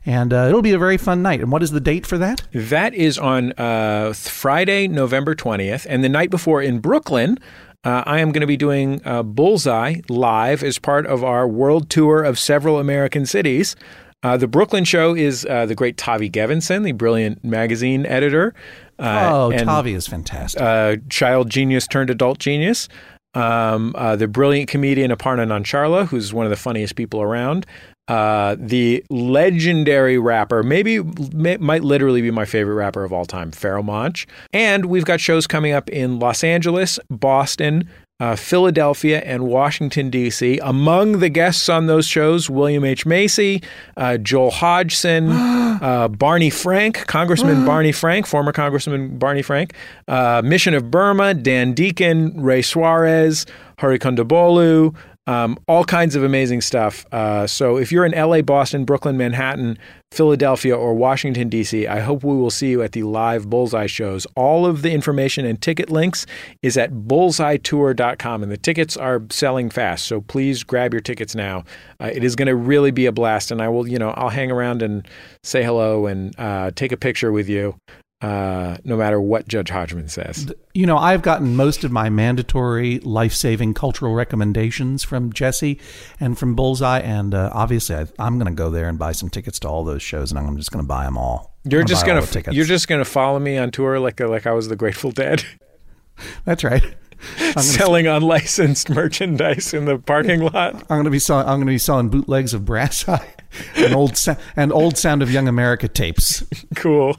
And 0.05 0.33
uh, 0.33 0.47
it'll 0.47 0.61
be 0.61 0.73
a 0.73 0.79
very 0.79 0.97
fun 0.97 1.21
night. 1.21 1.39
And 1.39 1.51
what 1.51 1.61
is 1.61 1.71
the 1.71 1.79
date 1.79 2.05
for 2.05 2.17
that? 2.17 2.43
That 2.53 2.93
is 2.93 3.17
on 3.17 3.51
uh, 3.53 4.13
Friday, 4.13 4.87
November 4.87 5.35
20th. 5.35 5.85
And 5.87 6.03
the 6.03 6.09
night 6.09 6.31
before 6.31 6.61
in 6.61 6.79
Brooklyn, 6.79 7.37
uh, 7.83 8.03
I 8.05 8.19
am 8.19 8.31
going 8.31 8.41
to 8.41 8.47
be 8.47 8.57
doing 8.57 9.01
uh, 9.05 9.23
Bullseye 9.23 10.01
live 10.09 10.63
as 10.63 10.79
part 10.79 11.05
of 11.05 11.23
our 11.23 11.47
world 11.47 11.89
tour 11.89 12.23
of 12.23 12.39
several 12.39 12.79
American 12.79 13.25
cities. 13.25 13.75
Uh, 14.21 14.37
the 14.37 14.47
Brooklyn 14.47 14.83
show 14.83 15.15
is 15.15 15.45
uh, 15.49 15.65
the 15.65 15.75
great 15.75 15.97
Tavi 15.97 16.29
Gevinson, 16.29 16.83
the 16.83 16.91
brilliant 16.91 17.43
magazine 17.43 18.05
editor. 18.05 18.53
oh, 18.99 19.51
and, 19.51 19.65
Tavi 19.65 19.93
is 19.93 20.07
fantastic. 20.07 21.07
child 21.09 21.49
genius 21.49 21.87
turned 21.87 22.09
adult 22.09 22.39
genius. 22.39 22.89
Um, 23.35 23.95
the 24.17 24.27
brilliant 24.27 24.69
comedian 24.69 25.11
Aparna 25.11 25.47
Nancherla, 25.47 26.07
who's 26.07 26.33
one 26.33 26.45
of 26.45 26.49
the 26.49 26.57
funniest 26.57 26.95
people 26.95 27.21
around. 27.21 27.65
Uh, 28.09 28.55
the 28.57 29.05
legendary 29.11 30.17
rapper, 30.17 30.63
maybe 30.63 30.99
may, 31.31 31.57
might 31.57 31.83
literally 31.83 32.23
be 32.23 32.31
my 32.31 32.43
favorite 32.43 32.73
rapper 32.73 33.03
of 33.03 33.13
all 33.13 33.23
time, 33.23 33.51
Pharoahe 33.51 33.85
Monch. 33.85 34.25
And 34.51 34.85
we've 34.85 35.05
got 35.05 35.19
shows 35.19 35.45
coming 35.45 35.73
up 35.73 35.89
in 35.89 36.17
Los 36.17 36.43
Angeles, 36.43 36.99
Boston, 37.11 37.87
uh, 38.19 38.35
Philadelphia, 38.35 39.21
and 39.25 39.43
Washington, 39.43 40.09
D.C. 40.09 40.59
Among 40.59 41.19
the 41.19 41.29
guests 41.29 41.69
on 41.69 41.87
those 41.87 42.05
shows, 42.05 42.49
William 42.49 42.83
H. 42.83 43.05
Macy, 43.05 43.63
uh, 43.95 44.17
Joel 44.17 44.51
Hodgson, 44.51 45.29
uh, 45.81 46.07
Barney 46.09 46.49
Frank, 46.49 47.07
Congressman 47.07 47.65
Barney 47.65 47.91
Frank, 47.91 48.27
former 48.27 48.51
Congressman 48.51 49.17
Barney 49.17 49.41
Frank, 49.41 49.73
uh, 50.07 50.41
Mission 50.43 50.73
of 50.73 50.91
Burma, 50.91 51.33
Dan 51.33 51.73
Deacon, 51.73 52.41
Ray 52.41 52.61
Suarez, 52.61 53.45
Hari 53.79 53.99
Kondabolu, 53.99 54.95
um, 55.29 55.59
all 55.67 55.85
kinds 55.85 56.15
of 56.15 56.23
amazing 56.23 56.59
stuff. 56.59 57.05
Uh, 57.11 57.45
so 57.45 57.77
if 57.77 57.91
you're 57.91 58.05
in 58.05 58.11
LA, 58.13 58.41
Boston, 58.41 58.83
Brooklyn, 58.83 59.15
Manhattan, 59.15 59.77
Philadelphia, 60.11 60.75
or 60.75 60.93
Washington, 60.93 61.49
D.C., 61.49 61.87
I 61.87 61.99
hope 61.99 62.23
we 62.23 62.35
will 62.35 62.49
see 62.49 62.69
you 62.69 62.81
at 62.81 62.93
the 62.93 63.03
live 63.03 63.49
Bullseye 63.49 63.85
shows. 63.85 64.25
All 64.35 64.65
of 64.65 64.81
the 64.81 64.91
information 64.91 65.45
and 65.45 65.61
ticket 65.61 65.89
links 65.89 66.25
is 66.63 66.77
at 66.77 66.91
bullseyetour.com, 66.91 68.43
and 68.43 68.51
the 68.51 68.57
tickets 68.57 68.97
are 68.97 69.21
selling 69.29 69.69
fast. 69.69 70.05
So 70.05 70.21
please 70.21 70.63
grab 70.63 70.93
your 70.93 71.01
tickets 71.01 71.35
now. 71.35 71.63
Uh, 71.99 72.09
it 72.13 72.23
is 72.23 72.35
going 72.35 72.47
to 72.47 72.55
really 72.55 72.91
be 72.91 73.05
a 73.05 73.11
blast, 73.11 73.51
and 73.51 73.61
I 73.61 73.69
will, 73.69 73.87
you 73.87 73.99
know, 73.99 74.09
I'll 74.11 74.29
hang 74.29 74.51
around 74.51 74.81
and 74.81 75.07
say 75.43 75.63
hello 75.63 76.07
and 76.07 76.37
uh, 76.39 76.71
take 76.75 76.91
a 76.91 76.97
picture 76.97 77.31
with 77.31 77.47
you 77.47 77.75
uh, 78.21 78.75
no 78.83 78.97
matter 78.97 79.21
what 79.21 79.47
Judge 79.47 79.69
Hodgman 79.69 80.09
says. 80.09 80.53
You 80.73 80.85
know, 80.85 80.97
I've 80.97 81.21
gotten 81.21 81.55
most 81.55 81.83
of 81.83 81.91
my 81.91 82.09
mandatory 82.09 82.99
life 82.99 83.33
saving 83.33 83.75
cultural 83.75 84.13
recommendations 84.13 85.03
from 85.03 85.31
Jesse 85.31 85.79
and 86.19 86.37
from 86.37 86.53
Bullseye. 86.53 86.99
And 86.99 87.33
uh, 87.33 87.49
obviously, 87.53 87.95
I, 87.95 88.27
am 88.27 88.37
going 88.37 88.53
to 88.53 88.55
go 88.55 88.69
there 88.69 88.89
and 88.89 88.99
buy 88.99 89.13
some 89.13 89.29
tickets 89.29 89.59
to 89.59 89.69
all 89.69 89.85
those 89.85 90.01
shows, 90.01 90.31
and 90.31 90.39
I'm 90.39 90.57
just 90.57 90.71
going 90.71 90.83
to 90.83 90.87
buy 90.87 91.05
them 91.05 91.17
all. 91.17 91.55
You're 91.63 91.83
just 91.83 92.05
going 92.05 92.25
to 92.25 92.53
you're 92.53 92.65
just 92.65 92.87
going 92.87 92.99
to 92.99 93.09
follow 93.09 93.37
me 93.39 93.57
on 93.57 93.71
tour 93.71 93.99
like 93.99 94.19
like 94.19 94.47
I 94.47 94.51
was 94.51 94.67
the 94.69 94.75
Grateful 94.75 95.11
Dead. 95.11 95.43
That's 96.45 96.63
right. 96.63 96.83
selling 97.57 98.05
sp- 98.07 98.15
unlicensed 98.15 98.89
merchandise 98.89 99.73
in 99.73 99.85
the 99.85 99.97
parking 99.97 100.41
lot. 100.41 100.75
I'm 100.75 100.87
going 100.87 101.03
to 101.03 101.09
be 101.09 101.19
selling. 101.19 101.47
I'm 101.47 101.57
going 101.57 101.67
to 101.67 101.73
be 101.73 101.77
selling 101.77 102.09
bootlegs 102.09 102.53
of 102.53 102.65
Brass 102.65 103.07
Eye 103.07 103.33
and 103.75 103.93
old 103.93 104.17
and 104.55 104.73
old 104.73 104.97
Sound 104.97 105.21
of 105.21 105.31
Young 105.31 105.47
America 105.47 105.87
tapes. 105.87 106.43
Cool. 106.75 107.17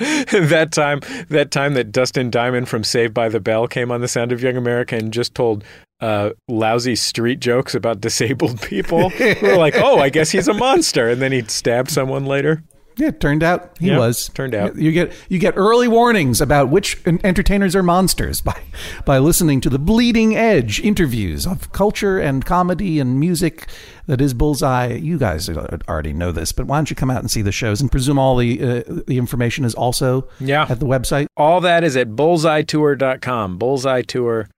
that 0.32 0.70
time, 0.72 1.00
that 1.28 1.50
time 1.50 1.74
that 1.74 1.92
Dustin 1.92 2.30
Diamond 2.30 2.68
from 2.68 2.82
Saved 2.84 3.12
by 3.12 3.28
the 3.28 3.38
Bell 3.38 3.68
came 3.68 3.90
on 3.90 4.00
the 4.00 4.08
Sound 4.08 4.32
of 4.32 4.42
Young 4.42 4.56
America 4.56 4.96
and 4.96 5.12
just 5.12 5.34
told 5.34 5.62
uh, 6.00 6.30
lousy 6.48 6.96
street 6.96 7.40
jokes 7.40 7.74
about 7.74 8.00
disabled 8.00 8.62
people. 8.62 9.12
we 9.20 9.34
were 9.42 9.56
like, 9.56 9.74
oh, 9.76 9.98
I 9.98 10.08
guess 10.08 10.30
he's 10.30 10.48
a 10.48 10.54
monster, 10.54 11.08
and 11.08 11.20
then 11.20 11.32
he'd 11.32 11.50
stab 11.50 11.90
someone 11.90 12.24
later. 12.24 12.62
Yeah, 13.00 13.08
it 13.08 13.18
turned 13.18 13.42
out 13.42 13.78
he 13.78 13.86
yep, 13.86 13.98
was. 13.98 14.28
Turned 14.34 14.54
out 14.54 14.76
you 14.76 14.92
get 14.92 15.10
you 15.30 15.38
get 15.38 15.54
early 15.56 15.88
warnings 15.88 16.42
about 16.42 16.68
which 16.68 17.00
entertainers 17.06 17.74
are 17.74 17.82
monsters 17.82 18.40
by 18.42 18.60
by 19.06 19.18
listening 19.18 19.62
to 19.62 19.70
the 19.70 19.78
bleeding 19.78 20.36
edge 20.36 20.80
interviews 20.80 21.46
of 21.46 21.72
culture 21.72 22.18
and 22.18 22.44
comedy 22.44 23.00
and 23.00 23.18
music 23.18 23.68
that 24.06 24.20
is 24.20 24.34
Bullseye. 24.34 24.92
You 24.92 25.18
guys 25.18 25.48
already 25.48 26.12
know 26.12 26.30
this, 26.30 26.52
but 26.52 26.66
why 26.66 26.76
don't 26.76 26.90
you 26.90 26.96
come 26.96 27.10
out 27.10 27.20
and 27.20 27.30
see 27.30 27.40
the 27.40 27.52
shows 27.52 27.80
and 27.80 27.90
presume 27.90 28.18
all 28.18 28.36
the 28.36 28.60
uh, 28.60 28.82
the 29.06 29.16
information 29.16 29.64
is 29.64 29.74
also 29.74 30.28
yeah. 30.38 30.66
at 30.68 30.78
the 30.78 30.86
website. 30.86 31.26
All 31.38 31.62
that 31.62 31.82
is 31.82 31.96
at 31.96 32.10
bullseyetour.com. 32.10 33.58
Bullseyetour 33.58 34.42
Dot 34.42 34.50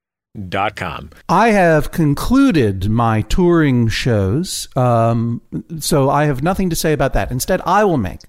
com. 0.76 1.10
I 1.28 1.48
have 1.48 1.90
concluded 1.90 2.88
my 2.88 3.22
touring 3.22 3.88
shows, 3.88 4.68
um, 4.76 5.42
so 5.78 6.08
I 6.08 6.24
have 6.24 6.42
nothing 6.42 6.70
to 6.70 6.76
say 6.76 6.92
about 6.92 7.12
that. 7.12 7.30
Instead, 7.30 7.60
I 7.66 7.84
will 7.84 7.98
make 7.98 8.20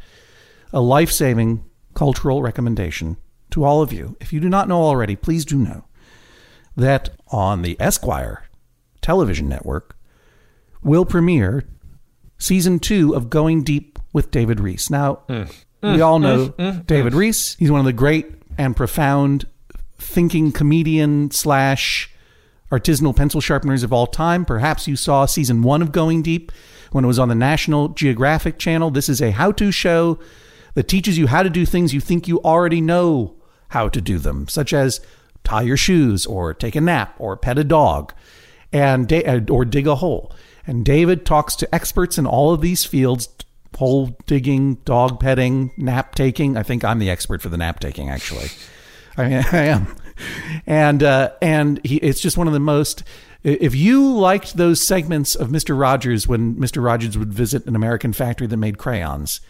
a 0.73 0.81
life 0.81 1.11
saving 1.11 1.63
cultural 1.93 2.41
recommendation 2.41 3.17
to 3.51 3.63
all 3.63 3.81
of 3.81 3.93
you. 3.93 4.17
If 4.19 4.33
you 4.33 4.39
do 4.39 4.49
not 4.49 4.67
know 4.67 4.81
already, 4.81 5.15
please 5.15 5.45
do 5.45 5.57
know 5.57 5.85
that 6.75 7.09
on 7.27 7.61
the 7.61 7.77
Esquire 7.79 8.47
television 9.01 9.47
network 9.47 9.95
will 10.81 11.05
premiere 11.05 11.63
season 12.37 12.79
two 12.79 13.15
of 13.15 13.29
Going 13.29 13.63
Deep 13.63 13.99
with 14.11 14.31
David 14.31 14.59
Rees. 14.59 14.89
Now, 14.89 15.19
mm. 15.29 15.53
we 15.81 16.01
all 16.01 16.19
know 16.19 16.49
mm. 16.49 16.85
David 16.85 17.13
Rees. 17.13 17.55
He's 17.59 17.71
one 17.71 17.79
of 17.79 17.85
the 17.85 17.93
great 17.93 18.27
and 18.57 18.75
profound 18.75 19.45
thinking 19.97 20.51
comedian 20.51 21.31
slash 21.31 22.09
artisanal 22.71 23.15
pencil 23.15 23.41
sharpeners 23.41 23.83
of 23.83 23.93
all 23.93 24.07
time. 24.07 24.45
Perhaps 24.45 24.87
you 24.87 24.95
saw 24.95 25.25
season 25.25 25.61
one 25.61 25.81
of 25.81 25.91
Going 25.91 26.21
Deep 26.21 26.51
when 26.91 27.03
it 27.03 27.07
was 27.07 27.19
on 27.19 27.29
the 27.29 27.35
National 27.35 27.89
Geographic 27.89 28.57
Channel. 28.57 28.91
This 28.91 29.09
is 29.09 29.21
a 29.21 29.31
how 29.31 29.51
to 29.53 29.71
show 29.71 30.19
that 30.73 30.87
teaches 30.87 31.17
you 31.17 31.27
how 31.27 31.43
to 31.43 31.49
do 31.49 31.65
things 31.65 31.93
you 31.93 31.99
think 31.99 32.27
you 32.27 32.41
already 32.41 32.81
know 32.81 33.35
how 33.69 33.89
to 33.89 34.01
do 34.01 34.17
them, 34.17 34.47
such 34.47 34.73
as 34.73 35.01
tie 35.43 35.61
your 35.61 35.77
shoes 35.77 36.25
or 36.25 36.53
take 36.53 36.75
a 36.75 36.81
nap 36.81 37.15
or 37.19 37.37
pet 37.37 37.59
a 37.59 37.63
dog 37.63 38.13
and 38.71 39.11
uh, 39.11 39.41
or 39.49 39.65
dig 39.65 39.87
a 39.87 39.95
hole. 39.95 40.33
And 40.65 40.85
David 40.85 41.25
talks 41.25 41.55
to 41.57 41.75
experts 41.75 42.17
in 42.17 42.25
all 42.25 42.53
of 42.53 42.61
these 42.61 42.85
fields 42.85 43.29
hole 43.77 44.15
digging, 44.27 44.75
dog 44.85 45.19
petting, 45.19 45.71
nap 45.77 46.15
taking. 46.15 46.57
I 46.57 46.63
think 46.63 46.83
I'm 46.83 46.99
the 46.99 47.09
expert 47.09 47.41
for 47.41 47.49
the 47.49 47.57
nap 47.57 47.79
taking, 47.79 48.09
actually. 48.09 48.49
I, 49.17 49.27
mean, 49.27 49.45
I 49.51 49.63
am. 49.63 49.95
And 50.65 51.03
uh, 51.03 51.31
and 51.41 51.83
he, 51.85 51.97
it's 51.97 52.19
just 52.19 52.37
one 52.37 52.47
of 52.47 52.53
the 52.53 52.59
most. 52.59 53.03
If 53.43 53.75
you 53.75 54.13
liked 54.13 54.55
those 54.55 54.81
segments 54.81 55.35
of 55.35 55.51
Mister 55.51 55.75
Rogers 55.75 56.27
when 56.27 56.59
Mister 56.59 56.81
Rogers 56.81 57.17
would 57.17 57.33
visit 57.33 57.65
an 57.65 57.75
American 57.75 58.13
factory 58.13 58.47
that 58.47 58.57
made 58.57 58.77
crayons, 58.77 59.41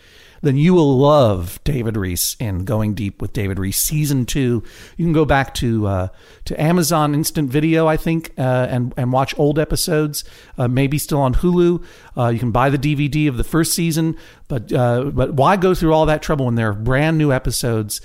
then 0.44 0.58
you 0.58 0.74
will 0.74 0.98
love 0.98 1.60
David 1.64 1.96
Rees 1.96 2.36
in 2.40 2.66
Going 2.66 2.94
Deep 2.94 3.22
with 3.22 3.32
David 3.32 3.58
Rees 3.58 3.78
season 3.78 4.26
two. 4.26 4.62
You 4.98 5.06
can 5.06 5.14
go 5.14 5.26
back 5.26 5.54
to 5.56 5.88
uh, 5.88 6.08
to 6.46 6.62
Amazon 6.62 7.16
Instant 7.16 7.50
Video, 7.50 7.88
I 7.88 7.96
think, 7.98 8.32
uh, 8.38 8.68
and 8.70 8.94
and 8.98 9.14
watch 9.14 9.38
old 9.40 9.58
episodes. 9.58 10.24
Uh, 10.58 10.68
maybe 10.68 10.98
still 10.98 11.22
on 11.22 11.36
Hulu. 11.36 11.84
Uh, 12.18 12.28
you 12.28 12.40
can 12.40 12.52
buy 12.52 12.70
the 12.70 12.78
DVD 12.78 13.30
of 13.30 13.38
the 13.38 13.44
first 13.44 13.74
season, 13.74 14.18
but 14.50 14.74
uh, 14.74 15.06
but 15.06 15.34
why 15.34 15.56
go 15.56 15.74
through 15.74 15.94
all 15.94 16.06
that 16.08 16.22
trouble 16.22 16.46
when 16.46 16.56
there 16.56 16.70
are 16.70 16.74
brand 16.74 17.18
new 17.18 17.32
episodes? 17.32 18.02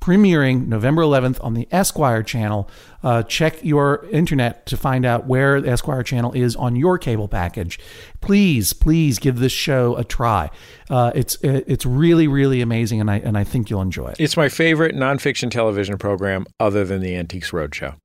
Premiering 0.00 0.66
November 0.66 1.02
11th 1.02 1.42
on 1.42 1.54
the 1.54 1.68
Esquire 1.70 2.22
channel. 2.22 2.68
Uh, 3.02 3.22
check 3.22 3.62
your 3.64 4.06
internet 4.10 4.66
to 4.66 4.76
find 4.76 5.04
out 5.04 5.26
where 5.26 5.60
the 5.60 5.70
Esquire 5.70 6.02
channel 6.02 6.32
is 6.32 6.54
on 6.56 6.76
your 6.76 6.98
cable 6.98 7.28
package. 7.28 7.78
Please, 8.20 8.72
please 8.72 9.18
give 9.18 9.38
this 9.38 9.52
show 9.52 9.96
a 9.96 10.04
try. 10.04 10.50
Uh, 10.90 11.10
it's 11.14 11.36
it's 11.42 11.86
really 11.86 12.28
really 12.28 12.60
amazing, 12.60 13.00
and 13.00 13.10
I 13.10 13.16
and 13.18 13.36
I 13.36 13.44
think 13.44 13.70
you'll 13.70 13.82
enjoy 13.82 14.08
it. 14.08 14.16
It's 14.18 14.36
my 14.36 14.48
favorite 14.48 14.94
nonfiction 14.94 15.50
television 15.50 15.98
program, 15.98 16.46
other 16.60 16.84
than 16.84 17.00
the 17.00 17.16
Antiques 17.16 17.50
Roadshow. 17.50 17.96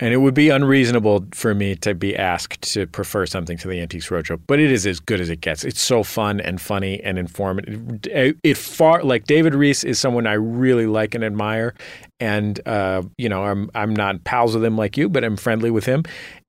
And 0.00 0.14
it 0.14 0.18
would 0.18 0.34
be 0.34 0.48
unreasonable 0.48 1.26
for 1.34 1.54
me 1.54 1.74
to 1.76 1.92
be 1.92 2.16
asked 2.16 2.62
to 2.72 2.86
prefer 2.86 3.26
something 3.26 3.58
to 3.58 3.68
the 3.68 3.80
Antiques 3.80 4.08
Roadshow, 4.08 4.40
but 4.46 4.60
it 4.60 4.70
is 4.70 4.86
as 4.86 5.00
good 5.00 5.20
as 5.20 5.28
it 5.28 5.40
gets. 5.40 5.64
It's 5.64 5.80
so 5.80 6.04
fun 6.04 6.40
and 6.40 6.60
funny 6.60 7.02
and 7.02 7.18
informative. 7.18 8.06
It, 8.06 8.36
it 8.44 8.56
far 8.56 9.02
like 9.02 9.24
David 9.24 9.56
Rees 9.56 9.82
is 9.82 9.98
someone 9.98 10.26
I 10.28 10.34
really 10.34 10.86
like 10.86 11.16
and 11.16 11.24
admire, 11.24 11.74
and 12.20 12.60
uh, 12.66 13.02
you 13.16 13.28
know 13.28 13.42
I'm 13.44 13.70
I'm 13.74 13.94
not 13.94 14.22
pals 14.22 14.54
with 14.54 14.64
him 14.64 14.76
like 14.76 14.96
you, 14.96 15.08
but 15.08 15.24
I'm 15.24 15.36
friendly 15.36 15.72
with 15.72 15.84
him, 15.84 16.04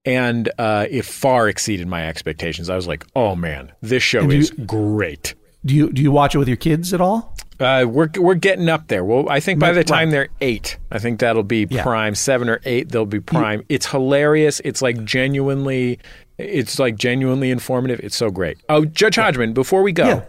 and 0.06 0.52
uh, 0.60 0.86
it 0.90 1.06
far 1.06 1.50
exceeded 1.50 1.88
my 1.88 2.08
expectations. 2.08 2.70
I 2.70 2.76
was 2.76 2.88
like, 2.88 3.06
oh 3.16 3.36
man, 3.36 3.72
this 3.82 4.04
show 4.04 4.30
is 4.30 4.52
great. 4.52 5.34
Do 5.66 5.76
you 5.76 5.92
do 5.92 6.02
you 6.02 6.12
watch 6.12 6.36
it 6.36 6.38
with 6.38 6.48
your 6.48 6.58
kids 6.58 6.94
at 6.94 7.02
all? 7.02 7.36
Uh, 7.60 7.86
we're 7.88 8.08
we're 8.18 8.36
getting 8.36 8.70
up 8.70 8.88
there. 8.88 9.04
Well, 9.04 9.28
I 9.30 9.42
think 9.42 9.60
by 9.60 9.74
the 9.74 9.84
time 9.84 10.08
right. 10.08 10.12
they're 10.12 10.30
eight, 10.40 10.78
I 10.92 11.00
think 11.00 11.20
that'll 11.20 11.44
be 11.44 11.68
Yeah. 11.70 11.84
prime. 11.84 12.16
Seven 12.16 12.48
or 12.48 12.62
eight, 12.64 12.90
they'll 12.90 13.06
be 13.06 13.20
prime. 13.20 13.64
It's 13.68 13.88
hilarious. 13.88 14.62
It's 14.64 14.82
like 14.82 15.04
genuinely, 15.04 16.00
it's 16.38 16.80
like 16.80 16.96
genuinely 16.96 17.52
informative. 17.52 18.00
It's 18.02 18.16
so 18.16 18.30
great. 18.30 18.58
Oh, 18.70 18.86
Judge 18.86 19.18
Hodgman, 19.18 19.52
before 19.54 19.84
we 19.84 19.92
go, 19.92 20.08
Yeah. 20.08 20.24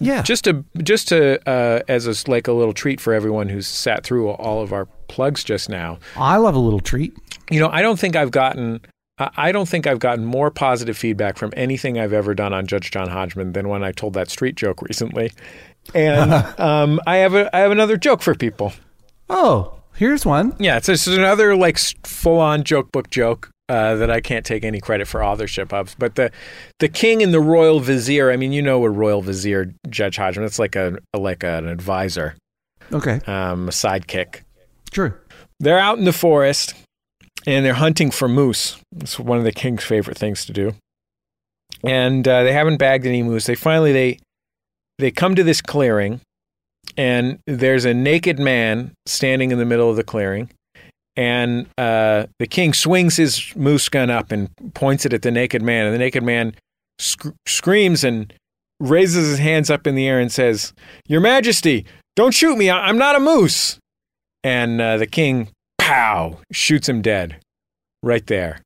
Yeah. 0.00 0.22
just 0.22 0.42
to 0.44 0.64
just 0.82 1.06
to 1.08 1.38
uh, 1.48 1.82
as 1.86 2.08
a, 2.08 2.28
like 2.30 2.48
a 2.48 2.52
little 2.52 2.74
treat 2.74 3.00
for 3.00 3.12
everyone 3.14 3.48
who's 3.48 3.68
sat 3.68 4.02
through 4.02 4.30
all 4.30 4.60
of 4.60 4.72
our 4.72 4.86
plugs 5.06 5.44
just 5.44 5.68
now. 5.68 6.00
I 6.16 6.38
love 6.38 6.56
a 6.56 6.58
little 6.58 6.80
treat. 6.80 7.14
You 7.50 7.60
know, 7.60 7.68
I 7.68 7.82
don't 7.82 8.00
think 8.00 8.16
I've 8.16 8.32
gotten. 8.32 8.80
I 9.18 9.52
don't 9.52 9.68
think 9.68 9.86
I've 9.86 9.98
gotten 9.98 10.24
more 10.24 10.50
positive 10.50 10.96
feedback 10.96 11.36
from 11.36 11.52
anything 11.56 11.98
I've 11.98 12.12
ever 12.14 12.34
done 12.34 12.52
on 12.52 12.66
Judge 12.66 12.90
John 12.90 13.08
Hodgman 13.08 13.52
than 13.52 13.68
when 13.68 13.84
I 13.84 13.92
told 13.92 14.14
that 14.14 14.30
street 14.30 14.56
joke 14.56 14.82
recently. 14.82 15.32
And 15.94 16.32
um, 16.58 17.00
I 17.06 17.16
have 17.18 17.34
a 17.34 17.54
I 17.54 17.60
have 17.60 17.70
another 17.70 17.96
joke 17.96 18.22
for 18.22 18.34
people. 18.34 18.72
Oh, 19.28 19.74
here's 19.94 20.24
one. 20.24 20.56
Yeah, 20.58 20.78
it's 20.78 20.86
just 20.86 21.06
another 21.08 21.54
like 21.56 21.78
full 22.06 22.40
on 22.40 22.64
joke 22.64 22.90
book 22.90 23.10
joke 23.10 23.50
uh, 23.68 23.96
that 23.96 24.10
I 24.10 24.20
can't 24.20 24.44
take 24.46 24.64
any 24.64 24.80
credit 24.80 25.06
for 25.06 25.22
authorship 25.22 25.72
of. 25.72 25.94
But 25.98 26.14
the 26.14 26.30
the 26.78 26.88
king 26.88 27.22
and 27.22 27.34
the 27.34 27.40
royal 27.40 27.80
vizier. 27.80 28.30
I 28.30 28.36
mean, 28.36 28.52
you 28.52 28.62
know 28.62 28.82
a 28.84 28.90
royal 28.90 29.22
vizier, 29.22 29.72
Judge 29.90 30.16
Hodgman. 30.16 30.46
It's 30.46 30.58
like 30.58 30.74
a 30.74 30.98
like 31.14 31.44
an 31.44 31.68
advisor, 31.68 32.34
Okay. 32.92 33.20
um, 33.26 33.68
a 33.68 33.72
sidekick. 33.72 34.40
True. 34.90 35.12
They're 35.60 35.78
out 35.78 35.98
in 35.98 36.04
the 36.04 36.12
forest 36.12 36.74
and 37.46 37.64
they're 37.64 37.74
hunting 37.74 38.10
for 38.10 38.28
moose. 38.28 38.78
It's 39.00 39.18
one 39.18 39.38
of 39.38 39.44
the 39.44 39.52
king's 39.52 39.84
favorite 39.84 40.18
things 40.18 40.44
to 40.46 40.52
do. 40.52 40.74
And 41.84 42.26
uh, 42.28 42.44
they 42.44 42.52
haven't 42.52 42.76
bagged 42.76 43.06
any 43.06 43.22
moose. 43.22 43.46
They 43.46 43.54
finally 43.54 43.92
they 43.92 44.18
they 44.98 45.10
come 45.10 45.34
to 45.34 45.42
this 45.42 45.60
clearing, 45.60 46.20
and 46.96 47.38
there's 47.46 47.84
a 47.84 47.94
naked 47.94 48.38
man 48.38 48.92
standing 49.06 49.50
in 49.50 49.58
the 49.58 49.64
middle 49.64 49.90
of 49.90 49.96
the 49.96 50.04
clearing. 50.04 50.50
And 51.16 51.66
uh, 51.76 52.26
the 52.38 52.46
king 52.46 52.72
swings 52.72 53.16
his 53.16 53.54
moose 53.56 53.88
gun 53.88 54.08
up 54.10 54.32
and 54.32 54.48
points 54.74 55.04
it 55.04 55.12
at 55.12 55.22
the 55.22 55.30
naked 55.30 55.60
man. 55.60 55.86
And 55.86 55.94
the 55.94 55.98
naked 55.98 56.22
man 56.22 56.54
sc- 56.98 57.34
screams 57.46 58.02
and 58.04 58.32
raises 58.80 59.28
his 59.28 59.38
hands 59.38 59.68
up 59.68 59.86
in 59.86 59.94
the 59.94 60.06
air 60.06 60.20
and 60.20 60.30
says, 60.32 60.72
"Your 61.06 61.20
Majesty, 61.20 61.84
don't 62.16 62.32
shoot 62.32 62.56
me! 62.56 62.70
I- 62.70 62.86
I'm 62.86 62.96
not 62.98 63.16
a 63.16 63.20
moose." 63.20 63.78
And 64.44 64.80
uh, 64.80 64.96
the 64.96 65.06
king, 65.06 65.48
pow, 65.92 66.38
shoots 66.50 66.88
him 66.88 67.02
dead 67.02 67.38
right 68.02 68.26
there. 68.26 68.62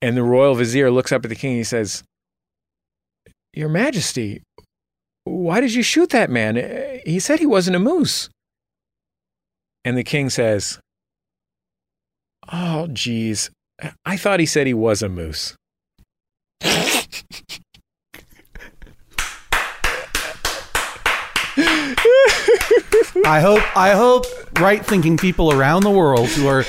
And 0.00 0.16
the 0.16 0.22
royal 0.22 0.54
vizier 0.54 0.90
looks 0.90 1.10
up 1.12 1.24
at 1.24 1.28
the 1.28 1.34
king 1.34 1.52
and 1.52 1.58
he 1.58 1.64
says, 1.64 2.04
Your 3.52 3.68
Majesty, 3.68 4.42
why 5.24 5.60
did 5.60 5.74
you 5.74 5.82
shoot 5.82 6.10
that 6.10 6.30
man? 6.30 6.56
He 7.04 7.18
said 7.18 7.40
he 7.40 7.46
wasn't 7.46 7.76
a 7.76 7.80
moose. 7.80 8.28
And 9.84 9.98
the 9.98 10.04
king 10.04 10.30
says, 10.30 10.78
Oh, 12.52 12.86
geez. 12.92 13.50
I 14.04 14.16
thought 14.16 14.40
he 14.40 14.46
said 14.46 14.66
he 14.66 14.74
was 14.74 15.02
a 15.02 15.08
moose. 15.08 15.56
I 23.24 23.40
hope 23.40 23.76
I 23.76 23.92
hope 23.92 24.26
right 24.58 24.84
thinking 24.84 25.16
people 25.16 25.52
around 25.52 25.82
the 25.82 25.90
world 25.90 26.28
who 26.28 26.46
are 26.46 26.64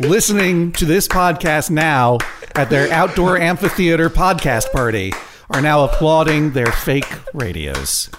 listening 0.00 0.72
to 0.72 0.84
this 0.84 1.08
podcast 1.08 1.70
now 1.70 2.18
at 2.54 2.70
their 2.70 2.90
outdoor 2.92 3.38
amphitheater 3.38 4.10
podcast 4.10 4.70
party 4.72 5.12
are 5.50 5.60
now 5.60 5.84
applauding 5.84 6.52
their 6.52 6.66
fake 6.66 7.06
radios. 7.32 8.10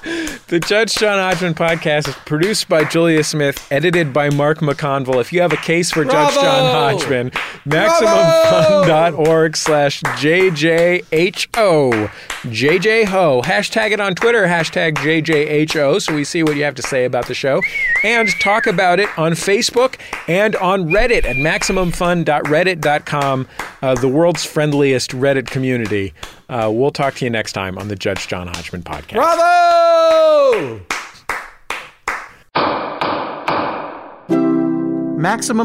The 0.47 0.59
Judge 0.59 0.95
John 0.95 1.17
Hodgman 1.17 1.55
podcast 1.55 2.07
is 2.07 2.15
produced 2.15 2.69
by 2.69 2.85
Julia 2.85 3.21
Smith, 3.23 3.67
edited 3.69 4.13
by 4.13 4.29
Mark 4.29 4.59
McConville. 4.59 5.19
If 5.19 5.33
you 5.33 5.41
have 5.41 5.51
a 5.51 5.57
case 5.57 5.91
for 5.91 6.05
Judge 6.05 6.35
John 6.35 6.95
Hodgman, 6.95 7.31
MaximumFun.org 7.65 9.57
slash 9.57 10.01
JJHO. 10.01 12.09
JJHO. 12.43 13.43
Hashtag 13.43 13.91
it 13.91 13.99
on 13.99 14.15
Twitter, 14.15 14.47
hashtag 14.47 14.95
JJHO, 14.95 16.01
so 16.01 16.15
we 16.15 16.23
see 16.23 16.43
what 16.43 16.55
you 16.55 16.63
have 16.63 16.75
to 16.75 16.83
say 16.83 17.03
about 17.03 17.27
the 17.27 17.33
show. 17.33 17.61
And 18.03 18.29
talk 18.39 18.67
about 18.67 19.01
it 19.01 19.09
on 19.17 19.33
Facebook 19.33 19.99
and 20.29 20.55
on 20.55 20.89
Reddit 20.89 21.25
at 21.25 21.35
MaximumFun.reddit.com, 21.35 23.47
uh, 23.81 23.95
the 23.95 24.07
world's 24.07 24.45
friendliest 24.45 25.11
Reddit 25.11 25.47
community. 25.47 26.13
Uh, 26.49 26.71
we'll 26.73 26.91
talk 26.91 27.15
to 27.15 27.25
you 27.25 27.29
next 27.29 27.53
time 27.53 27.77
on 27.77 27.87
the 27.87 27.95
Judge 27.95 28.27
John 28.27 28.47
Hodgman 28.47 28.83
podcast. 28.83 29.15
Bravo! 29.15 30.81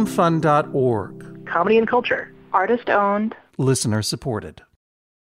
MaximumFun.org. 0.03 1.47
Comedy 1.47 1.79
and 1.79 1.87
culture. 1.87 2.33
Artist 2.53 2.89
owned. 2.91 3.35
Listener 3.59 4.03
supported. 4.03 4.63